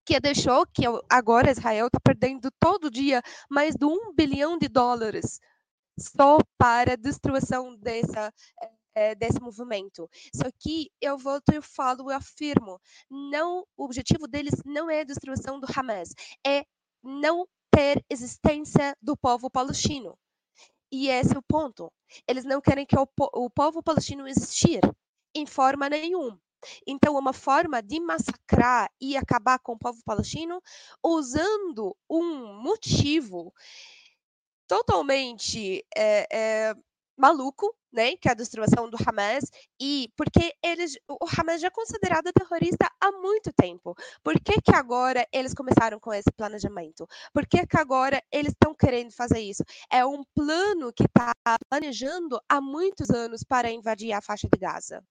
que 0.06 0.20
deixou 0.20 0.68
que 0.68 0.84
agora 1.10 1.50
Israel 1.50 1.88
está 1.88 2.00
perdendo 2.00 2.52
todo 2.60 2.92
dia 2.92 3.24
mais 3.50 3.76
de 3.76 3.86
um 3.86 4.14
bilhão 4.14 4.56
de 4.56 4.68
dólares 4.68 5.40
só 6.00 6.40
para 6.58 6.94
a 6.94 6.96
destruição 6.96 7.76
dessa, 7.76 8.34
é, 8.96 9.16
desse 9.16 9.40
movimento. 9.40 10.10
Só 10.34 10.50
que 10.60 10.92
eu 11.02 11.18
volto 11.18 11.54
e 11.54 11.62
falo, 11.62 12.10
eu 12.10 12.16
afirmo, 12.16 12.80
não, 13.10 13.66
o 13.78 13.86
objetivo 13.86 14.28
deles 14.28 14.56
não 14.66 14.90
é 14.90 15.02
a 15.02 15.06
destruição 15.06 15.60
do 15.60 15.68
Hamas, 15.76 16.10
é 16.46 16.66
não 17.04 17.48
ter 17.72 18.04
existência 18.10 18.96
do 19.02 19.16
povo 19.16 19.50
palestino. 19.50 20.18
E 20.92 21.08
esse 21.08 21.36
é 21.36 21.38
o 21.38 21.44
ponto. 21.44 21.92
Eles 22.28 22.44
não 22.44 22.60
querem 22.60 22.86
que 22.86 22.98
o, 22.98 23.08
o 23.34 23.50
povo 23.50 23.84
palestino 23.84 24.28
existir 24.28 24.82
em 25.36 25.46
forma 25.46 25.88
nenhuma. 25.88 26.42
Então, 26.86 27.18
uma 27.18 27.32
forma 27.32 27.82
de 27.82 28.00
massacrar 28.00 28.92
e 29.00 29.16
acabar 29.16 29.60
com 29.60 29.74
o 29.74 29.78
povo 29.78 30.02
palestino 30.04 30.62
usando 31.04 31.96
um 32.10 32.62
motivo 32.62 33.54
totalmente 34.70 35.84
é, 35.98 36.28
é, 36.32 36.76
maluco, 37.18 37.76
né, 37.92 38.16
que 38.16 38.30
é 38.30 38.32
a 38.32 38.36
destruição 38.36 38.88
do 38.88 38.98
Hamas, 38.98 39.50
e 39.82 40.10
porque 40.16 40.54
eles, 40.64 40.96
o 41.10 41.26
Hamas 41.26 41.60
já 41.60 41.68
é 41.68 41.72
considerado 41.72 42.32
terrorista 42.32 42.88
há 43.02 43.12
muito 43.12 43.52
tempo. 43.52 43.96
Por 44.24 44.40
que, 44.40 44.62
que 44.62 44.76
agora 44.76 45.28
eles 45.34 45.56
começaram 45.56 46.00
com 46.00 46.14
esse 46.14 46.32
planejamento? 46.38 47.08
Por 47.34 47.48
que, 47.48 47.66
que 47.66 47.78
agora 47.78 48.22
eles 48.32 48.52
estão 48.52 48.76
querendo 48.76 49.12
fazer 49.12 49.40
isso? 49.40 49.64
É 49.92 50.06
um 50.06 50.24
plano 50.36 50.94
que 50.94 51.04
está 51.04 51.34
planejando 51.68 52.40
há 52.48 52.62
muitos 52.62 53.10
anos 53.10 53.44
para 53.44 53.72
invadir 53.72 54.14
a 54.14 54.22
faixa 54.22 54.48
de 54.48 54.60
Gaza. 54.60 55.04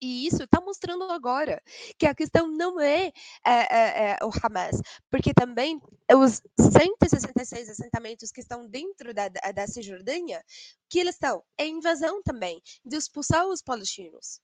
E 0.00 0.26
isso 0.26 0.44
está 0.44 0.60
mostrando 0.60 1.04
agora 1.04 1.60
que 1.98 2.06
a 2.06 2.14
questão 2.14 2.46
não 2.48 2.80
é, 2.80 3.06
é, 3.44 3.52
é, 3.52 4.10
é, 4.12 4.18
o 4.22 4.30
Hamas, 4.42 4.80
porque 5.10 5.34
também 5.34 5.80
os 6.14 6.40
166 6.58 7.68
assentamentos 7.68 8.30
que 8.30 8.40
estão 8.40 8.66
dentro 8.68 9.12
da, 9.12 9.28
da, 9.28 9.66
Cisjordânia, 9.66 10.44
que 10.88 11.00
eles 11.00 11.14
estão? 11.14 11.42
É 11.58 11.66
invasão 11.66 12.22
também, 12.22 12.62
de 12.84 12.96
expulsar 12.96 13.46
os 13.46 13.62
palestinos. 13.62 14.40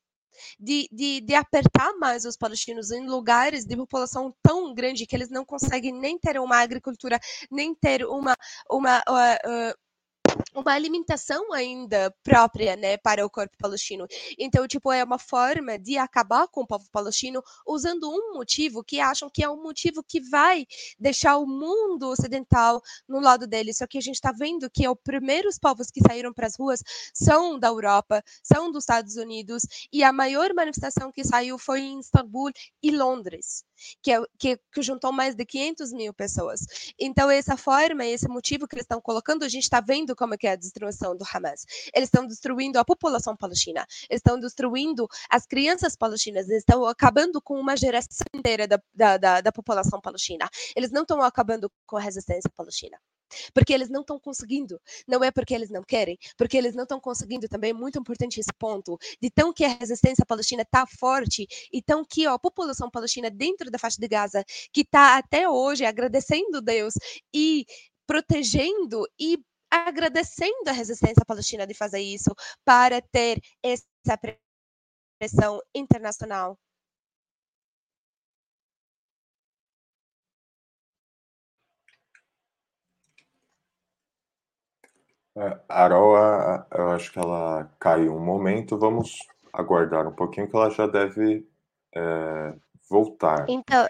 De, 0.59 0.89
de, 0.91 1.21
de, 1.21 1.35
apertar 1.37 1.93
mais 1.97 2.25
os 2.25 2.37
palestinos 2.37 2.91
em 2.91 3.07
lugares 3.07 3.65
de 3.65 3.77
população 3.77 4.35
tão 4.43 4.75
grande 4.75 5.07
que 5.07 5.15
eles 5.15 5.31
não 5.31 5.45
conseguem 5.45 5.93
nem 5.93 6.19
ter 6.19 6.41
uma 6.41 6.59
agricultura, 6.59 7.21
nem 7.49 7.73
ter 7.73 8.05
uma, 8.05 8.35
uma 8.69 8.99
uh, 9.09 9.71
uh, 9.71 9.84
uma 10.55 10.73
alimentação 10.73 11.53
ainda 11.53 12.15
própria, 12.23 12.77
né, 12.77 12.97
para 12.97 13.27
o 13.27 13.31
corpo 13.31 13.57
palestino. 13.59 14.07
Então, 14.39 14.67
tipo, 14.69 14.93
é 14.93 15.03
uma 15.03 15.19
forma 15.19 15.79
de 15.79 15.99
acabar 15.99 16.47
com 16.47 16.63
o 16.63 16.67
povo 16.67 16.89
palestino 16.93 17.43
usando 17.67 18.09
um 18.09 18.35
motivo 18.35 18.85
que 18.85 19.01
acham 19.01 19.29
que 19.29 19.43
é 19.43 19.51
um 19.51 19.61
motivo 19.61 20.03
que 20.03 20.21
vai 20.21 20.65
deixar 20.99 21.39
o 21.39 21.47
mundo 21.47 22.09
ocidental 22.09 22.81
no 23.09 23.19
lado 23.19 23.47
deles. 23.47 23.79
Só 23.79 23.87
que 23.87 23.99
a 23.99 24.01
gente 24.01 24.15
está 24.15 24.31
vendo 24.31 24.71
que 24.71 24.89
os 24.89 24.97
primeiros 25.03 25.59
povos 25.59 25.91
que 25.91 26.01
saíram 26.01 26.33
para 26.33 26.47
as 26.47 26.57
ruas 26.57 26.83
são 27.13 27.59
da 27.59 27.69
Europa, 27.69 28.23
são 28.43 28.71
dos 28.71 28.85
Estados 28.85 29.17
Unidos, 29.17 29.63
e 29.93 30.05
a 30.05 30.13
maior 30.13 30.55
manifestação 30.55 31.11
que 31.11 31.25
saiu 31.25 31.59
foi 31.59 31.81
em 31.81 31.99
Istambul 31.99 32.51
e 32.83 32.91
Londres, 32.91 33.65
que, 34.03 34.13
é, 34.13 34.23
que, 34.39 34.61
que 34.73 34.83
juntou 34.83 35.11
mais 35.11 35.35
de 35.35 35.45
500 35.45 35.93
mil 35.93 36.15
pessoas. 36.15 36.61
Então, 36.99 37.31
essa 37.31 37.57
forma, 37.57 38.05
esse 38.05 38.29
motivo 38.29 38.69
que 38.69 38.77
eles 38.77 38.85
estão 38.85 39.01
colocando, 39.01 39.43
a 39.43 39.49
gente 39.49 39.65
está 39.65 39.81
vendo 39.81 40.15
como 40.15 40.35
é 40.35 40.44
que 40.45 40.49
é 40.49 40.51
a 40.51 40.57
destruição 40.57 41.17
do 41.17 41.25
Hamas. 41.25 41.65
Eles 41.95 42.09
estão 42.09 42.27
destruindo 42.27 42.79
a 42.79 42.85
população 42.85 43.35
palestina, 43.35 43.87
estão 44.11 44.39
destruindo 44.39 45.09
as 45.31 45.47
crianças 45.47 45.97
palestinas, 45.97 46.51
estão 46.51 46.85
acabando 46.85 47.41
com 47.41 47.59
uma 47.59 47.75
geração 47.75 48.27
inteira 48.35 48.69
da, 48.69 48.79
da, 48.93 49.17
da, 49.17 49.41
da 49.41 49.51
população 49.51 49.99
palestina. 50.03 50.47
Eles 50.77 50.91
não 50.91 51.01
estão 51.01 51.23
acabando 51.23 51.73
com 51.87 51.97
a 51.97 52.01
resistência 52.01 52.51
palestina 52.55 52.99
porque 53.53 53.73
eles 53.73 53.89
não 53.89 54.03
estão 54.03 54.21
conseguindo. 54.21 54.79
Não 55.09 55.25
é 55.25 55.31
porque 55.31 55.55
eles 55.55 55.71
não 55.71 55.83
querem, 55.83 56.17
porque 56.37 56.59
eles 56.59 56.75
não 56.75 56.83
estão 56.85 57.01
conseguindo. 57.01 57.49
Também 57.49 57.71
é 57.71 57.75
muito 57.75 57.99
importante 57.99 58.39
esse 58.39 58.53
ponto 58.59 58.99
de 59.21 59.31
tão 59.31 59.53
que 59.53 59.65
a 59.65 59.69
resistência 59.69 60.27
palestina 60.27 60.61
está 60.61 60.87
forte 60.87 61.49
e 61.73 61.83
tão 61.83 62.05
que 62.05 62.29
ó, 62.29 62.35
a 62.35 62.39
população 62.39 62.91
palestina 62.91 63.31
dentro 63.31 63.71
da 63.71 63.79
faixa 63.79 63.97
de 63.99 64.07
Gaza 64.07 64.45
que 64.71 64.83
está 64.83 65.17
até 65.17 65.49
hoje 65.49 65.87
agradecendo 65.87 66.61
Deus 66.61 66.95
e 67.35 67.65
protegendo 68.07 69.05
e 69.19 69.39
agradecendo 69.75 70.69
a 70.69 70.73
resistência 70.73 71.25
palestina 71.27 71.67
de 71.67 71.75
fazer 71.75 72.01
isso 72.01 72.33
para 72.65 73.03
ter 73.03 73.41
essa 73.63 74.17
pressão 75.19 75.61
internacional. 75.75 76.57
É, 85.37 85.61
Aroa, 85.69 86.65
eu 86.71 86.91
acho 86.91 87.13
que 87.13 87.19
ela 87.19 87.69
caiu 87.81 88.15
um 88.15 88.25
momento. 88.25 88.79
Vamos 88.79 89.19
aguardar 89.53 90.07
um 90.07 90.15
pouquinho 90.15 90.49
que 90.49 90.55
ela 90.55 90.71
já 90.71 90.87
deve 90.87 91.49
é, 91.93 92.55
voltar. 92.89 93.47
Então, 93.49 93.85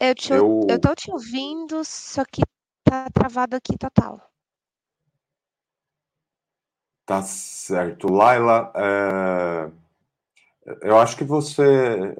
eu, 0.00 0.14
te, 0.16 0.32
eu... 0.32 0.66
eu 0.68 0.80
tô 0.80 0.92
te 0.96 1.12
ouvindo, 1.12 1.84
só 1.84 2.24
que 2.24 2.42
tá 2.82 3.08
travado 3.14 3.54
aqui 3.54 3.78
total. 3.78 4.27
Tá 7.08 7.22
certo. 7.22 8.12
Laila, 8.12 8.70
é... 8.76 9.70
eu 10.82 10.98
acho 10.98 11.16
que 11.16 11.24
você, 11.24 11.64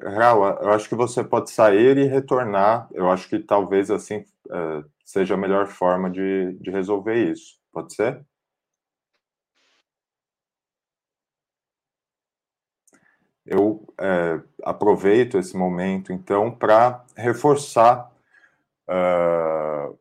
Raul, 0.01 0.47
eu 0.61 0.71
acho 0.71 0.89
que 0.89 0.95
você 0.95 1.23
pode 1.23 1.51
sair 1.51 1.95
e 1.97 2.07
retornar. 2.07 2.87
Eu 2.91 3.09
acho 3.11 3.29
que 3.29 3.37
talvez 3.39 3.91
assim 3.91 4.25
é, 4.49 4.83
seja 5.05 5.35
a 5.35 5.37
melhor 5.37 5.67
forma 5.67 6.09
de, 6.09 6.53
de 6.59 6.71
resolver 6.71 7.15
isso. 7.31 7.59
Pode 7.71 7.93
ser? 7.93 8.25
Eu 13.45 13.85
é, 13.99 14.41
aproveito 14.63 15.37
esse 15.37 15.55
momento, 15.55 16.11
então, 16.11 16.51
para 16.51 17.05
reforçar 17.15 18.11
uh, 18.89 19.97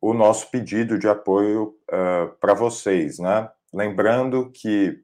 o 0.00 0.12
nosso 0.14 0.50
pedido 0.50 0.98
de 0.98 1.08
apoio 1.08 1.76
uh, 1.90 2.34
para 2.40 2.54
vocês, 2.54 3.18
né? 3.18 3.50
Lembrando 3.72 4.50
que 4.52 4.98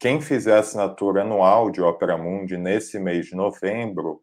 quem 0.00 0.20
fizer 0.20 0.58
assinatura 0.58 1.22
anual 1.22 1.70
de 1.70 1.80
Opera 1.80 2.18
Mundi 2.18 2.56
nesse 2.56 2.98
mês 2.98 3.26
de 3.26 3.36
novembro 3.36 4.20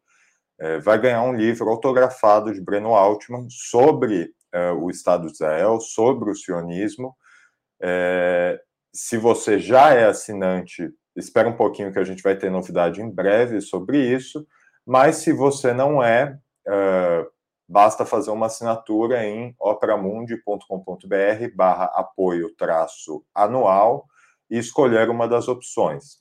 é, 0.59 0.77
vai 0.80 0.99
ganhar 0.99 1.23
um 1.23 1.34
livro 1.34 1.69
autografado 1.69 2.53
de 2.53 2.61
Breno 2.61 2.93
Altman 2.93 3.47
sobre 3.49 4.34
é, 4.51 4.71
o 4.71 4.89
Estado 4.89 5.27
de 5.27 5.34
Israel, 5.34 5.80
sobre 5.80 6.30
o 6.30 6.36
sionismo. 6.36 7.15
É, 7.82 8.59
se 8.93 9.17
você 9.17 9.57
já 9.57 9.93
é 9.93 10.05
assinante, 10.05 10.89
espera 11.15 11.47
um 11.47 11.55
pouquinho 11.55 11.93
que 11.93 11.99
a 11.99 12.03
gente 12.03 12.21
vai 12.21 12.36
ter 12.36 12.49
novidade 12.49 13.01
em 13.01 13.09
breve 13.09 13.61
sobre 13.61 13.99
isso. 13.99 14.45
Mas 14.86 15.17
se 15.17 15.32
você 15.32 15.73
não 15.73 16.03
é, 16.03 16.38
é 16.67 17.25
basta 17.70 18.03
fazer 18.03 18.32
uma 18.32 18.47
assinatura 18.47 19.24
em 19.24 19.55
operamundi.com.br 19.59 21.55
barra 21.55 21.86
apoio 21.93 22.55
traço 22.55 23.24
anual 23.34 24.07
e 24.49 24.57
escolher 24.57 25.07
uma 25.07 25.28
das 25.28 25.47
opções. 25.47 26.17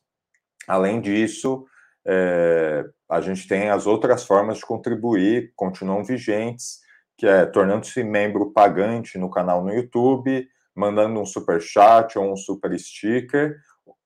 Além 0.66 1.00
disso, 1.00 1.64
é, 2.06 2.84
a 3.08 3.22
gente 3.22 3.48
tem 3.48 3.70
as 3.70 3.86
outras 3.86 4.24
formas 4.24 4.58
de 4.58 4.66
contribuir, 4.66 5.50
continuam 5.56 6.04
vigentes, 6.04 6.80
que 7.16 7.26
é 7.26 7.46
tornando-se 7.46 8.04
membro 8.04 8.52
pagante 8.52 9.16
no 9.16 9.30
canal 9.30 9.64
no 9.64 9.72
YouTube, 9.72 10.46
mandando 10.74 11.18
um 11.18 11.24
super 11.24 11.62
chat 11.62 12.18
ou 12.18 12.30
um 12.30 12.36
super 12.36 12.78
sticker, 12.78 13.56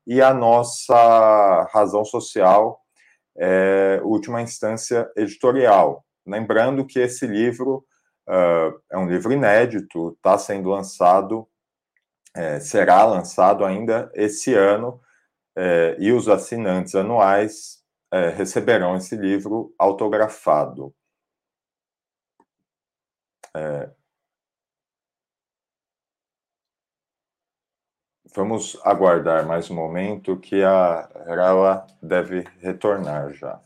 e 0.07 0.23
a 0.23 0.33
nossa 0.33 1.69
razão 1.73 2.05
social 2.05 2.81
é 3.37 4.01
última 4.03 4.41
instância 4.43 5.11
editorial. 5.17 6.05
Lembrando 6.27 6.85
que 6.85 6.99
esse 6.99 7.27
livro 7.27 7.85
uh, 8.29 8.79
é 8.91 8.99
um 8.99 9.09
livro 9.09 9.33
inédito, 9.33 10.13
está 10.17 10.37
sendo 10.39 10.69
lançado, 10.69 11.49
é, 12.35 12.61
será 12.61 13.05
lançado 13.05 13.65
ainda 13.65 14.11
esse 14.15 14.55
ano, 14.55 15.01
é, 15.57 15.97
e 15.99 16.13
os 16.13 16.29
assinantes 16.29 16.95
anuais 16.95 17.81
é, 18.13 18.31
receberão 18.31 18.97
esse 18.97 19.17
livro 19.17 19.75
autografado. 19.79 20.95
É, 23.57 23.91
vamos 28.35 28.79
aguardar 28.83 29.47
mais 29.47 29.71
um 29.71 29.75
momento 29.75 30.39
que 30.39 30.63
a 30.63 31.03
Rala 31.27 31.87
deve 32.03 32.45
retornar 32.61 33.33
já. 33.35 33.61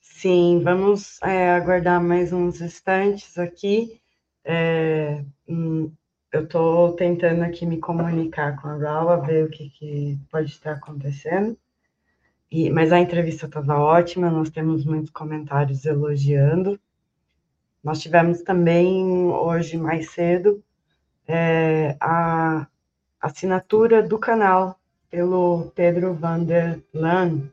Sim, 0.00 0.62
vamos 0.62 1.20
é, 1.22 1.50
aguardar 1.52 2.02
mais 2.02 2.32
uns 2.32 2.60
instantes 2.60 3.38
aqui. 3.38 4.00
É, 4.44 5.24
hum, 5.48 5.92
eu 6.32 6.44
estou 6.44 6.94
tentando 6.96 7.42
aqui 7.42 7.66
me 7.66 7.78
comunicar 7.80 8.60
com 8.60 8.68
a 8.68 8.76
Raula, 8.76 9.20
ver 9.20 9.46
o 9.46 9.50
que, 9.50 9.70
que 9.70 10.18
pode 10.30 10.50
estar 10.50 10.72
acontecendo. 10.72 11.56
E, 12.50 12.68
mas 12.68 12.92
a 12.92 12.98
entrevista 12.98 13.46
estava 13.46 13.78
ótima, 13.78 14.28
nós 14.28 14.50
temos 14.50 14.84
muitos 14.84 15.10
comentários 15.10 15.84
elogiando. 15.84 16.80
Nós 17.82 18.00
tivemos 18.00 18.42
também 18.42 19.04
hoje 19.28 19.76
mais 19.76 20.10
cedo 20.10 20.62
é, 21.28 21.96
a 22.00 22.66
assinatura 23.20 24.02
do 24.02 24.18
canal 24.18 24.80
pelo 25.08 25.70
Pedro 25.76 26.12
Van 26.12 26.42
der 26.42 26.82
Laan. 26.92 27.52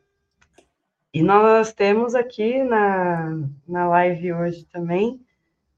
E 1.13 1.21
nós 1.21 1.71
temos 1.71 2.15
aqui 2.15 2.63
na, 2.63 3.37
na 3.67 3.87
live 3.87 4.33
hoje 4.33 4.65
também 4.65 5.21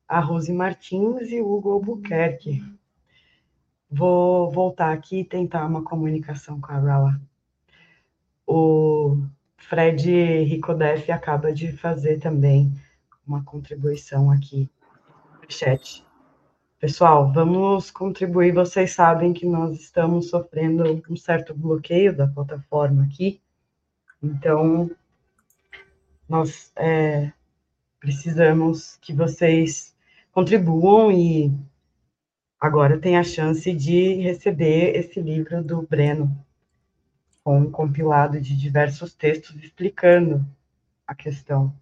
a 0.07 0.19
Rose 0.19 0.51
Martins 0.51 1.29
e 1.29 1.41
o 1.41 1.51
Hugo 1.51 1.71
Albuquerque. 1.71 2.63
Vou 3.91 4.49
voltar 4.49 4.93
aqui 4.93 5.19
e 5.19 5.25
tentar 5.25 5.65
uma 5.65 5.83
comunicação 5.83 6.59
com 6.61 6.71
a 6.71 6.77
Rala 6.77 7.21
o 8.51 9.15
Fred 9.57 10.11
Ricodef 10.43 11.11
acaba 11.11 11.53
de 11.53 11.71
fazer 11.71 12.19
também 12.19 12.73
uma 13.25 13.43
contribuição 13.43 14.31
aqui 14.31 14.67
no 15.39 15.51
chat. 15.51 16.03
Pessoal, 16.79 17.31
vamos 17.31 17.91
contribuir. 17.91 18.51
Vocês 18.51 18.93
sabem 18.93 19.33
que 19.33 19.45
nós 19.45 19.79
estamos 19.79 20.29
sofrendo 20.29 20.83
um 21.07 21.15
certo 21.15 21.53
bloqueio 21.53 22.15
da 22.15 22.27
plataforma 22.27 23.03
aqui. 23.03 23.39
Então, 24.23 24.89
nós 26.27 26.71
é, 26.75 27.31
precisamos 27.99 28.97
que 28.99 29.13
vocês 29.13 29.95
contribuam 30.31 31.11
e 31.11 31.53
agora 32.59 32.97
tem 32.97 33.15
a 33.15 33.23
chance 33.23 33.71
de 33.71 34.15
receber 34.15 34.95
esse 34.95 35.21
livro 35.21 35.63
do 35.63 35.83
Breno, 35.83 36.35
com 37.49 37.61
um 37.61 37.71
compilado 37.71 38.39
de 38.39 38.55
diversos 38.55 39.11
textos 39.15 39.55
explicando 39.55 40.45
a 41.07 41.15
questão. 41.15 41.73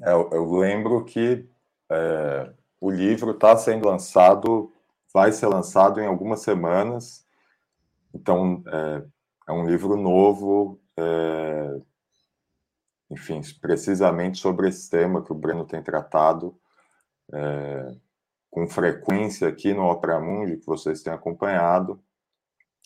É, 0.00 0.12
eu, 0.12 0.52
lembro 0.52 1.04
que 1.04 1.48
é, 1.90 2.52
o 2.80 2.92
livro 2.92 3.32
está 3.32 3.56
sendo 3.56 3.88
lançado, 3.88 4.72
vai 5.12 5.32
ser 5.32 5.48
lançado 5.48 6.00
em 6.00 6.06
algumas 6.06 6.42
semanas, 6.42 7.26
então 8.14 8.62
é, 8.68 9.04
é 9.48 9.52
um 9.52 9.66
livro 9.66 9.96
novo, 9.96 10.80
é, 10.96 11.80
enfim, 13.10 13.40
precisamente 13.60 14.38
sobre 14.38 14.68
esse 14.68 14.88
tema 14.88 15.24
que 15.24 15.32
o 15.32 15.34
Breno 15.36 15.66
tem 15.66 15.82
tratado. 15.82 16.56
É, 17.32 17.96
com 18.50 18.68
frequência 18.68 19.48
aqui 19.48 19.72
no 19.72 19.84
Opera 19.88 20.20
Mundi, 20.20 20.56
que 20.56 20.66
vocês 20.66 21.02
têm 21.02 21.12
acompanhado, 21.12 22.02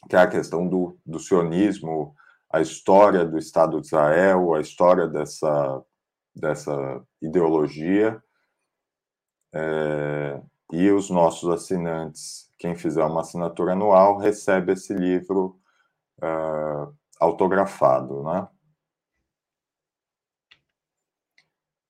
que 0.09 0.15
é 0.15 0.19
a 0.19 0.29
questão 0.29 0.69
do, 0.69 0.99
do 1.05 1.19
sionismo, 1.19 2.15
a 2.53 2.61
história 2.61 3.25
do 3.25 3.39
Estado 3.39 3.81
de 3.81 3.87
Israel, 3.87 4.55
a 4.55 4.61
história 4.61 5.09
dessa, 5.09 5.83
dessa 6.35 7.03
ideologia. 7.21 8.23
É, 9.53 10.41
e 10.73 10.91
os 10.91 11.09
nossos 11.09 11.49
assinantes, 11.49 12.51
quem 12.59 12.75
fizer 12.75 13.05
uma 13.05 13.21
assinatura 13.21 13.73
anual, 13.73 14.19
recebe 14.19 14.73
esse 14.73 14.93
livro 14.93 15.59
uh, 16.19 16.93
autografado, 17.21 18.23
né? 18.25 18.49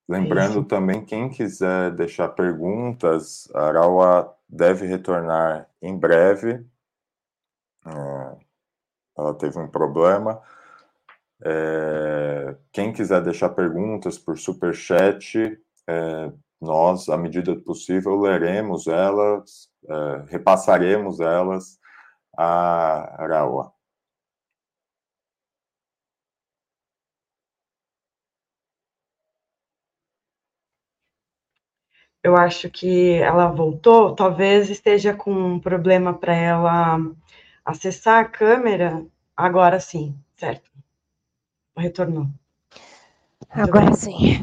Lembrando 0.09 0.61
Isso. 0.61 0.65
também, 0.65 1.05
quem 1.05 1.31
quiser 1.31 1.91
deixar 1.93 2.29
perguntas, 2.29 3.49
a 3.55 3.69
Araua 3.69 4.37
deve 4.49 4.87
retornar 4.87 5.69
em 5.81 5.97
breve. 5.97 6.65
É, 7.87 8.37
ela 9.17 9.35
teve 9.35 9.59
um 9.59 9.69
problema. 9.69 10.43
É, 11.43 12.57
quem 12.73 12.93
quiser 12.93 13.23
deixar 13.23 13.51
perguntas 13.51 14.19
por 14.19 14.39
super 14.39 14.75
chat, 14.75 15.59
é, 15.87 16.33
nós, 16.61 17.09
à 17.09 17.17
medida 17.17 17.55
do 17.55 17.63
possível, 17.63 18.19
leremos 18.21 18.87
elas, 18.87 19.71
é, 19.89 20.25
repassaremos 20.29 21.21
elas 21.21 21.79
a 22.37 23.23
Araua. 23.23 23.74
Eu 32.25 32.35
acho 32.35 32.71
que 32.71 33.13
ela 33.17 33.49
voltou, 33.49 34.15
talvez 34.15 34.71
esteja 34.71 35.13
com 35.13 35.31
um 35.31 35.61
problema 35.61 36.15
para 36.15 36.35
ela 36.35 36.99
acessar 37.63 38.25
a 38.25 38.25
câmera. 38.25 39.05
Agora 39.37 39.79
sim, 39.79 40.17
certo? 40.35 40.71
Retornou. 41.77 42.27
Agora 43.51 43.93
sim. 43.93 44.41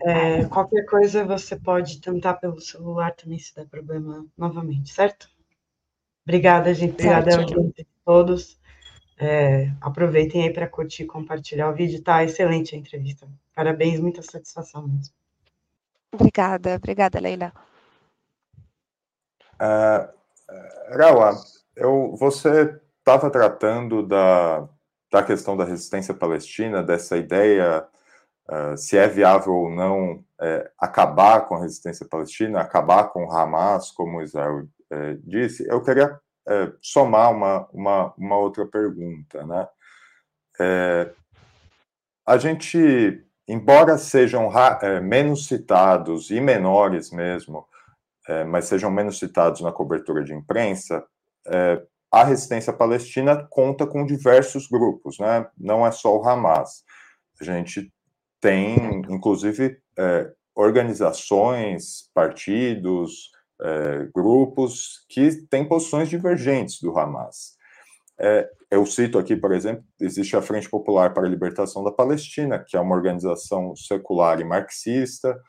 É, 0.00 0.44
qualquer 0.44 0.84
coisa 0.84 1.24
você 1.24 1.56
pode 1.56 2.00
tentar 2.00 2.34
pelo 2.34 2.60
celular 2.60 3.12
também 3.16 3.40
se 3.40 3.52
der 3.56 3.66
problema 3.66 4.24
novamente, 4.38 4.92
certo? 4.92 5.28
Obrigada, 6.24 6.72
gente. 6.72 6.92
Obrigada 6.92 7.42
a 7.42 7.84
todos. 8.04 8.56
É, 9.18 9.68
aproveitem 9.80 10.44
aí 10.44 10.52
para 10.52 10.68
curtir 10.68 11.02
e 11.02 11.06
compartilhar 11.06 11.70
o 11.70 11.74
vídeo. 11.74 12.02
Tá 12.02 12.22
excelente 12.22 12.76
a 12.76 12.78
entrevista. 12.78 13.26
Parabéns, 13.52 13.98
muita 13.98 14.22
satisfação 14.22 14.86
mesmo. 14.86 15.23
Obrigada, 16.14 16.76
obrigada, 16.76 17.18
Leila. 17.18 17.52
Uh, 19.54 20.14
eu, 21.74 22.14
você 22.16 22.80
estava 22.98 23.28
tratando 23.30 24.06
da, 24.06 24.68
da 25.10 25.22
questão 25.24 25.56
da 25.56 25.64
resistência 25.64 26.14
palestina, 26.14 26.84
dessa 26.84 27.16
ideia 27.16 27.84
uh, 28.48 28.76
se 28.76 28.96
é 28.96 29.08
viável 29.08 29.52
ou 29.52 29.70
não 29.70 30.24
é, 30.40 30.70
acabar 30.78 31.48
com 31.48 31.56
a 31.56 31.62
resistência 31.62 32.06
palestina, 32.08 32.60
acabar 32.60 33.08
com 33.08 33.24
o 33.24 33.32
Hamas, 33.32 33.90
como 33.90 34.22
Israel 34.22 34.68
é, 34.90 35.14
disse. 35.24 35.66
Eu 35.68 35.82
queria 35.82 36.20
é, 36.46 36.72
somar 36.80 37.32
uma, 37.32 37.68
uma, 37.72 38.14
uma 38.16 38.38
outra 38.38 38.64
pergunta, 38.66 39.44
né? 39.44 39.68
a 42.24 42.38
gente 42.38 43.24
embora 43.46 43.98
sejam 43.98 44.50
é, 44.82 45.00
menos 45.00 45.46
citados 45.46 46.30
e 46.30 46.40
menores 46.40 47.10
mesmo, 47.10 47.66
é, 48.28 48.44
mas 48.44 48.66
sejam 48.66 48.90
menos 48.90 49.18
citados 49.18 49.60
na 49.60 49.72
cobertura 49.72 50.24
de 50.24 50.34
imprensa, 50.34 51.04
é, 51.46 51.82
a 52.10 52.24
resistência 52.24 52.72
palestina 52.72 53.46
conta 53.50 53.86
com 53.86 54.06
diversos 54.06 54.68
grupos, 54.68 55.18
né? 55.18 55.46
não 55.58 55.86
é 55.86 55.90
só 55.90 56.16
o 56.16 56.26
Hamas. 56.26 56.84
A 57.40 57.44
gente 57.44 57.92
tem, 58.40 59.02
inclusive, 59.10 59.78
é, 59.98 60.30
organizações, 60.54 62.08
partidos, 62.14 63.32
é, 63.60 64.08
grupos 64.14 65.04
que 65.08 65.44
têm 65.48 65.66
posições 65.66 66.08
divergentes 66.08 66.80
do 66.80 66.96
Hamas. 66.96 67.56
Eu 68.74 68.84
cito 68.84 69.20
aqui, 69.20 69.36
por 69.36 69.52
exemplo, 69.52 69.84
existe 70.00 70.36
a 70.36 70.42
Frente 70.42 70.68
Popular 70.68 71.14
para 71.14 71.24
a 71.24 71.28
Libertação 71.28 71.84
da 71.84 71.92
Palestina, 71.92 72.58
que 72.58 72.76
é 72.76 72.80
uma 72.80 72.96
organização 72.96 73.76
secular 73.76 74.40
e 74.40 74.44
marxista, 74.44 75.40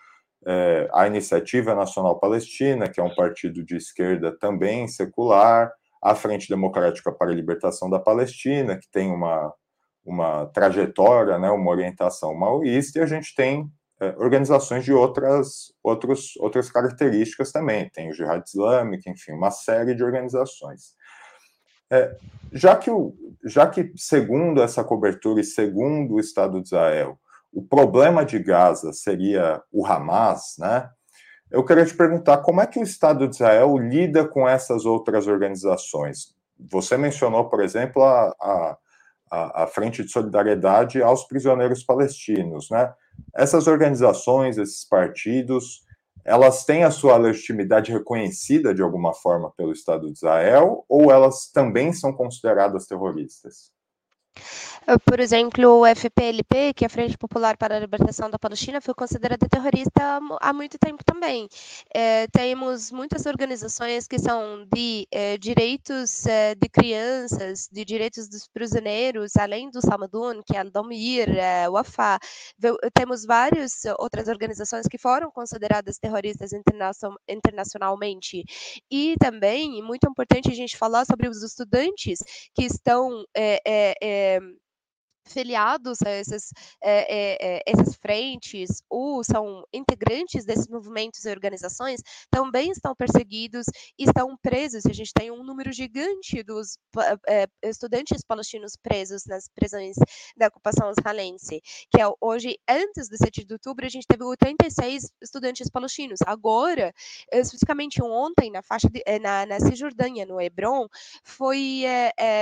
é, 0.46 0.88
a 0.94 1.08
Iniciativa 1.08 1.74
Nacional 1.74 2.20
Palestina, 2.20 2.88
que 2.88 3.00
é 3.00 3.04
um 3.04 3.16
partido 3.16 3.66
de 3.66 3.78
esquerda 3.78 4.32
também 4.38 4.88
secular, 4.88 5.72
a 6.04 6.14
Frente 6.14 6.48
Democrática 6.48 7.12
para 7.12 7.32
a 7.32 7.34
Libertação 7.34 7.90
da 7.90 8.00
Palestina, 8.00 8.78
que 8.78 8.88
tem 8.92 9.12
uma, 9.12 9.52
uma 10.06 10.46
trajetória, 10.46 11.40
né, 11.40 11.50
uma 11.50 11.72
orientação 11.72 12.32
maoísta, 12.36 13.00
e 13.00 13.02
a 13.02 13.08
gente 13.08 13.34
tem 13.34 13.68
é, 14.00 14.10
organizações 14.20 14.86
de 14.86 14.94
outras, 14.94 15.74
outros, 15.84 16.36
outras 16.38 16.70
características 16.70 17.52
também, 17.52 17.90
tem 17.90 18.12
o 18.12 18.14
Jihad 18.14 18.44
Islâmico, 18.48 19.10
enfim, 19.10 19.32
uma 19.32 19.50
série 19.50 19.96
de 19.96 20.04
organizações. 20.04 20.94
É, 21.92 22.16
já, 22.52 22.76
que 22.76 22.90
o, 22.90 23.14
já 23.44 23.68
que, 23.68 23.92
segundo 23.96 24.62
essa 24.62 24.84
cobertura 24.84 25.42
e 25.42 25.44
segundo 25.44 26.16
o 26.16 26.20
Estado 26.20 26.62
de 26.62 26.68
Israel, 26.68 27.20
o 27.54 27.62
problema 27.62 28.26
de 28.26 28.38
Gaza 28.40 28.92
seria 28.92 29.62
o 29.72 29.86
Hamas, 29.86 30.56
né? 30.60 30.90
Eu 31.50 31.64
queria 31.64 31.86
te 31.86 31.96
perguntar 31.96 32.40
como 32.40 32.60
é 32.60 32.68
que 32.68 32.80
o 32.80 32.84
Estado 32.84 33.28
de 33.28 33.36
Israel 33.36 33.78
lida 33.78 34.28
com 34.28 34.50
essas 34.50 34.86
outras 34.86 35.28
organizações. 35.28 36.36
Você 36.70 36.98
mencionou, 36.98 37.48
por 37.50 37.62
exemplo, 37.62 38.04
a, 38.04 38.36
a, 38.42 39.64
a 39.64 39.68
Frente 39.68 40.04
de 40.04 40.12
Solidariedade 40.12 41.02
aos 41.02 41.24
Prisioneiros 41.26 41.84
Palestinos, 41.84 42.70
né? 42.70 42.92
Essas 43.34 43.68
organizações, 43.68 44.58
esses 44.58 44.84
partidos, 44.84 45.85
elas 46.26 46.66
têm 46.66 46.84
a 46.84 46.90
sua 46.90 47.16
legitimidade 47.18 47.92
reconhecida 47.92 48.74
de 48.74 48.82
alguma 48.82 49.14
forma 49.14 49.52
pelo 49.56 49.72
Estado 49.72 50.08
de 50.08 50.14
Israel 50.14 50.84
ou 50.90 51.12
elas 51.12 51.52
também 51.54 51.94
são 51.94 52.12
consideradas 52.12 52.88
terroristas? 52.88 53.72
Ah, 54.88 55.00
por 55.00 55.20
exemplo, 55.20 55.80
o 55.80 55.86
FPLP, 55.86 56.72
que 56.76 56.86
é 56.86 56.88
a 56.88 56.90
Frente 56.90 57.18
Popular 57.18 57.58
para 57.58 57.76
a 57.76 57.80
Libertação 57.80 58.30
da 58.30 58.38
Palestina, 58.38 58.80
foi 58.80 58.94
considerada 58.94 59.48
terrorista 59.50 60.20
há 60.40 60.54
muito 60.54 60.78
tempo 60.78 61.04
também. 61.04 61.48
É, 61.92 62.28
temos 62.28 62.92
muitas 62.92 63.26
organizações 63.26 64.08
que 64.08 64.20
são 64.20 64.64
de 64.72 65.08
é, 65.12 65.38
direitos 65.40 66.28
é, 66.28 66.54
de 66.54 66.70
crianças, 66.70 67.68
de 67.72 67.84
direitos 67.84 68.30
dos 68.30 68.48
prisioneiros, 68.48 69.36
além 69.38 69.72
do 69.72 69.82
Samadun, 69.82 70.44
que 70.46 70.56
é 70.56 70.60
a 70.60 70.64
Domir, 70.64 71.36
é, 71.36 71.68
o. 71.68 72.20
Temos 72.94 73.26
várias 73.26 73.86
outras 73.98 74.28
organizações 74.28 74.88
que 74.88 75.00
foram 75.00 75.32
consideradas 75.32 75.98
terroristas 75.98 76.52
internacionalmente. 77.28 78.44
E 78.92 79.16
também, 79.20 79.82
muito 79.82 80.08
importante 80.08 80.52
a 80.52 80.56
gente 80.56 80.78
falar 80.78 81.06
sobre 81.06 81.28
os 81.28 81.42
estudantes 81.42 82.20
que 82.54 82.66
estão 82.66 83.26
é, 83.36 83.60
é, 83.66 84.40
filiados 85.28 86.02
a 86.04 86.10
essas, 86.10 86.52
é, 86.82 87.58
é, 87.58 87.64
essas 87.66 87.96
frentes 87.96 88.84
ou 88.90 89.24
são 89.24 89.66
integrantes 89.74 90.46
desses 90.46 90.68
movimentos 90.68 91.26
e 91.26 91.30
organizações 91.30 92.02
também 92.30 92.72
estão 92.72 92.96
perseguidos 92.96 93.66
estão 93.98 94.38
presos. 94.38 94.86
A 94.86 94.94
gente 94.94 95.12
tem 95.14 95.32
um 95.32 95.44
número 95.44 95.72
gigante 95.72 96.44
dos 96.44 96.78
é, 97.28 97.48
estudantes 97.64 98.24
palestinos 98.24 98.74
presos 98.82 99.26
nas 99.26 99.48
prisões 99.48 99.96
da 100.38 100.48
ocupação 100.48 100.92
israelense, 100.92 101.62
que 101.92 102.02
é 102.02 102.06
hoje, 102.22 102.58
antes 102.70 103.10
do 103.10 103.18
7 103.18 103.46
de 103.46 103.54
outubro, 103.54 103.86
a 103.86 103.90
gente 103.90 104.06
teve 104.08 104.24
86 104.24 105.12
estudantes 105.22 105.70
palestinos. 105.70 106.20
Agora, 106.26 106.94
especificamente 107.32 108.02
ontem, 108.02 108.52
na 108.52 108.62
faixa 108.62 108.90
de, 108.90 109.02
na, 109.20 109.46
na 109.46 109.60
Cisjordânia, 109.60 110.26
no 110.26 110.40
Hebron, 110.40 110.88
foi 111.24 111.84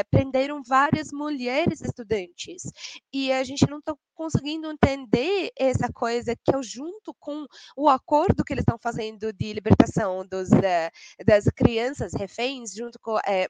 prenderam 0.09 0.61
várias 0.63 1.11
mulheres 1.11 1.81
estudantes 1.81 2.72
e 3.11 3.31
a 3.31 3.43
gente 3.43 3.67
não 3.69 3.79
está 3.79 3.93
conseguindo 4.15 4.69
entender 4.71 5.51
essa 5.57 5.91
coisa 5.91 6.35
que 6.35 6.55
eu 6.55 6.63
junto 6.63 7.13
com 7.19 7.45
o 7.75 7.89
acordo 7.89 8.43
que 8.43 8.53
eles 8.53 8.63
estão 8.63 8.77
fazendo 8.81 9.31
de 9.33 9.53
libertação 9.53 10.25
dos, 10.25 10.49
uh, 10.49 11.25
das 11.25 11.45
crianças 11.45 12.13
reféns, 12.13 12.73
junto 12.73 12.99
com 12.99 13.17
é, 13.19 13.47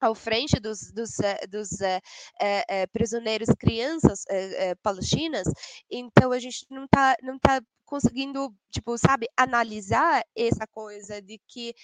ao 0.00 0.14
frente 0.14 0.58
dos, 0.58 0.90
dos, 0.92 1.18
eh, 1.20 1.46
dos 1.46 1.80
é, 1.82 2.00
é, 2.40 2.86
prisioneiros 2.86 3.50
crianças 3.58 4.24
palestinas, 4.82 5.46
então 5.90 6.32
a 6.32 6.38
gente 6.38 6.64
não 6.70 6.84
está 6.84 7.14
não 7.22 7.38
tá 7.38 7.60
conseguindo, 7.84 8.54
tipo, 8.70 8.96
sabe, 8.96 9.26
analisar 9.36 10.22
essa 10.34 10.66
coisa 10.66 11.20
de 11.20 11.38
que 11.46 11.74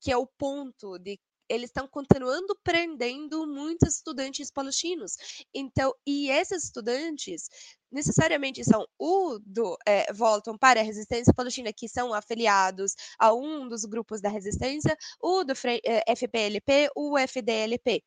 que 0.00 0.12
é 0.12 0.16
o 0.16 0.26
ponto 0.26 0.98
de 0.98 1.18
eles 1.48 1.70
estão 1.70 1.86
continuando 1.88 2.58
prendendo 2.62 3.46
muitos 3.46 3.96
estudantes 3.96 4.50
palestinos. 4.50 5.16
Então, 5.54 5.94
e 6.06 6.30
esses 6.30 6.64
estudantes 6.64 7.48
necessariamente 7.90 8.64
são 8.64 8.86
o 8.98 9.38
do 9.38 9.76
é, 9.86 10.12
voltam 10.12 10.56
para 10.58 10.80
a 10.80 10.82
resistência 10.82 11.32
palestina 11.34 11.72
que 11.72 11.88
são 11.88 12.12
afiliados 12.12 12.94
a 13.18 13.32
um 13.32 13.68
dos 13.68 13.84
grupos 13.84 14.20
da 14.20 14.28
resistência, 14.28 14.96
o 15.20 15.44
do 15.44 15.54
FPLP, 15.54 16.90
o 16.94 17.16
FDLP. 17.16 18.02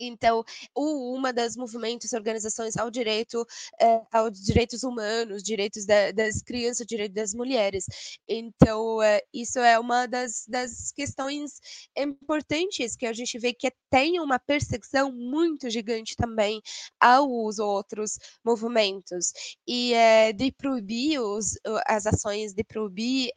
Então, 0.00 0.42
uma 0.74 1.32
das 1.32 1.54
movimentos, 1.56 2.14
organizações 2.14 2.76
ao 2.76 2.90
direito, 2.90 3.46
é, 3.80 4.00
aos 4.10 4.42
direitos 4.42 4.82
humanos, 4.82 5.42
direitos 5.42 5.84
da, 5.84 6.10
das 6.10 6.42
crianças, 6.42 6.86
direitos 6.86 7.14
das 7.14 7.34
mulheres. 7.34 7.84
Então, 8.26 9.02
é, 9.02 9.20
isso 9.32 9.58
é 9.58 9.78
uma 9.78 10.06
das, 10.06 10.46
das 10.48 10.90
questões 10.92 11.60
importantes 11.96 12.96
que 12.96 13.06
a 13.06 13.12
gente 13.12 13.38
vê 13.38 13.52
que 13.52 13.70
tem 13.90 14.18
uma 14.20 14.38
perseguição 14.38 15.12
muito 15.12 15.68
gigante 15.68 16.16
também 16.16 16.62
aos 16.98 17.58
outros 17.58 18.18
movimentos. 18.44 19.32
E 19.66 19.92
é, 19.92 20.32
de 20.32 20.50
proibir 20.50 21.20
os, 21.20 21.58
as 21.86 22.06
ações, 22.06 22.54
de 22.54 22.64
proibir 22.64 23.30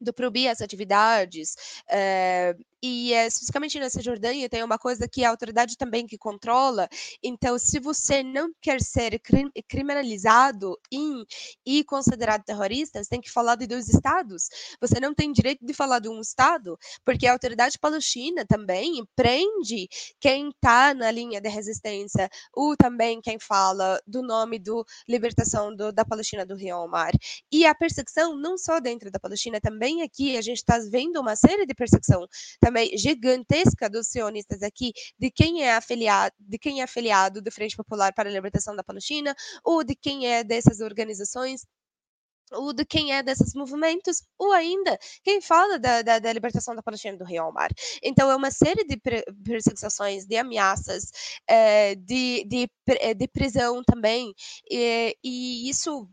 do 0.00 0.12
proibir 0.12 0.48
as 0.48 0.60
atividades, 0.60 1.54
é, 1.90 2.54
e 2.82 3.12
é, 3.12 3.26
especificamente 3.26 3.78
na 3.78 3.90
Cisjordânia 3.90 4.48
tem 4.48 4.62
uma 4.62 4.78
coisa 4.78 5.08
que 5.08 5.24
a 5.24 5.30
autoridade 5.30 5.76
também 5.76 6.06
que 6.06 6.16
controla, 6.16 6.88
então 7.22 7.58
se 7.58 7.78
você 7.78 8.22
não 8.22 8.52
quer 8.60 8.80
ser 8.80 9.18
crim 9.20 9.50
criminalizado 9.68 10.78
em, 10.92 11.24
e 11.66 11.82
considerado 11.84 12.44
terrorista, 12.44 13.02
você 13.02 13.08
tem 13.10 13.20
que 13.20 13.30
falar 13.30 13.56
de 13.56 13.66
dois 13.66 13.88
estados, 13.88 14.48
você 14.80 15.00
não 15.00 15.14
tem 15.14 15.32
direito 15.32 15.64
de 15.64 15.74
falar 15.74 15.98
de 15.98 16.08
um 16.08 16.20
estado, 16.20 16.78
porque 17.04 17.26
a 17.26 17.32
autoridade 17.32 17.78
palestina 17.78 18.44
também 18.46 19.04
prende 19.16 19.88
quem 20.20 20.50
está 20.50 20.94
na 20.94 21.10
linha 21.10 21.40
de 21.40 21.48
resistência, 21.48 22.28
ou 22.52 22.76
também 22.76 23.20
quem 23.20 23.38
fala 23.38 24.00
do 24.06 24.22
nome 24.22 24.58
do 24.58 24.84
libertação 25.08 25.74
do, 25.74 25.92
da 25.92 26.04
Palestina 26.04 26.46
do 26.46 26.54
Rio 26.54 26.78
Omar, 26.78 27.12
e 27.50 27.66
a 27.66 27.74
perseguição 27.74 28.36
não 28.36 28.56
só 28.56 28.80
dentro 28.80 29.10
da 29.10 29.18
Palestina, 29.18 29.60
também 29.60 30.02
aqui 30.02 30.36
a 30.36 30.42
gente 30.42 30.58
está 30.58 30.78
vendo 30.90 31.20
uma 31.20 31.34
série 31.36 31.66
de 31.66 31.74
perseguição 31.74 32.26
também 32.68 32.96
gigantesca 32.98 33.88
dos 33.88 34.08
sionistas 34.08 34.62
aqui, 34.62 34.92
de 35.18 35.30
quem 35.30 35.62
é 35.62 35.74
afiliado, 35.74 36.34
de 36.38 36.58
quem 36.58 36.80
é 36.80 36.84
afiliado 36.84 37.40
do 37.40 37.50
Frente 37.50 37.76
Popular 37.76 38.12
para 38.12 38.28
a 38.28 38.32
Libertação 38.32 38.76
da 38.76 38.84
Palestina, 38.84 39.34
ou 39.64 39.82
de 39.82 39.96
quem 39.96 40.26
é 40.26 40.44
dessas 40.44 40.80
organizações 40.80 41.62
ou 42.50 42.72
de 42.72 42.82
quem 42.82 43.12
é 43.12 43.22
desses 43.22 43.52
movimentos, 43.54 44.22
ou 44.38 44.52
ainda 44.52 44.98
quem 45.22 45.38
fala 45.38 45.78
da, 45.78 46.00
da, 46.00 46.18
da 46.18 46.32
libertação 46.32 46.74
da 46.74 46.82
Palestina 46.82 47.14
do 47.14 47.24
Rio 47.24 47.52
Mar. 47.52 47.68
Então, 48.02 48.30
é 48.30 48.34
uma 48.34 48.50
série 48.50 48.84
de 48.84 48.96
perseguições, 49.44 50.24
de 50.24 50.34
ameaças, 50.34 51.10
é, 51.46 51.94
de, 51.94 52.46
de, 52.46 52.66
eh, 52.88 53.12
de 53.12 53.28
prisão 53.28 53.84
também, 53.84 54.32
e 54.70 55.68
isso, 55.68 56.08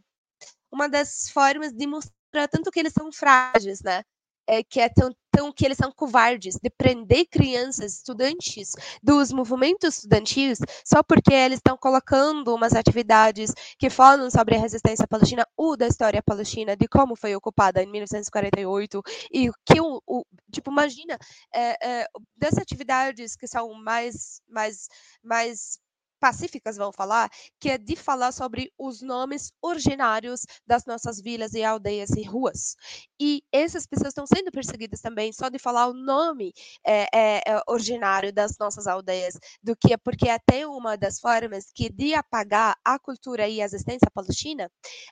uma 0.69 0.89
das 0.89 1.29
formas 1.29 1.71
de 1.71 1.87
mostrar 1.87 2.49
tanto 2.51 2.69
que 2.69 2.81
eles 2.81 2.91
são 2.91 3.09
frágeis, 3.13 3.81
né? 3.81 4.03
É, 4.47 4.63
que 4.63 4.79
é 4.79 4.89
tão, 4.89 5.13
tão, 5.31 5.51
que 5.51 5.65
eles 5.65 5.77
são 5.77 5.91
covardes 5.91 6.55
de 6.61 6.69
prender 6.69 7.25
crianças, 7.29 7.97
estudantes 7.97 8.71
dos 9.01 9.31
movimentos 9.31 9.95
estudantis, 9.95 10.59
só 10.85 11.03
porque 11.03 11.33
eles 11.33 11.59
estão 11.59 11.77
colocando 11.77 12.53
umas 12.53 12.73
atividades 12.73 13.53
que 13.77 13.89
falam 13.89 14.29
sobre 14.29 14.55
a 14.55 14.59
resistência 14.59 15.07
palestina 15.07 15.45
ou 15.57 15.75
da 15.75 15.87
história 15.87 16.21
palestina, 16.23 16.75
de 16.75 16.87
como 16.87 17.15
foi 17.15 17.35
ocupada 17.35 17.81
em 17.81 17.87
1948 17.87 19.01
e 19.33 19.49
que 19.65 19.81
o, 19.81 20.01
o 20.05 20.23
tipo 20.51 20.71
imagina 20.71 21.17
é, 21.53 22.01
é, 22.01 22.07
dessas 22.35 22.59
atividades 22.59 23.35
que 23.35 23.47
são 23.47 23.73
mais 23.73 24.41
mais 24.47 24.87
mais 25.23 25.79
pacíficas 26.25 26.75
vão 26.75 26.91
falar, 26.91 27.29
que 27.59 27.69
é 27.69 27.77
de 27.77 27.95
falar 27.95 28.31
sobre 28.31 28.73
os 28.79 28.99
nomes 29.03 29.51
originários 29.61 30.41
das 30.65 30.83
nossas 30.83 31.21
vilas 31.21 31.53
e 31.53 31.63
aldeias 31.63 32.09
e 32.17 32.23
ruas. 32.23 32.75
E 33.21 33.43
essas 33.51 33.85
pessoas 33.85 34.07
estão 34.07 34.25
sendo 34.25 34.49
perseguidas 34.51 35.01
também 35.01 35.31
só 35.31 35.49
de 35.49 35.59
falar 35.59 35.85
o 35.85 35.93
nome 35.93 36.51
é, 36.83 37.03
é, 37.13 37.41
é, 37.45 37.61
originário 37.67 38.33
das 38.33 38.57
nossas 38.57 38.87
aldeias, 38.87 39.37
do 39.61 39.75
que 39.75 39.95
porque 39.99 40.27
até 40.27 40.65
uma 40.65 40.97
das 40.97 41.19
formas 41.19 41.71
que 41.71 41.91
de 41.91 42.15
apagar 42.15 42.75
a 42.83 42.97
cultura 42.97 43.47
e 43.47 43.61
a 43.61 43.65
existência 43.65 44.09
palestina, 44.11 44.67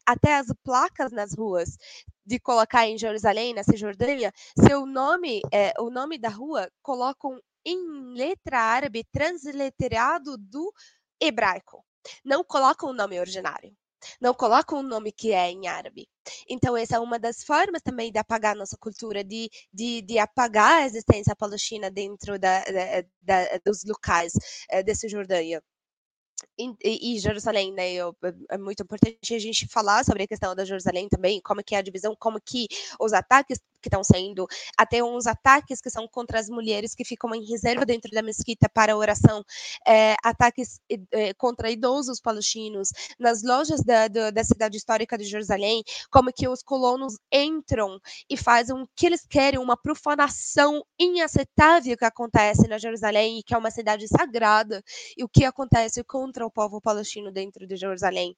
até 0.07 0.35
as 0.35 0.47
placas 0.63 1.11
nas 1.11 1.35
ruas 1.37 1.77
de 2.25 2.39
colocar 2.39 2.87
em 2.87 2.97
Jerusalém, 2.97 3.53
na 3.53 3.61
Cisjordânia, 3.61 4.33
seu 4.67 4.87
nome, 4.87 5.41
é, 5.51 5.73
o 5.79 5.91
nome 5.91 6.17
da 6.17 6.29
rua 6.29 6.67
colocam 6.81 7.39
em 7.65 8.13
letra 8.13 8.59
árabe 8.59 9.03
transliterado 9.11 10.37
do 10.37 10.73
hebraico. 11.25 11.85
Não 12.23 12.43
colocam 12.43 12.89
o 12.89 12.93
nome 12.93 13.19
originário. 13.19 13.75
Não 14.19 14.33
colocam 14.33 14.79
o 14.79 14.83
nome 14.83 15.11
que 15.11 15.31
é 15.31 15.49
em 15.49 15.67
árabe. 15.67 16.07
Então, 16.49 16.75
essa 16.75 16.97
é 16.97 16.99
uma 16.99 17.17
das 17.17 17.43
formas 17.43 17.81
também 17.81 18.11
de 18.11 18.19
apagar 18.19 18.55
nossa 18.55 18.77
cultura, 18.77 19.23
de, 19.23 19.49
de, 19.73 20.01
de 20.01 20.19
apagar 20.19 20.81
a 20.81 20.85
existência 20.85 21.35
palestina 21.35 21.89
dentro 21.89 22.37
da, 22.37 22.63
da, 22.65 23.01
da, 23.21 23.57
dos 23.65 23.83
locais 23.85 24.33
é, 24.69 24.83
dessa 24.83 25.07
Jordânia 25.07 25.63
e, 26.57 27.15
e, 27.15 27.19
Jerusalém, 27.19 27.73
né? 27.73 27.93
Eu, 27.93 28.15
é 28.49 28.57
muito 28.57 28.83
importante 28.83 29.33
a 29.33 29.39
gente 29.39 29.67
falar 29.67 30.03
sobre 30.03 30.23
a 30.23 30.27
questão 30.27 30.55
da 30.55 30.65
Jerusalém 30.65 31.07
também, 31.09 31.41
como 31.41 31.63
que 31.63 31.75
é 31.75 31.79
a 31.79 31.81
divisão, 31.81 32.15
como 32.17 32.39
que 32.41 32.67
os 32.99 33.13
ataques 33.13 33.59
que 33.83 33.89
estão 33.89 34.03
saindo, 34.03 34.47
até 34.77 35.03
uns 35.03 35.27
ataques 35.27 35.81
que 35.81 35.89
são 35.89 36.07
contra 36.07 36.39
as 36.39 36.49
mulheres 36.49 36.95
que 36.95 37.03
ficam 37.03 37.35
em 37.35 37.45
reserva 37.45 37.85
dentro 37.85 38.09
da 38.11 38.21
mesquita 38.21 38.69
para 38.69 38.95
oração, 38.97 39.43
é, 39.85 40.15
ataques 40.23 40.79
é, 41.11 41.33
contra 41.33 41.69
idosos 41.69 42.21
palestinos, 42.21 42.89
nas 43.19 43.43
lojas 43.43 43.83
da, 43.83 44.07
da, 44.07 44.31
da, 44.31 44.43
cidade 44.43 44.77
histórica 44.77 45.17
de 45.17 45.25
Jerusalém, 45.25 45.83
como 46.09 46.31
que 46.33 46.47
os 46.47 46.63
colonos 46.63 47.17
entram 47.31 47.99
e 48.29 48.37
fazem 48.37 48.75
o 48.75 48.87
que 48.95 49.05
eles 49.05 49.25
querem, 49.27 49.59
uma 49.59 49.75
profanação 49.77 50.83
inaceitável 50.97 51.97
que 51.97 52.05
acontece 52.05 52.67
na 52.67 52.77
Jerusalém, 52.77 53.41
que 53.45 53.53
é 53.53 53.57
uma 53.57 53.71
cidade 53.71 54.07
sagrada, 54.07 54.81
e 55.17 55.23
o 55.23 55.29
que 55.29 55.43
acontece 55.43 56.03
contra 56.03 56.45
o 56.45 56.51
povo 56.51 56.79
palestino 56.79 57.31
dentro 57.31 57.67
de 57.67 57.75
Jerusalém 57.75 58.35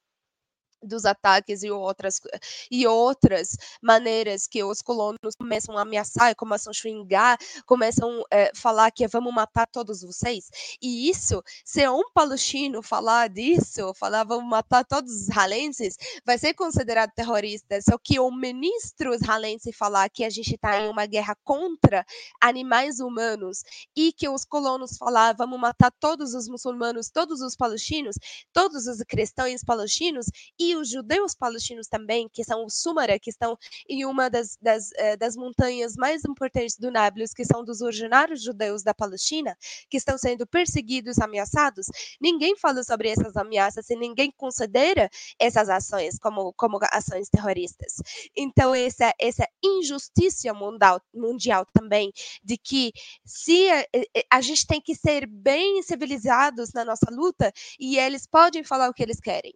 dos 0.85 1.05
ataques 1.05 1.63
e 1.63 1.71
outras, 1.71 2.21
e 2.69 2.85
outras 2.87 3.57
maneiras 3.81 4.47
que 4.47 4.63
os 4.63 4.81
colonos 4.81 5.35
começam 5.37 5.77
a 5.77 5.81
ameaçar, 5.81 6.35
começam 6.35 6.71
a 6.71 6.73
xingar, 6.73 7.37
começam 7.65 8.23
a 8.31 8.35
é, 8.35 8.51
falar 8.55 8.91
que 8.91 9.07
vamos 9.07 9.33
matar 9.33 9.67
todos 9.67 10.01
vocês. 10.01 10.49
E 10.81 11.09
isso, 11.09 11.43
se 11.63 11.87
um 11.89 12.09
palestino 12.13 12.81
falar 12.81 13.29
disso, 13.29 13.93
falar 13.95 14.23
vamos 14.23 14.49
matar 14.49 14.83
todos 14.85 15.11
os 15.11 15.21
israelenses, 15.23 15.97
vai 16.25 16.37
ser 16.37 16.53
considerado 16.53 17.11
terrorista. 17.15 17.79
Só 17.81 17.97
que 17.97 18.19
o 18.19 18.31
ministro 18.31 19.13
israelense 19.13 19.71
falar 19.71 20.09
que 20.09 20.23
a 20.23 20.29
gente 20.29 20.55
está 20.55 20.81
em 20.81 20.89
uma 20.89 21.05
guerra 21.05 21.35
contra 21.43 22.05
animais 22.41 22.99
humanos 22.99 23.63
e 23.95 24.11
que 24.13 24.27
os 24.29 24.45
colonos 24.45 24.97
falar 24.97 25.33
vamos 25.33 25.59
matar 25.59 25.91
todos 25.99 26.33
os 26.33 26.47
muçulmanos, 26.47 27.09
todos 27.09 27.41
os 27.41 27.55
palestinos, 27.55 28.15
todos 28.53 28.87
os 28.87 28.99
cristãos 29.07 29.63
palestinos 29.63 30.27
e 30.59 30.74
os 30.75 30.89
judeus 30.89 31.33
palestinos 31.33 31.87
também, 31.87 32.29
que 32.31 32.43
são 32.43 32.65
os 32.65 32.75
Sumara, 32.75 33.19
que 33.19 33.29
estão 33.29 33.57
em 33.87 34.05
uma 34.05 34.29
das, 34.29 34.57
das, 34.61 34.91
eh, 34.95 35.17
das 35.17 35.35
montanhas 35.35 35.95
mais 35.95 36.23
importantes 36.25 36.77
do 36.77 36.91
Nablus, 36.91 37.33
que 37.33 37.45
são 37.45 37.63
dos 37.63 37.81
originários 37.81 38.41
judeus 38.43 38.83
da 38.83 38.93
Palestina, 38.93 39.57
que 39.89 39.97
estão 39.97 40.17
sendo 40.17 40.45
perseguidos, 40.47 41.19
ameaçados. 41.19 41.87
Ninguém 42.21 42.55
fala 42.57 42.83
sobre 42.83 43.09
essas 43.09 43.35
ameaças 43.35 43.89
e 43.89 43.95
ninguém 43.95 44.31
considera 44.37 45.09
essas 45.39 45.69
ações 45.69 46.17
como, 46.19 46.53
como 46.53 46.79
ações 46.91 47.29
terroristas. 47.29 47.93
Então, 48.35 48.73
essa, 48.75 49.13
essa 49.19 49.47
injustiça 49.63 50.53
mundial, 50.53 51.01
mundial 51.13 51.65
também, 51.73 52.11
de 52.43 52.57
que 52.57 52.91
se 53.25 53.69
a, 53.69 53.85
a 54.31 54.41
gente 54.41 54.65
tem 54.67 54.81
que 54.81 54.95
ser 54.95 55.25
bem 55.27 55.81
civilizados 55.83 56.71
na 56.73 56.85
nossa 56.85 57.09
luta 57.11 57.51
e 57.79 57.97
eles 57.97 58.27
podem 58.27 58.63
falar 58.63 58.89
o 58.89 58.93
que 58.93 59.03
eles 59.03 59.19
querem. 59.19 59.53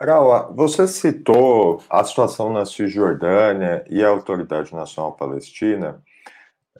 Raul, 0.00 0.54
você 0.54 0.86
citou 0.86 1.82
a 1.90 2.04
situação 2.04 2.52
na 2.52 2.64
Cisjordânia 2.64 3.84
e 3.90 4.04
a 4.04 4.08
Autoridade 4.08 4.72
Nacional 4.72 5.12
Palestina. 5.16 6.00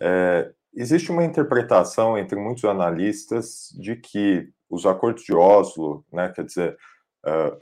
É, 0.01 0.53
existe 0.75 1.11
uma 1.11 1.25
interpretação 1.25 2.17
entre 2.17 2.39
muitos 2.39 2.65
analistas 2.65 3.71
de 3.79 3.97
que 3.97 4.49
os 4.71 4.87
acordos 4.87 5.25
de 5.25 5.35
Oslo, 5.35 6.05
né, 6.13 6.29
quer 6.29 6.45
dizer, 6.45 6.77
uh, 7.25 7.57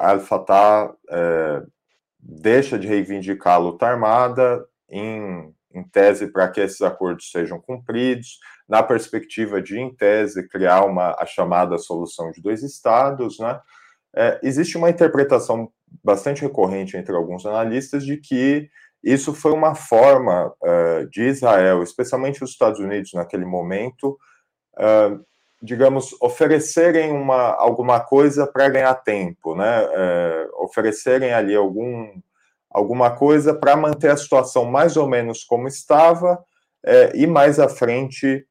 Al-Fatah 0.00 0.92
uh, 0.92 1.72
deixa 2.18 2.78
de 2.78 2.86
reivindicar 2.86 3.54
a 3.54 3.58
luta 3.58 3.86
armada 3.86 4.64
em, 4.88 5.54
em 5.72 5.82
tese 5.84 6.28
para 6.28 6.48
que 6.48 6.60
esses 6.60 6.82
acordos 6.82 7.30
sejam 7.30 7.60
cumpridos, 7.60 8.38
na 8.68 8.82
perspectiva 8.82 9.60
de, 9.62 9.78
em 9.78 9.94
tese, 9.94 10.48
criar 10.48 10.84
uma, 10.84 11.14
a 11.18 11.26
chamada 11.26 11.78
solução 11.78 12.30
de 12.32 12.40
dois 12.40 12.62
estados, 12.62 13.38
né? 13.38 13.60
É, 14.16 14.38
existe 14.42 14.76
uma 14.76 14.90
interpretação 14.90 15.70
bastante 16.02 16.42
recorrente 16.42 16.96
entre 16.96 17.14
alguns 17.14 17.44
analistas 17.44 18.04
de 18.04 18.16
que 18.16 18.68
isso 19.04 19.34
foi 19.34 19.52
uma 19.52 19.74
forma 19.74 20.52
uh, 20.62 21.06
de 21.10 21.24
Israel, 21.24 21.82
especialmente 21.82 22.42
os 22.42 22.50
Estados 22.50 22.80
Unidos 22.80 23.12
naquele 23.12 23.44
momento, 23.44 24.18
uh, 24.78 25.22
digamos, 25.62 26.16
oferecerem 26.22 27.12
uma, 27.12 27.52
alguma 27.54 28.00
coisa 28.00 28.46
para 28.46 28.68
ganhar 28.68 28.94
tempo, 28.94 29.54
né? 29.54 29.86
Uh, 29.86 30.64
oferecerem 30.64 31.34
ali 31.34 31.54
algum, 31.54 32.18
alguma 32.70 33.10
coisa 33.10 33.52
para 33.54 33.76
manter 33.76 34.10
a 34.10 34.16
situação 34.16 34.64
mais 34.64 34.96
ou 34.96 35.06
menos 35.06 35.44
como 35.44 35.68
estava 35.68 36.42
e 37.14 37.26
mais 37.26 37.58
à 37.58 37.66
frente 37.66 38.46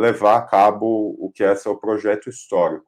levar 0.00 0.38
a 0.38 0.42
cabo 0.42 1.14
o 1.20 1.30
que 1.32 1.44
é 1.44 1.54
seu 1.54 1.76
projeto 1.76 2.28
histórico. 2.28 2.84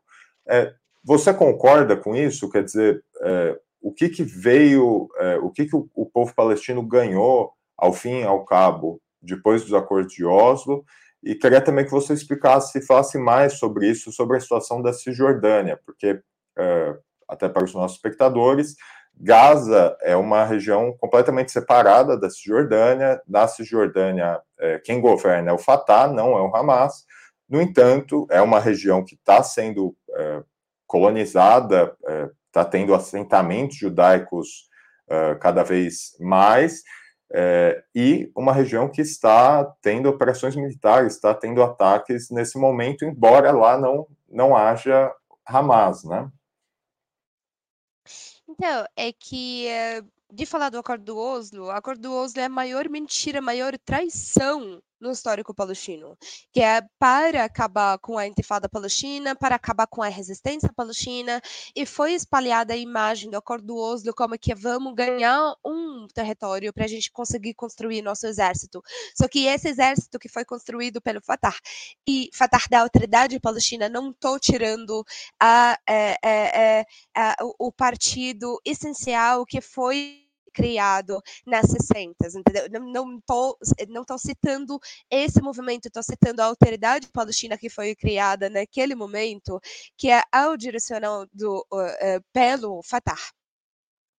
Você 1.04 1.34
concorda 1.34 1.96
com 1.96 2.14
isso? 2.14 2.50
Quer 2.50 2.64
dizer, 2.64 3.04
é, 3.20 3.58
o 3.80 3.92
que, 3.92 4.08
que 4.08 4.22
veio, 4.22 5.08
é, 5.18 5.36
o 5.38 5.50
que, 5.50 5.66
que 5.66 5.74
o, 5.74 5.88
o, 5.94 6.06
povo 6.06 6.34
palestino 6.34 6.82
ganhou, 6.82 7.52
ao 7.76 7.92
fim 7.92 8.20
e 8.20 8.24
ao 8.24 8.44
cabo, 8.44 9.00
depois 9.20 9.62
dos 9.62 9.74
acordos 9.74 10.12
de 10.12 10.24
Oslo? 10.24 10.84
E 11.22 11.34
queria 11.34 11.60
também 11.60 11.84
que 11.84 11.90
você 11.90 12.12
explicasse, 12.12 12.84
falasse 12.86 13.18
mais 13.18 13.54
sobre 13.54 13.88
isso, 13.88 14.12
sobre 14.12 14.36
a 14.36 14.40
situação 14.40 14.80
da 14.80 14.92
Cisjordânia, 14.92 15.78
porque, 15.84 16.20
é, 16.56 16.96
até 17.28 17.48
para 17.48 17.64
os 17.64 17.74
nossos 17.74 17.96
espectadores, 17.96 18.76
Gaza 19.14 19.96
é 20.00 20.16
uma 20.16 20.44
região 20.44 20.96
completamente 20.98 21.52
separada 21.52 22.16
da 22.16 22.30
Cisjordânia. 22.30 23.20
Na 23.28 23.46
Cisjordânia, 23.46 24.40
é, 24.58 24.78
quem 24.78 25.00
governa 25.00 25.50
é 25.50 25.54
o 25.54 25.58
Fatah, 25.58 26.08
não 26.08 26.36
é 26.36 26.40
o 26.40 26.54
Hamas. 26.54 27.04
No 27.48 27.60
entanto, 27.60 28.26
é 28.30 28.40
uma 28.40 28.58
região 28.58 29.04
que 29.04 29.14
está 29.14 29.42
sendo 29.42 29.94
é, 30.16 30.42
colonizada, 30.92 31.96
está 32.46 32.60
é, 32.60 32.64
tendo 32.64 32.94
assentamentos 32.94 33.78
judaicos 33.78 34.68
é, 35.08 35.34
cada 35.36 35.62
vez 35.62 36.14
mais, 36.20 36.82
é, 37.32 37.82
e 37.94 38.30
uma 38.36 38.52
região 38.52 38.90
que 38.90 39.00
está 39.00 39.64
tendo 39.80 40.10
operações 40.10 40.54
militares, 40.54 41.14
está 41.14 41.34
tendo 41.34 41.62
ataques 41.62 42.28
nesse 42.28 42.58
momento, 42.58 43.06
embora 43.06 43.50
lá 43.52 43.78
não, 43.78 44.06
não 44.28 44.54
haja 44.54 45.10
Hamas, 45.46 46.04
né? 46.04 46.30
Então, 48.46 48.84
é 48.94 49.14
que 49.14 49.66
de 50.30 50.44
falar 50.44 50.68
do 50.68 50.78
Acordo 50.78 51.04
do 51.04 51.18
Oslo, 51.18 51.64
o 51.64 51.70
Acordo 51.70 52.02
do 52.02 52.14
Oslo 52.14 52.38
é 52.38 52.44
a 52.44 52.50
maior 52.50 52.86
mentira, 52.90 53.38
a 53.38 53.42
maior 53.42 53.78
traição 53.78 54.82
no 55.02 55.10
histórico 55.10 55.52
palestino, 55.52 56.16
que 56.52 56.60
é 56.60 56.80
para 56.98 57.44
acabar 57.44 57.98
com 57.98 58.16
a 58.16 58.26
intifada 58.26 58.68
palestina, 58.68 59.34
para 59.34 59.56
acabar 59.56 59.86
com 59.88 60.00
a 60.02 60.08
resistência 60.08 60.72
palestina, 60.74 61.42
e 61.74 61.84
foi 61.84 62.12
espalhada 62.14 62.72
a 62.72 62.76
imagem 62.76 63.28
do 63.28 63.36
Acordo 63.36 63.66
do 63.66 63.76
Oslo 63.76 64.14
como 64.14 64.38
que 64.38 64.54
vamos 64.54 64.94
ganhar 64.94 65.54
um 65.64 66.06
território 66.14 66.72
para 66.72 66.84
a 66.84 66.88
gente 66.88 67.10
conseguir 67.10 67.54
construir 67.54 68.00
nosso 68.00 68.26
exército. 68.26 68.80
Só 69.16 69.26
que 69.26 69.46
esse 69.46 69.68
exército 69.68 70.18
que 70.18 70.28
foi 70.28 70.44
construído 70.44 71.02
pelo 71.02 71.20
Fatah 71.20 71.56
e 72.06 72.30
Fatah 72.32 72.62
da 72.70 72.80
autoridade 72.80 73.40
palestina, 73.40 73.88
não 73.88 74.10
estou 74.10 74.38
tirando 74.38 75.04
a, 75.40 75.76
é, 75.88 76.16
é, 76.24 76.86
é, 77.16 77.36
o 77.58 77.72
partido 77.72 78.60
essencial 78.64 79.44
que 79.44 79.60
foi 79.60 80.31
criado 80.52 81.20
nas 81.46 81.66
60, 81.70 82.14
entendeu? 82.38 82.68
Não 82.80 83.18
estou 83.18 83.58
não 83.88 84.04
tô 84.04 84.18
citando 84.18 84.78
esse 85.10 85.40
movimento, 85.40 85.86
estou 85.86 86.02
citando 86.02 86.42
a 86.42 86.46
autoridade 86.46 87.08
palestina 87.08 87.58
que 87.58 87.68
foi 87.68 87.94
criada 87.94 88.48
naquele 88.50 88.94
momento, 88.94 89.60
que 89.96 90.10
é 90.10 90.22
ao 90.30 90.56
direcional 90.56 91.26
do, 91.32 91.66
uh, 91.72 92.22
pelo 92.32 92.82
Fatah 92.82 93.18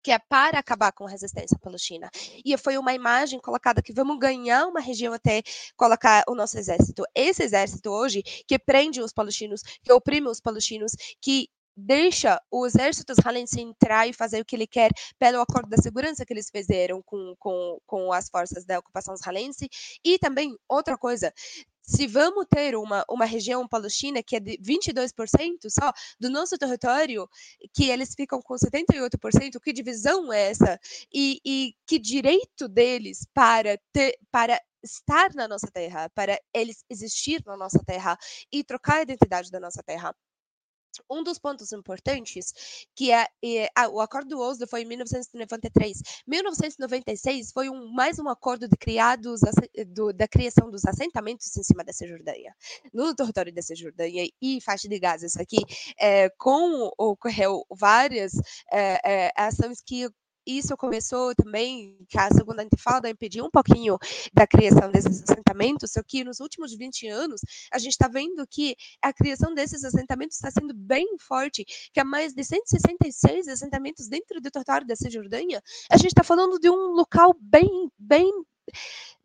que 0.04 0.12
é 0.12 0.20
para 0.20 0.60
acabar 0.60 0.92
com 0.92 1.06
a 1.06 1.10
resistência 1.10 1.58
palestina. 1.58 2.12
E 2.44 2.56
foi 2.58 2.78
uma 2.78 2.94
imagem 2.94 3.40
colocada 3.40 3.82
que 3.82 3.94
vamos 3.94 4.20
ganhar 4.20 4.68
uma 4.68 4.82
região 4.82 5.14
até 5.14 5.42
colocar 5.78 6.24
o 6.28 6.36
nosso 6.36 6.58
exército. 6.58 7.04
Esse 7.16 7.44
exército 7.44 7.90
hoje 7.90 8.22
que 8.46 8.60
prende 8.60 9.02
os 9.02 9.14
palestinos, 9.14 9.62
que 9.82 9.94
oprime 9.94 10.28
os 10.28 10.42
palestinos, 10.42 10.92
que 11.22 11.48
deixa 11.76 12.42
o 12.52 12.66
exército 12.66 13.12
israelense 13.12 13.60
entrar 13.60 14.08
e 14.08 14.14
fazer 14.14 14.42
o 14.42 14.46
que 14.46 14.56
ele 14.56 14.68
quer 14.68 14.92
pelo 15.20 15.42
acordo 15.42 15.70
da 15.70 15.78
segurança 15.78 16.26
que 16.26 16.34
eles 16.34 16.50
fizeram 16.50 17.02
com, 17.04 17.36
com, 17.40 17.80
com 17.86 18.14
as 18.14 18.30
forças 18.30 18.66
da 18.66 18.80
ocupação 18.80 19.14
israelense. 19.14 19.70
E 20.04 20.20
também, 20.20 20.56
outra 20.68 20.98
coisa, 20.98 21.34
se 21.86 22.08
vamos 22.08 22.46
ter 22.50 22.76
uma, 22.76 23.04
uma 23.10 23.26
região 23.26 23.68
palestina 23.68 24.24
que 24.24 24.38
é 24.38 24.40
de 24.40 24.58
22% 24.58 25.70
só 25.70 25.92
do 26.20 26.30
nosso 26.30 26.58
território, 26.58 27.28
que 27.74 27.90
eles 27.90 28.14
ficam 28.16 28.42
com 28.42 28.56
78%, 28.56 29.60
que 29.62 29.74
divisão 29.74 30.32
é 30.32 30.50
essa? 30.50 30.80
E, 31.14 31.40
e 31.46 31.76
que 31.86 32.00
direito 32.00 32.68
deles 32.70 33.28
para 33.34 33.78
ter, 33.92 34.18
para 34.32 34.60
estar 34.82 35.34
na 35.34 35.48
nossa 35.48 35.68
terra, 35.72 36.10
para 36.16 36.40
eles 36.54 36.84
existir 36.90 37.44
na 37.46 37.58
nossa 37.58 37.80
terra 37.86 38.18
e 38.52 38.64
trocar 38.64 38.98
a 38.98 39.02
identidade 39.02 39.52
da 39.52 39.60
nossa 39.60 39.84
terra? 39.84 40.16
Um 41.10 41.24
dos 41.24 41.38
pontos 41.40 41.72
importantes 41.72 42.86
que 42.96 43.12
é, 43.12 43.28
é 43.44 43.70
ah, 43.76 43.90
o 43.90 44.00
acordo 44.00 44.30
do 44.30 44.40
Oslo 44.40 44.68
foi 44.68 44.82
em 44.82 44.86
1993 44.86 46.02
1996 46.28 47.52
foi 47.52 47.70
um, 47.70 47.92
mais 47.92 48.20
um 48.20 48.30
acordo 48.30 48.68
de 48.68 48.78
criados 48.78 49.42
do, 49.88 50.14
da 50.14 50.28
criação 50.28 50.70
dos 50.70 50.86
assentamentos 50.86 51.56
em 51.58 51.64
cima 51.64 51.84
da 51.84 51.94
Cisjordânia 51.94 52.56
no 52.94 53.14
território 53.16 53.54
da 53.54 53.62
Cisjordânia 53.62 54.28
e 54.42 54.62
faixa 54.62 54.88
de 54.88 55.00
Gaza. 55.00 55.26
Isso 55.26 55.42
aqui 55.42 55.58
é, 55.98 56.30
com 56.30 56.90
ocorreu 56.98 57.66
várias 57.70 58.34
é, 58.72 59.32
ações 59.36 59.82
que 59.82 60.10
isso 60.46 60.76
começou 60.78 61.34
também, 61.36 61.98
que 62.10 62.18
a 62.18 62.30
segunda 62.32 62.64
intifada 62.64 63.10
impediu 63.10 63.46
um 63.46 63.50
pouquinho 63.50 63.98
da 64.34 64.46
criação 64.46 64.92
desses 64.92 65.24
assentamentos, 65.24 65.92
só 65.92 66.02
que 66.04 66.24
nos 66.24 66.40
últimos 66.40 66.76
20 66.76 67.08
anos 67.08 67.42
a 67.72 67.78
gente 67.78 67.92
está 67.92 68.08
vendo 68.08 68.46
que 68.48 68.76
a 69.02 69.14
criação 69.14 69.54
desses 69.54 69.84
assentamentos 69.84 70.38
está 70.38 70.52
sendo 70.52 70.74
bem 70.74 71.08
forte, 71.20 71.66
que 71.94 72.00
há 72.00 72.06
mais 72.06 72.34
de 72.34 72.44
166 72.44 73.48
assentamentos 73.48 74.08
dentro 74.08 74.42
do 74.42 74.52
território 74.52 74.88
da 74.88 74.96
Cisjordânia, 74.96 75.62
a 75.90 75.98
gente 75.98 76.08
está 76.08 76.24
falando 76.24 76.60
de 76.60 76.70
um 76.70 76.92
local 76.94 77.36
bem, 77.40 77.90
bem 77.98 78.32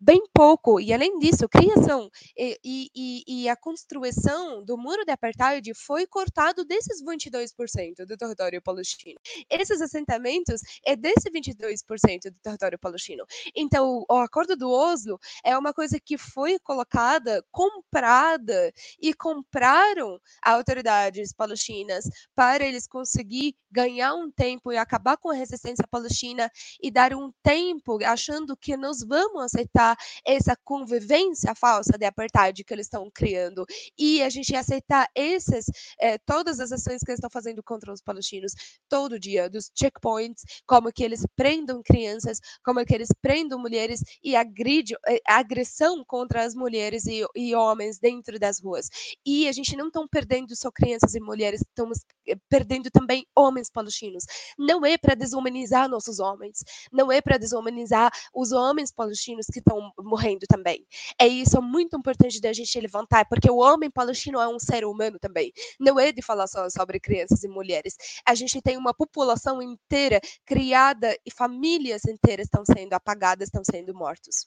bem 0.00 0.22
pouco, 0.32 0.80
e 0.80 0.92
além 0.92 1.18
disso, 1.18 1.48
criação 1.48 2.08
e, 2.36 2.58
e, 2.64 3.24
e, 3.26 3.48
a 3.48 3.56
construção 3.56 4.64
do 4.64 4.78
muro 4.78 5.04
de 5.04 5.10
apartheid 5.10 5.74
foi 5.74 6.06
cortado 6.06 6.64
desses 6.64 7.02
22% 7.02 8.06
do 8.06 8.16
território 8.16 8.62
palestino. 8.62 9.18
Esses 9.50 9.80
assentamentos 9.80 10.60
é 10.84 10.94
desse 10.94 11.30
22% 11.30 12.30
do 12.30 12.40
território 12.40 12.78
palestino. 12.78 13.24
Então, 13.56 14.04
o 14.08 14.14
acordo 14.16 14.56
do 14.56 14.70
Oslo 14.70 15.18
é 15.44 15.56
uma 15.58 15.72
coisa 15.72 15.98
que 15.98 16.16
foi 16.16 16.58
colocada, 16.60 17.44
comprada, 17.50 18.72
e 19.00 19.12
compraram 19.14 20.20
autoridades 20.42 21.32
palestinas 21.32 22.04
para 22.34 22.64
eles 22.64 22.86
conseguir 22.86 23.56
ganhar 23.70 24.14
um 24.14 24.30
tempo 24.30 24.72
e 24.72 24.76
acabar 24.76 25.16
com 25.16 25.30
a 25.30 25.34
resistência 25.34 25.86
palestina 25.90 26.50
e 26.82 26.90
dar 26.90 27.12
um 27.14 27.32
tempo 27.42 27.98
achando 28.04 28.56
que 28.56 28.76
nós 28.76 28.98
vamos 29.06 29.27
aceitar 29.38 29.96
essa 30.24 30.56
convivência 30.64 31.54
falsa 31.54 31.98
de 31.98 32.04
apartheid 32.04 32.64
que 32.64 32.72
eles 32.72 32.86
estão 32.86 33.10
criando. 33.12 33.66
E 33.98 34.22
a 34.22 34.30
gente 34.30 34.54
aceitar 34.54 35.08
esses 35.14 35.66
eh, 36.00 36.18
todas 36.18 36.60
as 36.60 36.70
ações 36.72 37.02
que 37.02 37.10
eles 37.10 37.18
estão 37.18 37.30
fazendo 37.30 37.62
contra 37.62 37.92
os 37.92 38.00
palestinos 38.00 38.52
todo 38.88 39.18
dia 39.18 39.50
dos 39.50 39.70
checkpoints 39.74 40.44
como 40.66 40.92
que 40.92 41.02
eles 41.02 41.24
prendam 41.36 41.82
crianças 41.82 42.38
como 42.64 42.84
que 42.84 42.94
eles 42.94 43.08
prendam 43.20 43.58
mulheres 43.58 44.00
e 44.22 44.36
agridem 44.36 44.96
eh, 45.06 45.20
agressão 45.26 46.04
contra 46.06 46.44
as 46.44 46.54
mulheres 46.54 47.06
e, 47.06 47.24
e 47.34 47.54
homens 47.54 47.98
dentro 47.98 48.38
das 48.38 48.60
ruas. 48.60 48.88
E 49.26 49.48
a 49.48 49.52
gente 49.52 49.76
não 49.76 49.88
está 49.88 50.00
perdendo 50.10 50.54
só 50.54 50.70
crianças 50.70 51.14
e 51.14 51.20
mulheres 51.20 51.60
estamos 51.60 51.98
eh, 52.26 52.36
perdendo 52.48 52.90
também 52.90 53.26
homens 53.34 53.70
palestinos. 53.70 54.24
Não 54.58 54.84
é 54.84 54.96
para 54.96 55.14
desumanizar 55.14 55.88
nossos 55.88 56.20
homens 56.20 56.62
não 56.92 57.10
é 57.10 57.20
para 57.20 57.38
desumanizar 57.38 58.10
os 58.34 58.52
homens 58.52 58.92
palestinos 58.92 59.17
que 59.24 59.58
estão 59.58 59.92
morrendo 59.98 60.46
também. 60.48 60.86
É 61.20 61.26
isso 61.26 61.60
muito 61.60 61.96
importante 61.96 62.40
da 62.40 62.52
gente 62.52 62.80
levantar, 62.80 63.26
porque 63.28 63.50
o 63.50 63.56
homem 63.56 63.90
palestino 63.90 64.40
é 64.40 64.48
um 64.48 64.58
ser 64.58 64.84
humano 64.84 65.18
também. 65.18 65.52
Não 65.78 65.98
é 65.98 66.12
de 66.12 66.22
falar 66.22 66.46
só 66.46 66.68
sobre 66.70 67.00
crianças 67.00 67.42
e 67.44 67.48
mulheres. 67.48 67.96
A 68.26 68.34
gente 68.34 68.60
tem 68.62 68.76
uma 68.76 68.94
população 68.94 69.60
inteira 69.62 70.20
criada 70.44 71.16
e 71.24 71.30
famílias 71.30 72.04
inteiras 72.04 72.46
estão 72.46 72.64
sendo 72.64 72.94
apagadas, 72.94 73.48
estão 73.48 73.62
sendo 73.64 73.94
mortos 73.94 74.46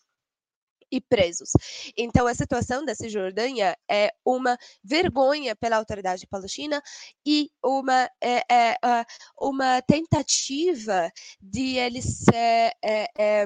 e 0.92 1.00
presos. 1.00 1.52
Então, 1.98 2.28
a 2.28 2.36
situação 2.36 2.84
da 2.84 2.94
Cisjordânia 2.94 3.78
é 3.90 4.12
uma 4.26 4.58
vergonha 4.84 5.56
pela 5.56 5.78
autoridade 5.78 6.28
palestina 6.28 6.84
e 7.26 7.50
uma, 7.64 8.10
é, 8.22 8.44
é, 8.52 8.78
uma 9.40 9.82
tentativa 9.82 11.10
de 11.42 11.78
eles 11.78 12.26
é, 12.34 12.74
é 13.18 13.46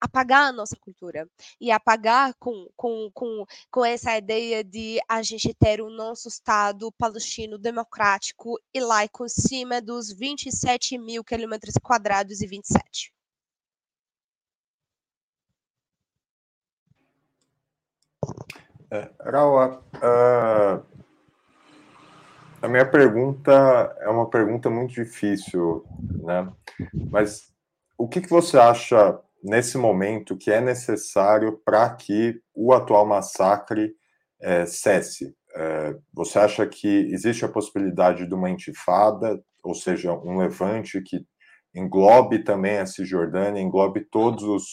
apagar 0.00 0.48
a 0.48 0.52
nossa 0.52 0.76
cultura 0.76 1.28
e 1.60 1.70
apagar 1.70 2.34
com, 2.38 2.68
com, 2.76 3.10
com, 3.12 3.44
com 3.70 3.84
essa 3.84 4.16
ideia 4.16 4.62
de 4.62 4.98
a 5.08 5.22
gente 5.22 5.52
ter 5.54 5.80
o 5.80 5.90
nosso 5.90 6.28
Estado 6.28 6.92
palestino 6.92 7.58
democrático 7.58 8.58
e 8.72 8.80
laico 8.80 9.24
em 9.24 9.28
cima 9.28 9.80
dos 9.80 10.12
27 10.12 10.98
mil 10.98 11.24
quilômetros 11.24 11.74
quadrados 11.82 12.40
e 12.40 12.46
27. 12.46 13.12
É, 18.90 19.10
Raua, 19.20 19.82
uh, 19.96 20.96
a 22.62 22.68
minha 22.68 22.88
pergunta 22.88 23.52
é 24.00 24.08
uma 24.08 24.28
pergunta 24.28 24.70
muito 24.70 24.92
difícil, 24.92 25.84
né? 26.22 26.52
Mas 27.10 27.52
o 27.98 28.08
que, 28.08 28.20
que 28.20 28.30
você 28.30 28.58
acha 28.58 29.20
nesse 29.46 29.78
momento 29.78 30.36
que 30.36 30.50
é 30.50 30.60
necessário 30.60 31.60
para 31.64 31.88
que 31.94 32.40
o 32.54 32.72
atual 32.72 33.06
massacre 33.06 33.94
é, 34.40 34.66
cesse? 34.66 35.34
É, 35.54 35.96
você 36.12 36.38
acha 36.38 36.66
que 36.66 37.08
existe 37.12 37.44
a 37.44 37.48
possibilidade 37.48 38.26
de 38.26 38.34
uma 38.34 38.50
intifada, 38.50 39.40
ou 39.62 39.74
seja, 39.74 40.12
um 40.12 40.36
levante 40.38 41.00
que 41.00 41.24
englobe 41.74 42.42
também 42.42 42.78
a 42.78 42.86
Cisjordânia, 42.86 43.62
englobe 43.62 44.00
todos 44.10 44.42
os, 44.42 44.64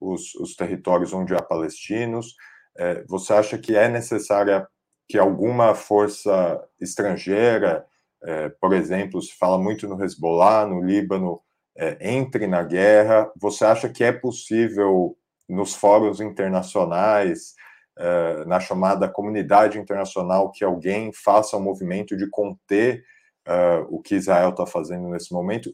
os, 0.00 0.34
os 0.36 0.54
territórios 0.54 1.12
onde 1.12 1.34
há 1.34 1.42
palestinos? 1.42 2.34
É, 2.78 3.04
você 3.08 3.32
acha 3.32 3.58
que 3.58 3.76
é 3.76 3.88
necessária 3.88 4.66
que 5.08 5.18
alguma 5.18 5.74
força 5.74 6.62
estrangeira, 6.80 7.84
é, 8.22 8.48
por 8.60 8.72
exemplo, 8.72 9.20
se 9.20 9.36
fala 9.36 9.58
muito 9.58 9.88
no 9.88 10.02
Hezbollah, 10.02 10.66
no 10.66 10.82
Líbano, 10.82 11.40
é, 11.76 11.96
entre 12.12 12.46
na 12.46 12.62
guerra? 12.62 13.30
Você 13.36 13.64
acha 13.64 13.88
que 13.88 14.04
é 14.04 14.12
possível, 14.12 15.16
nos 15.48 15.74
fóruns 15.74 16.20
internacionais, 16.20 17.54
é, 17.98 18.44
na 18.46 18.60
chamada 18.60 19.08
comunidade 19.08 19.78
internacional, 19.78 20.50
que 20.50 20.64
alguém 20.64 21.12
faça 21.12 21.56
um 21.56 21.62
movimento 21.62 22.16
de 22.16 22.28
conter 22.30 23.04
é, 23.46 23.84
o 23.88 24.00
que 24.00 24.14
Israel 24.14 24.50
está 24.50 24.66
fazendo 24.66 25.08
nesse 25.08 25.32
momento, 25.32 25.70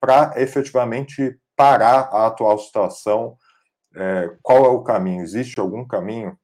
para 0.00 0.34
efetivamente 0.36 1.38
parar 1.56 2.08
a 2.12 2.26
atual 2.26 2.58
situação? 2.58 3.36
É, 3.94 4.30
qual 4.42 4.64
é 4.64 4.68
o 4.68 4.82
caminho? 4.82 5.22
Existe 5.22 5.58
algum 5.58 5.86
caminho? 5.86 6.38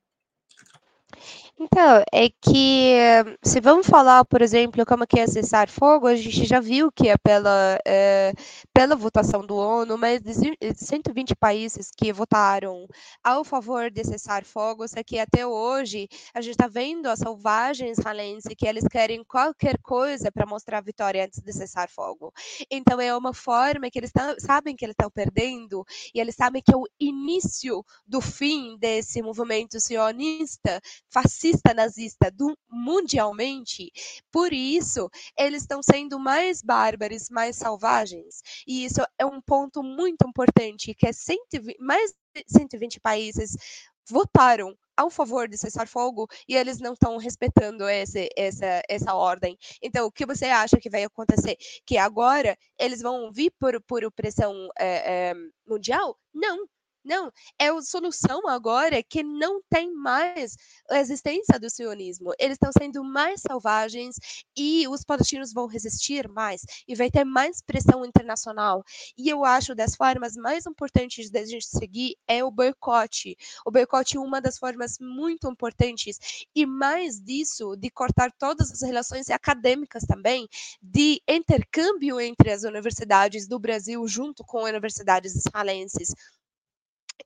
Então, 1.58 2.02
é 2.12 2.28
que 2.28 2.96
se 3.44 3.60
vamos 3.60 3.86
falar, 3.86 4.24
por 4.24 4.42
exemplo, 4.42 4.84
como 4.84 5.06
que 5.06 5.20
é 5.20 5.26
cessar 5.26 5.68
fogo, 5.70 6.06
a 6.08 6.16
gente 6.16 6.44
já 6.44 6.58
viu 6.60 6.90
que 6.90 7.08
é 7.08 7.16
pela, 7.16 7.78
é, 7.86 8.32
pela 8.74 8.96
votação 8.96 9.46
do 9.46 9.56
ONU, 9.56 9.96
mais 9.96 10.20
de 10.20 10.32
120 10.74 11.36
países 11.36 11.90
que 11.96 12.12
votaram 12.12 12.86
ao 13.22 13.44
favor 13.44 13.90
de 13.90 14.02
cessar 14.02 14.44
fogo, 14.44 14.88
só 14.88 15.02
que 15.04 15.18
até 15.18 15.46
hoje 15.46 16.08
a 16.34 16.40
gente 16.40 16.52
está 16.52 16.66
vendo 16.66 17.06
a 17.06 17.16
selvagem 17.16 17.90
israelense 17.90 18.56
que 18.56 18.66
eles 18.66 18.84
querem 18.88 19.22
qualquer 19.22 19.78
coisa 19.82 20.32
para 20.32 20.46
mostrar 20.46 20.78
a 20.78 20.80
vitória 20.80 21.24
antes 21.24 21.40
de 21.40 21.52
cessar 21.52 21.88
fogo. 21.88 22.32
Então 22.70 23.00
é 23.00 23.16
uma 23.16 23.32
forma 23.34 23.88
que 23.90 23.98
eles 23.98 24.10
tão, 24.10 24.34
sabem 24.40 24.74
que 24.74 24.84
eles 24.84 24.94
estão 24.94 25.10
perdendo 25.10 25.84
e 26.14 26.20
eles 26.20 26.34
sabem 26.34 26.60
que 26.62 26.72
é 26.74 26.76
o 26.76 26.86
início 26.98 27.84
do 28.06 28.20
fim 28.20 28.76
desse 28.78 29.22
movimento 29.22 29.78
sionista 29.78 30.80
fascista 31.10 31.41
fascista 31.42 31.74
nazista 31.74 32.30
do, 32.30 32.56
mundialmente, 32.70 33.90
por 34.30 34.52
isso 34.52 35.10
eles 35.36 35.62
estão 35.62 35.80
sendo 35.82 36.18
mais 36.18 36.62
bárbaros, 36.62 37.28
mais 37.30 37.56
selvagens. 37.56 38.40
E 38.66 38.84
isso 38.84 39.00
é 39.18 39.26
um 39.26 39.40
ponto 39.40 39.82
muito 39.82 40.26
importante, 40.26 40.94
que 40.94 41.08
é 41.08 41.12
120, 41.12 41.76
mais 41.80 42.12
de 42.34 42.44
120 42.46 43.00
países 43.00 43.56
votaram 44.08 44.76
ao 44.96 45.10
favor 45.10 45.48
de 45.48 45.56
cessar 45.56 45.88
fogo 45.88 46.28
e 46.46 46.54
eles 46.54 46.78
não 46.78 46.92
estão 46.92 47.16
respeitando 47.16 47.88
esse, 47.88 48.28
essa, 48.36 48.82
essa 48.88 49.14
ordem. 49.14 49.56
Então, 49.82 50.06
o 50.06 50.12
que 50.12 50.26
você 50.26 50.46
acha 50.46 50.78
que 50.78 50.90
vai 50.90 51.04
acontecer? 51.04 51.56
Que 51.84 51.96
agora 51.96 52.56
eles 52.78 53.00
vão 53.00 53.32
vir 53.32 53.52
por, 53.58 53.80
por 53.82 54.10
pressão 54.12 54.68
é, 54.78 55.30
é, 55.30 55.34
mundial? 55.66 56.16
Não, 56.32 56.66
não, 57.04 57.32
é 57.58 57.68
a 57.68 57.82
solução 57.82 58.46
agora 58.48 59.02
que 59.02 59.22
não 59.22 59.60
tem 59.68 59.92
mais 59.92 60.56
a 60.88 60.98
existência 60.98 61.58
do 61.58 61.68
sionismo. 61.68 62.32
Eles 62.38 62.54
estão 62.54 62.70
sendo 62.76 63.02
mais 63.02 63.40
selvagens 63.40 64.16
e 64.56 64.86
os 64.88 65.02
palestinos 65.02 65.52
vão 65.52 65.66
resistir 65.66 66.28
mais 66.28 66.62
e 66.86 66.94
vai 66.94 67.10
ter 67.10 67.24
mais 67.24 67.60
pressão 67.60 68.04
internacional. 68.04 68.84
E 69.18 69.28
eu 69.28 69.44
acho 69.44 69.74
das 69.74 69.96
formas 69.96 70.36
mais 70.36 70.64
importantes 70.66 71.30
da 71.30 71.44
gente 71.44 71.66
seguir 71.66 72.16
é 72.26 72.44
o 72.44 72.50
boicote. 72.50 73.36
O 73.66 73.70
boicote 73.70 74.16
é 74.16 74.20
uma 74.20 74.40
das 74.40 74.58
formas 74.58 74.96
muito 75.00 75.50
importantes 75.50 76.46
e 76.54 76.64
mais 76.64 77.20
disso 77.20 77.74
de 77.76 77.90
cortar 77.90 78.30
todas 78.38 78.70
as 78.70 78.82
relações 78.82 79.28
acadêmicas 79.28 80.04
também, 80.04 80.48
de 80.80 81.20
intercâmbio 81.28 82.20
entre 82.20 82.50
as 82.52 82.62
universidades 82.62 83.48
do 83.48 83.58
Brasil 83.58 84.06
junto 84.06 84.44
com 84.44 84.62
universidades 84.62 85.34
israelenses 85.34 86.14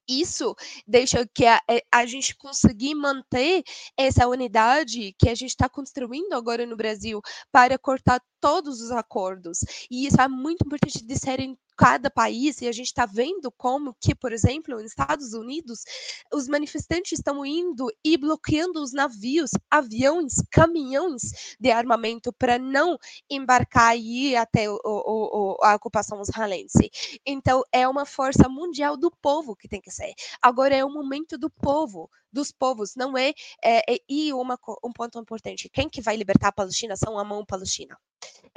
isso 0.08 0.54
deixa 0.86 1.26
que 1.34 1.46
a, 1.46 1.60
eh, 1.68 1.82
a 1.92 2.06
gente 2.06 2.36
conseguir 2.36 2.94
manter 2.94 3.62
essa 3.96 4.26
unidade 4.26 5.14
que 5.18 5.28
a 5.28 5.34
gente 5.34 5.50
está 5.50 5.68
construindo 5.68 6.32
agora 6.34 6.66
no 6.66 6.76
Brasil 6.76 7.20
para 7.50 7.78
cortar 7.78 8.20
todos 8.40 8.80
os 8.80 8.90
acordos. 8.90 9.58
E 9.90 10.06
isso 10.06 10.20
é 10.20 10.28
muito 10.28 10.64
importante 10.64 11.04
de 11.04 11.18
serem 11.18 11.58
cada 11.76 12.10
país, 12.10 12.60
e 12.60 12.68
a 12.68 12.72
gente 12.72 12.86
está 12.86 13.04
vendo 13.04 13.52
como 13.52 13.94
que, 14.00 14.14
por 14.14 14.32
exemplo, 14.32 14.74
nos 14.74 14.86
Estados 14.86 15.34
Unidos, 15.34 15.84
os 16.32 16.48
manifestantes 16.48 17.18
estão 17.18 17.44
indo 17.44 17.86
e 18.04 18.16
bloqueando 18.16 18.82
os 18.82 18.92
navios, 18.92 19.50
aviões, 19.70 20.34
caminhões 20.50 21.56
de 21.60 21.70
armamento 21.70 22.32
para 22.32 22.58
não 22.58 22.96
embarcar 23.30 23.96
e 23.96 24.30
ir 24.30 24.36
até 24.36 24.70
o, 24.70 24.78
o, 24.84 25.56
a 25.62 25.74
ocupação 25.74 26.20
israelense. 26.22 26.90
Então, 27.24 27.62
é 27.72 27.86
uma 27.86 28.06
força 28.06 28.48
mundial 28.48 28.96
do 28.96 29.10
povo 29.10 29.54
que 29.54 29.68
tem 29.68 29.80
que 29.80 29.90
ser. 29.90 30.12
Agora 30.40 30.74
é 30.74 30.84
o 30.84 30.90
momento 30.90 31.36
do 31.36 31.50
povo, 31.50 32.08
dos 32.32 32.52
povos, 32.52 32.94
não 32.96 33.16
é, 33.16 33.32
é, 33.62 33.94
é 33.94 33.98
e 34.08 34.32
uma, 34.32 34.58
um 34.84 34.92
ponto 34.92 35.18
importante, 35.18 35.70
quem 35.72 35.88
que 35.88 36.00
vai 36.00 36.16
libertar 36.16 36.48
a 36.48 36.52
Palestina 36.52 36.96
são 36.96 37.18
a 37.18 37.24
mão 37.24 37.44
palestina. 37.44 37.96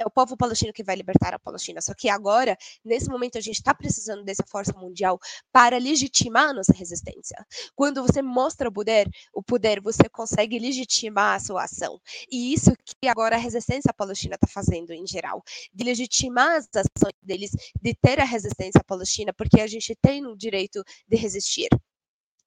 É 0.00 0.06
o 0.06 0.10
povo 0.10 0.36
palestino 0.36 0.72
que 0.72 0.82
vai 0.82 0.96
libertar 0.96 1.34
a 1.34 1.38
Palestina. 1.38 1.80
Só 1.80 1.94
que 1.94 2.08
agora, 2.08 2.56
nesse 2.84 3.08
momento, 3.08 3.36
a 3.36 3.40
gente 3.40 3.56
está 3.56 3.74
precisando 3.74 4.24
dessa 4.24 4.44
força 4.48 4.72
mundial 4.72 5.18
para 5.52 5.76
legitimar 5.78 6.50
a 6.50 6.54
nossa 6.54 6.72
resistência. 6.72 7.36
Quando 7.74 8.02
você 8.02 8.22
mostra 8.22 8.68
o 8.68 8.72
poder, 8.72 9.08
o 9.34 9.42
poder, 9.42 9.80
você 9.80 10.08
consegue 10.08 10.58
legitimar 10.58 11.36
a 11.36 11.40
sua 11.40 11.64
ação. 11.64 12.00
E 12.30 12.52
isso 12.52 12.72
que 13.00 13.08
agora 13.08 13.36
a 13.36 13.38
resistência 13.38 13.92
palestina 13.92 14.36
está 14.36 14.46
fazendo 14.46 14.92
em 14.92 15.06
geral, 15.06 15.42
de 15.72 15.84
legitimar 15.84 16.56
as 16.56 16.68
ações 16.74 17.14
deles, 17.22 17.50
de 17.80 17.94
ter 17.94 18.20
a 18.20 18.24
resistência 18.24 18.82
palestina, 18.86 19.32
porque 19.32 19.60
a 19.60 19.66
gente 19.66 19.94
tem 20.00 20.26
o 20.26 20.36
direito 20.36 20.82
de 21.06 21.16
resistir. 21.16 21.68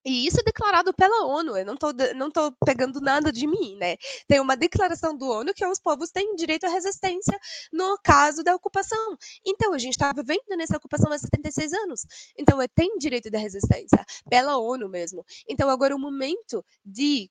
E 0.04 0.26
isso 0.26 0.38
é 0.40 0.42
declarado 0.42 0.92
pela 0.92 1.26
ONU, 1.26 1.56
eu 1.56 1.64
não 1.64 1.74
estou 1.74 1.92
não 2.14 2.30
tô 2.30 2.52
pegando 2.64 3.00
nada 3.00 3.32
de 3.32 3.46
mim, 3.46 3.76
né? 3.76 3.96
Tem 4.28 4.38
uma 4.38 4.56
declaração 4.56 5.16
do 5.16 5.26
ONU 5.26 5.54
que 5.54 5.64
os 5.66 5.80
povos 5.80 6.10
têm 6.10 6.34
direito 6.36 6.66
à 6.66 6.68
resistência 6.68 7.38
no 7.72 7.96
caso 8.02 8.42
da 8.42 8.54
ocupação. 8.54 9.16
Então, 9.46 9.72
a 9.72 9.78
gente 9.78 9.94
está 9.94 10.12
vivendo 10.12 10.56
nessa 10.56 10.76
ocupação 10.76 11.10
há 11.10 11.18
76 11.18 11.72
anos. 11.72 12.06
Então, 12.38 12.58
tem 12.74 12.98
direito 12.98 13.30
da 13.30 13.38
resistência, 13.38 14.04
pela 14.28 14.58
ONU 14.58 14.88
mesmo. 14.88 15.24
Então, 15.48 15.70
agora 15.70 15.92
é 15.92 15.96
o 15.96 15.98
momento 15.98 16.64
de, 16.84 17.30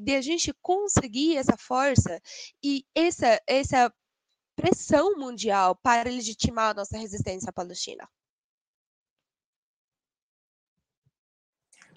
de 0.00 0.14
a 0.14 0.20
gente 0.20 0.54
conseguir 0.62 1.36
essa 1.36 1.56
força 1.56 2.20
e 2.62 2.84
essa, 2.94 3.40
essa 3.46 3.92
pressão 4.54 5.16
mundial 5.16 5.76
para 5.76 6.10
legitimar 6.10 6.70
a 6.70 6.74
nossa 6.74 6.96
resistência 6.96 7.50
à 7.50 7.52
Palestina. 7.52 8.08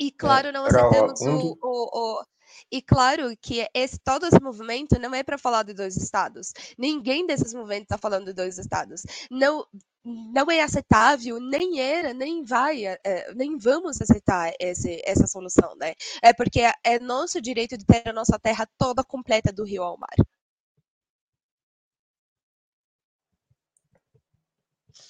E 0.02 0.08
é, 0.08 0.12
claro, 0.18 0.52
não 0.52 0.66
aceitamos 0.66 1.22
o, 1.22 1.58
o, 1.62 2.22
o, 2.22 2.24
E 2.72 2.82
claro 2.82 3.38
que 3.40 3.68
esse, 3.72 4.00
todo 4.00 4.26
esse 4.26 4.42
movimento 4.42 4.98
não 5.00 5.14
é 5.14 5.22
para 5.22 5.38
falar 5.38 5.62
de 5.62 5.76
dois 5.76 5.96
estados. 5.96 6.54
Ninguém 6.76 7.28
desses 7.28 7.54
movimentos 7.54 7.84
está 7.84 8.00
falando 8.00 8.26
de 8.26 8.34
dois 8.34 8.58
estados. 8.58 9.04
Não, 9.30 9.64
não 10.04 10.50
é 10.50 10.62
aceitável, 10.62 11.40
nem 11.40 11.80
era, 11.80 12.16
nem 12.16 12.44
vai, 12.44 12.84
é, 12.88 13.32
nem 13.36 13.56
vamos 13.60 14.02
aceitar 14.02 14.52
esse, 14.60 15.00
essa 15.06 15.28
solução, 15.28 15.76
né? 15.76 15.94
É 16.24 16.34
porque 16.34 16.62
é, 16.62 16.74
é 16.84 17.00
nosso 17.00 17.40
direito 17.40 17.78
de 17.78 17.86
ter 17.86 18.10
a 18.10 18.14
nossa 18.14 18.40
terra 18.40 18.68
toda 18.80 19.04
completa 19.04 19.54
do 19.54 19.64
rio 19.64 19.84
ao 19.84 20.00
mar. 20.00 20.16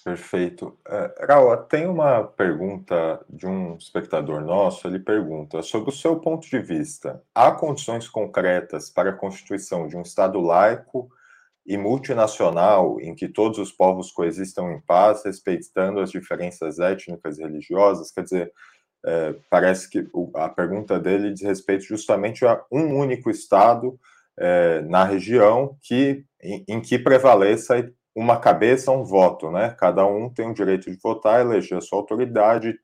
Perfeito. 0.04 0.80
Uh, 0.88 1.28
Raul, 1.28 1.56
tem 1.58 1.86
uma 1.86 2.24
pergunta 2.24 3.24
de 3.30 3.45
um 3.45 3.76
espectador 3.76 4.41
nosso. 4.41 4.88
Ele 4.88 4.99
pergunta: 4.99 5.62
sobre 5.62 5.89
o 5.89 5.93
seu 5.93 6.20
ponto 6.20 6.49
de 6.49 6.60
vista, 6.60 7.22
há 7.36 7.52
condições 7.52 8.10
concretas 8.10 8.89
para 8.89 9.12
a 9.12 9.16
constituição 9.16 9.88
de 9.88 9.95
um 9.95 10.02
Estado 10.02 10.39
laico 10.39 11.10
e 11.66 11.78
multinacional 11.78 12.99
em 12.99 13.14
que 13.14 13.28
todos 13.28 13.60
os 13.60 13.72
povos 13.72 14.12
coexistam 14.12 14.72
em 14.72 14.82
paz, 14.82 15.24
respeitando 15.24 15.99
as 15.99 16.10
diferenças 16.10 16.80
étnicas 16.80 17.38
e 17.38 17.43
religiosas? 17.43 18.12
Quer 18.12 18.24
dizer, 18.24 18.54
é, 19.06 19.36
parece 19.52 19.88
que 19.88 20.08
a 20.34 20.49
pergunta 20.49 20.99
dele 20.99 21.32
diz 21.32 21.43
respeito 21.43 21.84
justamente 21.84 22.43
a 22.45 22.60
um 22.72 22.97
único 22.97 23.30
Estado 23.30 23.99
é, 24.38 24.82
na 24.82 25.04
região 25.04 25.78
que, 25.82 26.26
em, 26.41 26.66
em 26.68 26.82
que 26.82 26.97
prevaleça 26.97 27.78
uma 28.16 28.39
cabeça, 28.39 28.91
um 28.91 29.03
voto, 29.03 29.49
né? 29.51 29.76
Cada 29.80 30.05
um 30.05 30.30
tem 30.30 30.49
o 30.49 30.53
direito 30.53 30.91
de 30.91 30.97
votar, 30.97 31.41
eleger 31.41 31.78
a 31.78 31.82
sua 31.82 31.99
autoridade 31.99 32.78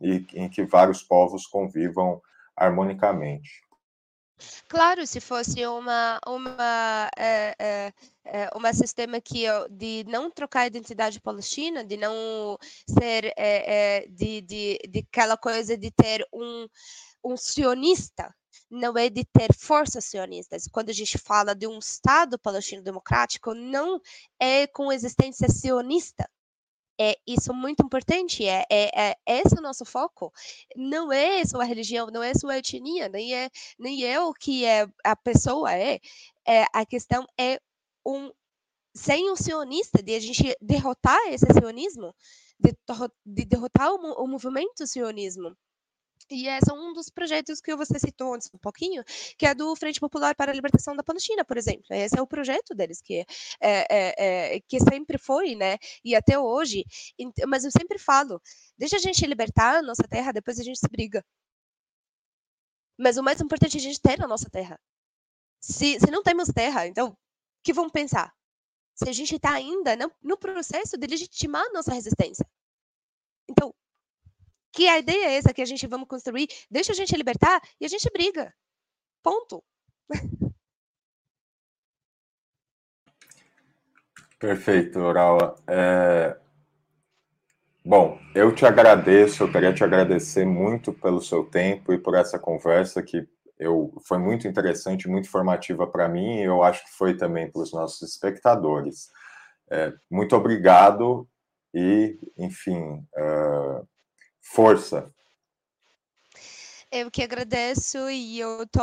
e 0.00 0.26
em 0.34 0.48
que 0.48 0.64
vários 0.64 1.02
povos 1.02 1.46
convivam 1.46 2.20
harmonicamente. 2.56 3.62
Claro, 4.68 5.06
se 5.06 5.20
fosse 5.20 5.64
uma 5.66 6.18
uma 6.26 7.08
é, 7.16 7.54
é, 7.58 7.92
é, 8.24 8.50
uma 8.54 8.72
sistema 8.72 9.20
que 9.20 9.44
de 9.70 10.04
não 10.08 10.30
trocar 10.30 10.62
a 10.62 10.66
identidade 10.66 11.20
palestina, 11.20 11.84
de 11.84 11.96
não 11.96 12.58
ser 12.88 13.26
é, 13.36 14.00
é, 14.00 14.06
de, 14.08 14.40
de, 14.40 14.78
de 14.88 15.06
aquela 15.10 15.36
coisa 15.36 15.76
de 15.76 15.90
ter 15.90 16.26
um 16.32 16.66
um 17.24 17.36
sionista 17.36 18.34
não 18.72 18.96
é 18.96 19.10
de 19.10 19.22
ter 19.24 19.52
forças 19.54 20.06
sionistas. 20.06 20.66
Quando 20.66 20.88
a 20.88 20.94
gente 20.94 21.18
fala 21.18 21.54
de 21.54 21.66
um 21.66 21.78
Estado 21.78 22.38
palestino 22.38 22.82
democrático, 22.82 23.54
não 23.54 24.00
é 24.40 24.66
com 24.66 24.90
existência 24.90 25.46
sionista. 25.48 26.28
É 26.98 27.16
isso 27.26 27.52
muito 27.52 27.84
importante, 27.84 28.46
é, 28.46 28.64
é, 28.70 29.10
é 29.10 29.16
esse 29.26 29.58
o 29.58 29.62
nosso 29.62 29.84
foco. 29.84 30.32
Não 30.74 31.12
é 31.12 31.44
sua 31.44 31.64
religião, 31.64 32.08
não 32.08 32.22
é 32.22 32.32
sua 32.34 32.58
etnia, 32.58 33.08
nem 33.08 33.34
é, 33.34 33.50
nem 33.78 34.04
é 34.04 34.20
o 34.20 34.32
que 34.32 34.64
é, 34.64 34.86
a 35.04 35.16
pessoa 35.16 35.72
é. 35.74 36.00
é. 36.46 36.64
A 36.72 36.86
questão 36.86 37.26
é 37.38 37.60
um 38.06 38.30
sem 38.94 39.30
o 39.30 39.36
sionista, 39.36 40.02
de 40.02 40.14
a 40.14 40.20
gente 40.20 40.56
derrotar 40.60 41.18
esse 41.28 41.46
sionismo, 41.52 42.14
de, 42.58 42.74
de 43.24 43.44
derrotar 43.46 43.90
o, 43.90 44.24
o 44.24 44.26
movimento 44.28 44.86
sionismo. 44.86 45.56
E 46.30 46.48
é 46.48 46.58
um 46.72 46.92
dos 46.92 47.10
projetos 47.10 47.60
que 47.60 47.74
você 47.76 47.98
citou 47.98 48.34
antes 48.34 48.48
um 48.54 48.58
pouquinho, 48.58 49.02
que 49.36 49.46
é 49.46 49.54
do 49.54 49.74
Frente 49.76 50.00
Popular 50.00 50.34
para 50.34 50.50
a 50.50 50.54
Libertação 50.54 50.96
da 50.96 51.02
Palestina, 51.02 51.44
por 51.44 51.56
exemplo. 51.56 51.84
Esse 51.90 52.18
é 52.18 52.22
o 52.22 52.26
projeto 52.26 52.74
deles, 52.74 53.00
que, 53.02 53.24
é, 53.60 53.86
é, 53.90 54.56
é, 54.56 54.60
que 54.60 54.80
sempre 54.80 55.18
foi, 55.18 55.54
né? 55.54 55.76
E 56.04 56.14
até 56.14 56.38
hoje. 56.38 56.84
Mas 57.46 57.64
eu 57.64 57.70
sempre 57.70 57.98
falo, 57.98 58.40
deixa 58.78 58.96
a 58.96 59.00
gente 59.00 59.26
libertar 59.26 59.76
a 59.76 59.82
nossa 59.82 60.04
terra, 60.08 60.32
depois 60.32 60.58
a 60.58 60.64
gente 60.64 60.78
se 60.78 60.88
briga. 60.88 61.24
Mas 62.98 63.16
o 63.16 63.22
mais 63.22 63.40
importante 63.40 63.76
é 63.76 63.80
a 63.80 63.82
gente 63.82 64.00
ter 64.00 64.22
a 64.22 64.28
nossa 64.28 64.48
terra. 64.50 64.78
Se, 65.60 65.98
se 66.00 66.10
não 66.10 66.22
temos 66.22 66.48
terra, 66.48 66.86
então, 66.86 67.10
o 67.10 67.16
que 67.62 67.72
vão 67.72 67.88
pensar? 67.90 68.32
Se 68.94 69.08
a 69.08 69.12
gente 69.12 69.36
está 69.36 69.52
ainda 69.52 69.96
no, 69.96 70.12
no 70.22 70.36
processo 70.38 70.96
de 70.98 71.06
legitimar 71.06 71.64
a 71.66 71.72
nossa 71.72 71.92
resistência. 71.92 72.46
Então, 73.48 73.74
que 74.72 74.88
a 74.88 74.98
ideia 74.98 75.26
é 75.26 75.34
essa 75.34 75.52
que 75.52 75.62
a 75.62 75.66
gente 75.66 75.86
vamos 75.86 76.08
construir, 76.08 76.48
deixa 76.70 76.92
a 76.92 76.94
gente 76.94 77.14
libertar 77.16 77.60
e 77.80 77.84
a 77.84 77.88
gente 77.88 78.10
briga. 78.10 78.52
Ponto. 79.22 79.62
Perfeito, 84.38 84.98
Aurora. 84.98 85.54
É... 85.68 86.36
Bom, 87.84 88.18
eu 88.34 88.54
te 88.54 88.64
agradeço, 88.64 89.42
eu 89.42 89.52
queria 89.52 89.72
te 89.72 89.84
agradecer 89.84 90.44
muito 90.44 90.92
pelo 90.92 91.20
seu 91.20 91.44
tempo 91.44 91.92
e 91.92 91.98
por 91.98 92.14
essa 92.14 92.38
conversa 92.38 93.02
que 93.02 93.28
eu, 93.58 93.92
foi 94.06 94.18
muito 94.18 94.48
interessante, 94.48 95.08
muito 95.08 95.26
informativa 95.26 95.86
para 95.86 96.08
mim 96.08 96.38
e 96.38 96.42
eu 96.42 96.62
acho 96.62 96.84
que 96.84 96.92
foi 96.92 97.16
também 97.16 97.50
para 97.50 97.62
os 97.62 97.72
nossos 97.72 98.02
espectadores. 98.08 99.10
É, 99.70 99.92
muito 100.10 100.34
obrigado 100.34 101.28
e, 101.72 102.18
enfim, 102.36 103.06
uh, 103.16 103.88
Força. 104.42 105.10
Eu 106.94 107.10
que 107.10 107.22
agradeço 107.22 108.10
e 108.10 108.38
eu 108.38 108.66
tô 108.66 108.80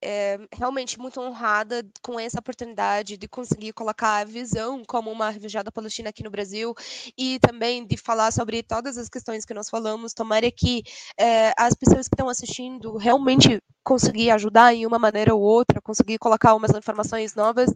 é, 0.00 0.38
realmente 0.54 0.98
muito 0.98 1.20
honrada 1.20 1.86
com 2.00 2.18
essa 2.18 2.40
oportunidade 2.40 3.18
de 3.18 3.28
conseguir 3.28 3.74
colocar 3.74 4.20
a 4.20 4.24
visão 4.24 4.82
como 4.86 5.10
uma 5.10 5.28
refugiada 5.28 5.70
palestina 5.70 6.08
aqui 6.08 6.22
no 6.22 6.30
Brasil 6.30 6.74
e 7.14 7.38
também 7.40 7.86
de 7.86 7.98
falar 7.98 8.32
sobre 8.32 8.62
todas 8.62 8.96
as 8.96 9.10
questões 9.10 9.44
que 9.44 9.52
nós 9.52 9.68
falamos. 9.68 10.14
Tomara 10.14 10.50
que 10.50 10.82
é, 11.18 11.52
as 11.58 11.74
pessoas 11.74 12.08
que 12.08 12.14
estão 12.14 12.30
assistindo 12.30 12.96
realmente 12.96 13.60
conseguir 13.82 14.30
ajudar 14.30 14.74
em 14.74 14.86
uma 14.86 14.98
maneira 14.98 15.34
ou 15.34 15.40
outra, 15.40 15.80
conseguir 15.80 16.18
colocar 16.18 16.54
umas 16.54 16.70
informações 16.74 17.34
novas. 17.34 17.70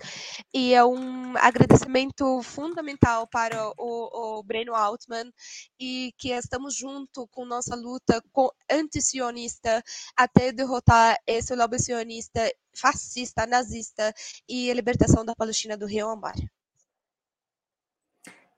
E 0.53 0.75
é 0.75 0.85
um 0.85 1.37
agradecimento 1.37 2.43
fundamental 2.43 3.27
para 3.27 3.69
o, 3.77 4.39
o 4.39 4.43
Breno 4.43 4.75
Altman 4.75 5.31
e 5.79 6.13
que 6.19 6.31
estamos 6.31 6.77
junto 6.77 7.27
com 7.29 7.45
nossa 7.45 7.75
luta 7.75 8.23
anti-sionista 8.71 9.83
até 10.17 10.53
derrotar 10.53 11.17
esse 11.27 11.55
lobby 11.55 11.79
sionista 11.79 12.51
fascista, 12.75 13.47
nazista 13.47 14.13
e 14.49 14.71
a 14.71 14.75
libertação 14.75 15.25
da 15.25 15.35
Palestina 15.35 15.77
do 15.77 15.87
Rio 15.87 16.09
Ambar. 16.09 16.35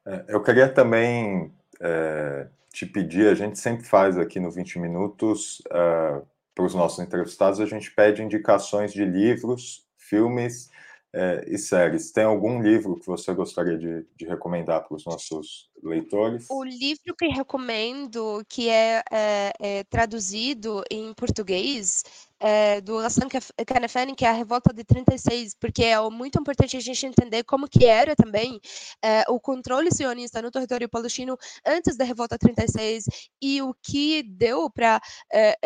É, 0.04 0.24
eu 0.28 0.42
queria 0.42 0.68
também 0.68 1.52
é, 1.80 2.48
te 2.72 2.86
pedir, 2.86 3.28
a 3.28 3.34
gente 3.34 3.58
sempre 3.58 3.84
faz 3.84 4.18
aqui 4.18 4.40
no 4.40 4.50
20 4.50 4.78
Minutos, 4.78 5.60
uh, 5.66 6.26
para 6.58 6.66
os 6.66 6.74
nossos 6.74 6.98
entrevistados, 6.98 7.60
a 7.60 7.66
gente 7.66 7.88
pede 7.92 8.20
indicações 8.20 8.92
de 8.92 9.04
livros, 9.04 9.86
filmes 9.96 10.68
é, 11.12 11.44
e 11.46 11.56
séries. 11.56 12.10
Tem 12.10 12.24
algum 12.24 12.60
livro 12.60 12.98
que 12.98 13.06
você 13.06 13.32
gostaria 13.32 13.78
de, 13.78 14.04
de 14.16 14.26
recomendar 14.26 14.82
para 14.84 14.96
os 14.96 15.04
nossos 15.06 15.70
leitores? 15.80 16.46
O 16.50 16.64
livro 16.64 17.14
que 17.16 17.28
recomendo, 17.28 18.44
que 18.48 18.68
é, 18.68 19.04
é, 19.08 19.52
é 19.60 19.84
traduzido 19.84 20.82
em 20.90 21.14
português, 21.14 22.02
é, 22.40 22.80
do 22.80 22.98
Hassan 22.98 23.28
Kanefani, 23.66 24.14
que 24.14 24.24
é 24.24 24.28
a 24.28 24.32
Revolta 24.32 24.72
de 24.72 24.84
36, 24.84 25.54
porque 25.54 25.84
é 25.84 26.00
muito 26.08 26.38
importante 26.38 26.76
a 26.76 26.80
gente 26.80 27.04
entender 27.04 27.42
como 27.44 27.68
que 27.68 27.84
era 27.84 28.14
também 28.14 28.60
é, 29.02 29.24
o 29.28 29.40
controle 29.40 29.90
sionista 29.92 30.40
no 30.40 30.50
território 30.50 30.88
palestino 30.88 31.36
antes 31.66 31.96
da 31.96 32.04
Revolta 32.04 32.38
36 32.38 33.04
e 33.42 33.60
o 33.62 33.74
que 33.82 34.22
deu 34.22 34.70
para 34.70 35.00
é, 35.32 35.56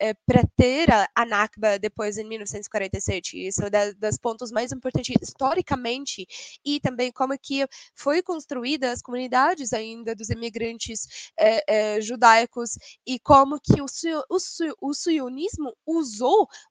é, 0.00 0.14
para 0.26 0.42
ter 0.56 0.88
a, 0.90 1.26
Nakba 1.26 1.78
depois 1.78 2.16
em 2.18 2.24
1947. 2.24 3.46
Isso 3.46 3.64
é 3.64 3.70
das, 3.70 3.94
das 3.96 4.18
pontos 4.18 4.50
mais 4.50 4.72
importantes 4.72 5.16
historicamente 5.20 6.26
e 6.64 6.80
também 6.80 7.10
como 7.12 7.36
que 7.38 7.66
foi 7.94 8.22
construída 8.22 8.90
as 8.90 9.02
comunidades 9.02 9.72
ainda 9.72 10.14
dos 10.14 10.30
imigrantes 10.30 11.32
judaicos 12.00 12.78
e 13.06 13.18
como 13.18 13.60
que 13.60 13.80
o, 13.80 13.86
o, 14.30 14.88
o 14.88 14.94
sionismo 14.94 15.76
usou 15.84 16.05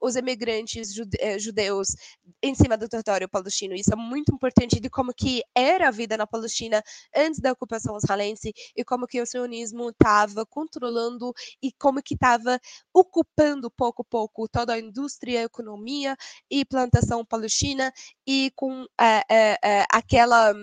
os 0.01 0.15
imigrantes 0.15 0.89
eh, 1.19 1.39
judeus 1.39 1.95
em 2.41 2.55
cima 2.55 2.77
do 2.77 2.87
território 2.87 3.29
palestino. 3.29 3.73
Isso 3.73 3.93
é 3.93 3.95
muito 3.95 4.33
importante 4.33 4.79
de 4.79 4.89
como 4.89 5.13
que 5.13 5.41
era 5.55 5.87
a 5.87 5.91
vida 5.91 6.17
na 6.17 6.27
Palestina 6.27 6.83
antes 7.15 7.39
da 7.39 7.51
ocupação 7.51 7.97
israelense 7.97 8.53
e 8.75 8.83
como 8.83 9.07
que 9.07 9.21
o 9.21 9.25
sionismo 9.25 9.89
estava 9.89 10.45
controlando 10.45 11.33
e 11.61 11.71
como 11.73 12.01
que 12.01 12.13
estava 12.13 12.59
ocupando 12.93 13.69
pouco 13.71 14.01
a 14.01 14.05
pouco 14.05 14.47
toda 14.47 14.73
a 14.73 14.79
indústria, 14.79 15.41
a 15.41 15.43
economia 15.43 16.15
e 16.49 16.65
plantação 16.65 17.25
palestina 17.25 17.91
e 18.25 18.51
com 18.55 18.85
é, 18.99 19.21
é, 19.29 19.57
é, 19.63 19.85
aquela 19.91 20.53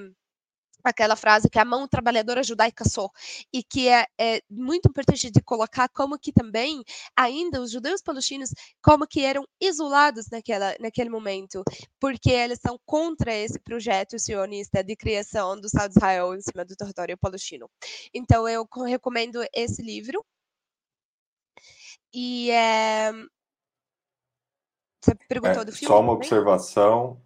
aquela 0.84 1.16
frase 1.16 1.48
que 1.48 1.58
a 1.58 1.64
mão 1.64 1.86
trabalhadora 1.86 2.42
judaica 2.42 2.84
só, 2.84 3.08
e 3.52 3.62
que 3.62 3.88
é, 3.88 4.06
é, 4.18 4.42
muito 4.50 4.88
importante 4.88 5.30
de 5.30 5.40
colocar 5.42 5.88
como 5.88 6.18
que 6.18 6.32
também 6.32 6.82
ainda 7.16 7.60
os 7.60 7.70
judeus 7.70 8.02
palestinos 8.02 8.50
como 8.82 9.06
que 9.06 9.24
eram 9.24 9.44
isolados 9.60 10.28
naquela, 10.30 10.74
naquele 10.80 11.10
momento, 11.10 11.62
porque 12.00 12.30
eles 12.30 12.58
são 12.60 12.78
contra 12.84 13.32
esse 13.32 13.58
projeto 13.60 14.18
sionista 14.18 14.82
de 14.82 14.96
criação 14.96 15.58
do 15.58 15.66
Estado 15.66 15.92
de 15.92 15.98
Israel 15.98 16.34
em 16.34 16.40
cima 16.40 16.64
do 16.64 16.76
território 16.76 17.16
palestino. 17.18 17.68
Então 18.12 18.48
eu 18.48 18.66
recomendo 18.86 19.44
esse 19.54 19.82
livro. 19.82 20.24
E 22.12 22.50
é... 22.50 23.10
você 25.00 25.14
perguntou 25.28 25.62
é, 25.62 25.64
do 25.64 25.72
filme? 25.72 25.86
Só 25.88 26.00
uma 26.00 26.12
também? 26.12 26.16
observação 26.16 27.20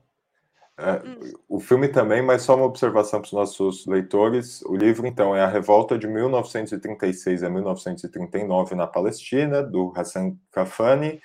é, 0.79 0.93
hum. 0.93 1.33
O 1.49 1.59
filme 1.59 1.89
também, 1.89 2.23
mas 2.23 2.43
só 2.43 2.55
uma 2.55 2.67
observação 2.67 3.21
para 3.21 3.27
os 3.27 3.33
nossos 3.33 3.87
leitores. 3.87 4.63
O 4.63 4.77
livro, 4.77 5.07
então, 5.07 5.35
é 5.35 5.43
A 5.43 5.49
Revolta 5.49 5.99
de 5.99 6.07
1936 6.07 7.43
a 7.43 7.49
1939 7.49 8.75
na 8.75 8.87
Palestina, 8.87 9.63
do 9.63 9.93
Hassan 9.97 10.37
Kafani, 10.53 11.21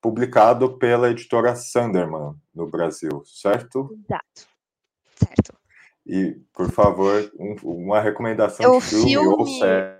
publicado 0.00 0.76
pela 0.76 1.10
editora 1.10 1.56
Sanderman, 1.56 2.34
no 2.54 2.66
Brasil, 2.68 3.22
certo? 3.24 3.90
Exato. 4.04 4.50
Certo. 5.16 5.54
E, 6.06 6.38
por 6.52 6.70
favor, 6.70 7.30
um, 7.38 7.56
uma 7.62 8.00
recomendação 8.00 8.76
o 8.76 8.80
de 8.80 8.86
filme, 8.86 9.04
filme 9.04 9.28
ou 9.28 9.46
série 9.46 9.99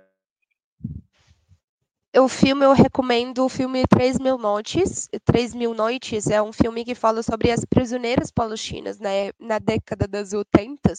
o 2.19 2.29
filme 2.29 2.65
eu 2.65 2.73
recomendo 2.73 3.45
o 3.45 3.49
filme 3.49 3.85
Três 3.89 4.19
Mil 4.19 4.37
Noites. 4.37 5.09
Três 5.25 5.55
Mil 5.55 5.73
Noites 5.75 6.29
é 6.29 6.43
um 6.43 6.53
filme 6.53 6.85
que 6.85 6.95
fala 6.95 7.23
sobre 7.23 7.53
as 7.53 7.65
prisioneiras 7.65 8.31
palestinas 8.33 8.99
né, 8.99 9.31
na 9.39 9.59
década 9.59 10.09
das 10.09 10.33
80 10.33 10.93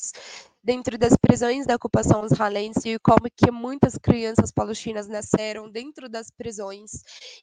dentro 0.63 0.97
das 0.97 1.13
prisões 1.15 1.65
da 1.65 1.75
ocupação 1.75 2.25
israelense 2.25 2.89
e 2.89 2.99
como 2.99 3.29
que 3.35 3.51
muitas 3.51 3.97
crianças 3.97 4.51
palestinas 4.51 5.07
nasceram 5.07 5.69
dentro 5.69 6.07
das 6.07 6.29
prisões. 6.29 6.91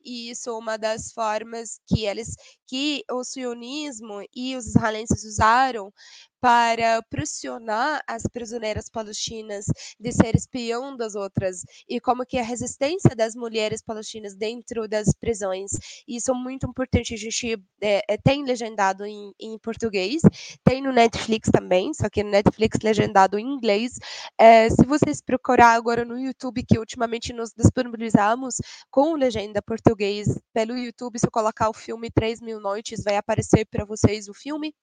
E 0.04 0.30
isso 0.30 0.50
é 0.50 0.52
uma 0.52 0.76
das 0.76 1.12
formas 1.12 1.80
que 1.86 2.04
eles 2.04 2.34
que 2.66 3.02
o 3.10 3.24
sionismo 3.24 4.22
e 4.34 4.54
os 4.54 4.66
israelenses 4.66 5.24
usaram 5.24 5.92
para 6.40 7.02
pressionar 7.10 8.00
as 8.06 8.22
prisioneiras 8.32 8.88
palestinas 8.88 9.64
de 9.98 10.12
ser 10.12 10.36
espião 10.36 10.96
das 10.96 11.14
outras. 11.14 11.62
E 11.88 12.00
como 12.00 12.24
que 12.24 12.38
a 12.38 12.42
resistência 12.42 13.14
das 13.16 13.34
mulheres 13.34 13.82
palestinas 13.82 14.36
dentro 14.36 14.88
das 14.88 15.08
prisões. 15.18 15.70
Isso 16.06 16.30
é 16.30 16.34
muito 16.34 16.66
importante, 16.66 17.14
a 17.14 17.16
gente 17.16 17.60
é, 17.80 18.16
tem 18.18 18.44
legendado 18.44 19.04
em, 19.04 19.32
em, 19.40 19.58
português, 19.58 20.22
tem 20.62 20.80
no 20.80 20.92
Netflix 20.92 21.50
também, 21.50 21.92
só 21.94 22.08
que 22.08 22.22
no 22.22 22.30
Netflix 22.30 22.78
legendado 23.08 23.38
em 23.38 23.46
inglês. 23.46 23.98
É, 24.38 24.68
se 24.68 24.84
vocês 24.86 25.20
procurar 25.20 25.72
agora 25.72 26.04
no 26.04 26.18
YouTube, 26.18 26.62
que 26.62 26.78
ultimamente 26.78 27.32
nos 27.32 27.52
disponibilizamos 27.56 28.56
com 28.90 29.14
legenda 29.14 29.62
português 29.62 30.38
pelo 30.52 30.76
YouTube, 30.76 31.18
se 31.18 31.30
colocar 31.30 31.68
o 31.68 31.74
filme 31.74 32.10
3 32.10 32.40
mil 32.40 32.60
noites, 32.60 33.02
vai 33.02 33.16
aparecer 33.16 33.66
para 33.66 33.84
vocês 33.84 34.28
o 34.28 34.34
filme. 34.34 34.74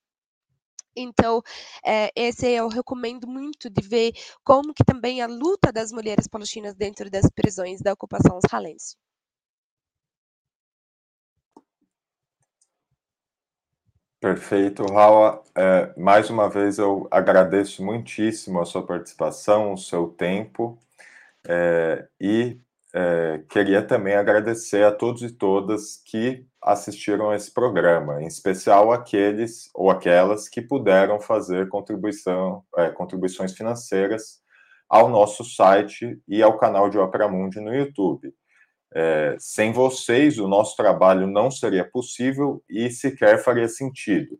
Então, 0.97 1.41
é, 1.86 2.09
esse 2.15 2.47
eu 2.47 2.69
recomendo 2.69 3.28
muito 3.28 3.69
de 3.69 3.82
ver 3.86 4.13
como 4.43 4.73
que 4.73 4.84
também 4.84 5.21
a 5.21 5.28
luta 5.28 5.71
das 5.71 5.91
mulheres 5.91 6.28
palestinas 6.28 6.73
dentro 6.73 7.09
das 7.09 7.30
prisões 7.30 7.82
da 7.82 7.93
ocupação 7.93 8.39
israelense. 8.43 8.95
Perfeito, 14.26 14.84
Raul. 14.88 15.43
É, 15.55 15.93
mais 15.95 16.32
uma 16.32 16.49
vez 16.49 16.80
eu 16.80 17.07
agradeço 17.11 17.86
muitíssimo 17.86 18.59
a 18.59 18.65
sua 18.65 18.84
participação, 18.84 19.71
o 19.71 19.78
seu 19.78 20.07
tempo 20.07 20.80
é, 21.47 22.07
e 22.19 22.59
é, 22.91 23.43
queria 23.47 23.84
também 23.84 24.15
agradecer 24.15 24.84
a 24.84 24.91
todos 24.91 25.21
e 25.21 25.30
todas 25.30 25.97
que 25.97 26.43
assistiram 26.59 27.30
a 27.30 27.36
esse 27.36 27.53
programa, 27.53 28.19
em 28.19 28.26
especial 28.26 28.91
aqueles 28.91 29.69
ou 29.76 29.91
aquelas 29.91 30.49
que 30.49 30.59
puderam 30.59 31.19
fazer 31.21 31.69
contribuição, 31.69 32.63
é, 32.78 32.89
contribuições 32.89 33.53
financeiras 33.53 34.41
ao 34.89 35.07
nosso 35.07 35.43
site 35.43 36.19
e 36.28 36.41
ao 36.41 36.57
canal 36.57 36.89
de 36.89 36.97
Opera 36.97 37.28
Mundi 37.28 37.59
no 37.59 37.76
YouTube. 37.76 38.34
É, 38.98 39.36
sem 39.38 39.74
vocês, 39.74 40.39
o 40.39 40.48
nosso 40.48 40.78
trabalho 40.78 41.28
não 41.28 41.52
seria 41.52 41.84
possível 41.84 42.64
e 42.70 42.89
sequer 42.89 43.43
faria 43.43 43.68
sentido. 43.68 44.39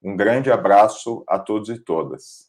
Um 0.00 0.16
grande 0.16 0.52
abraço 0.52 1.24
a 1.26 1.36
todos 1.36 1.68
e 1.68 1.80
todas. 1.80 2.48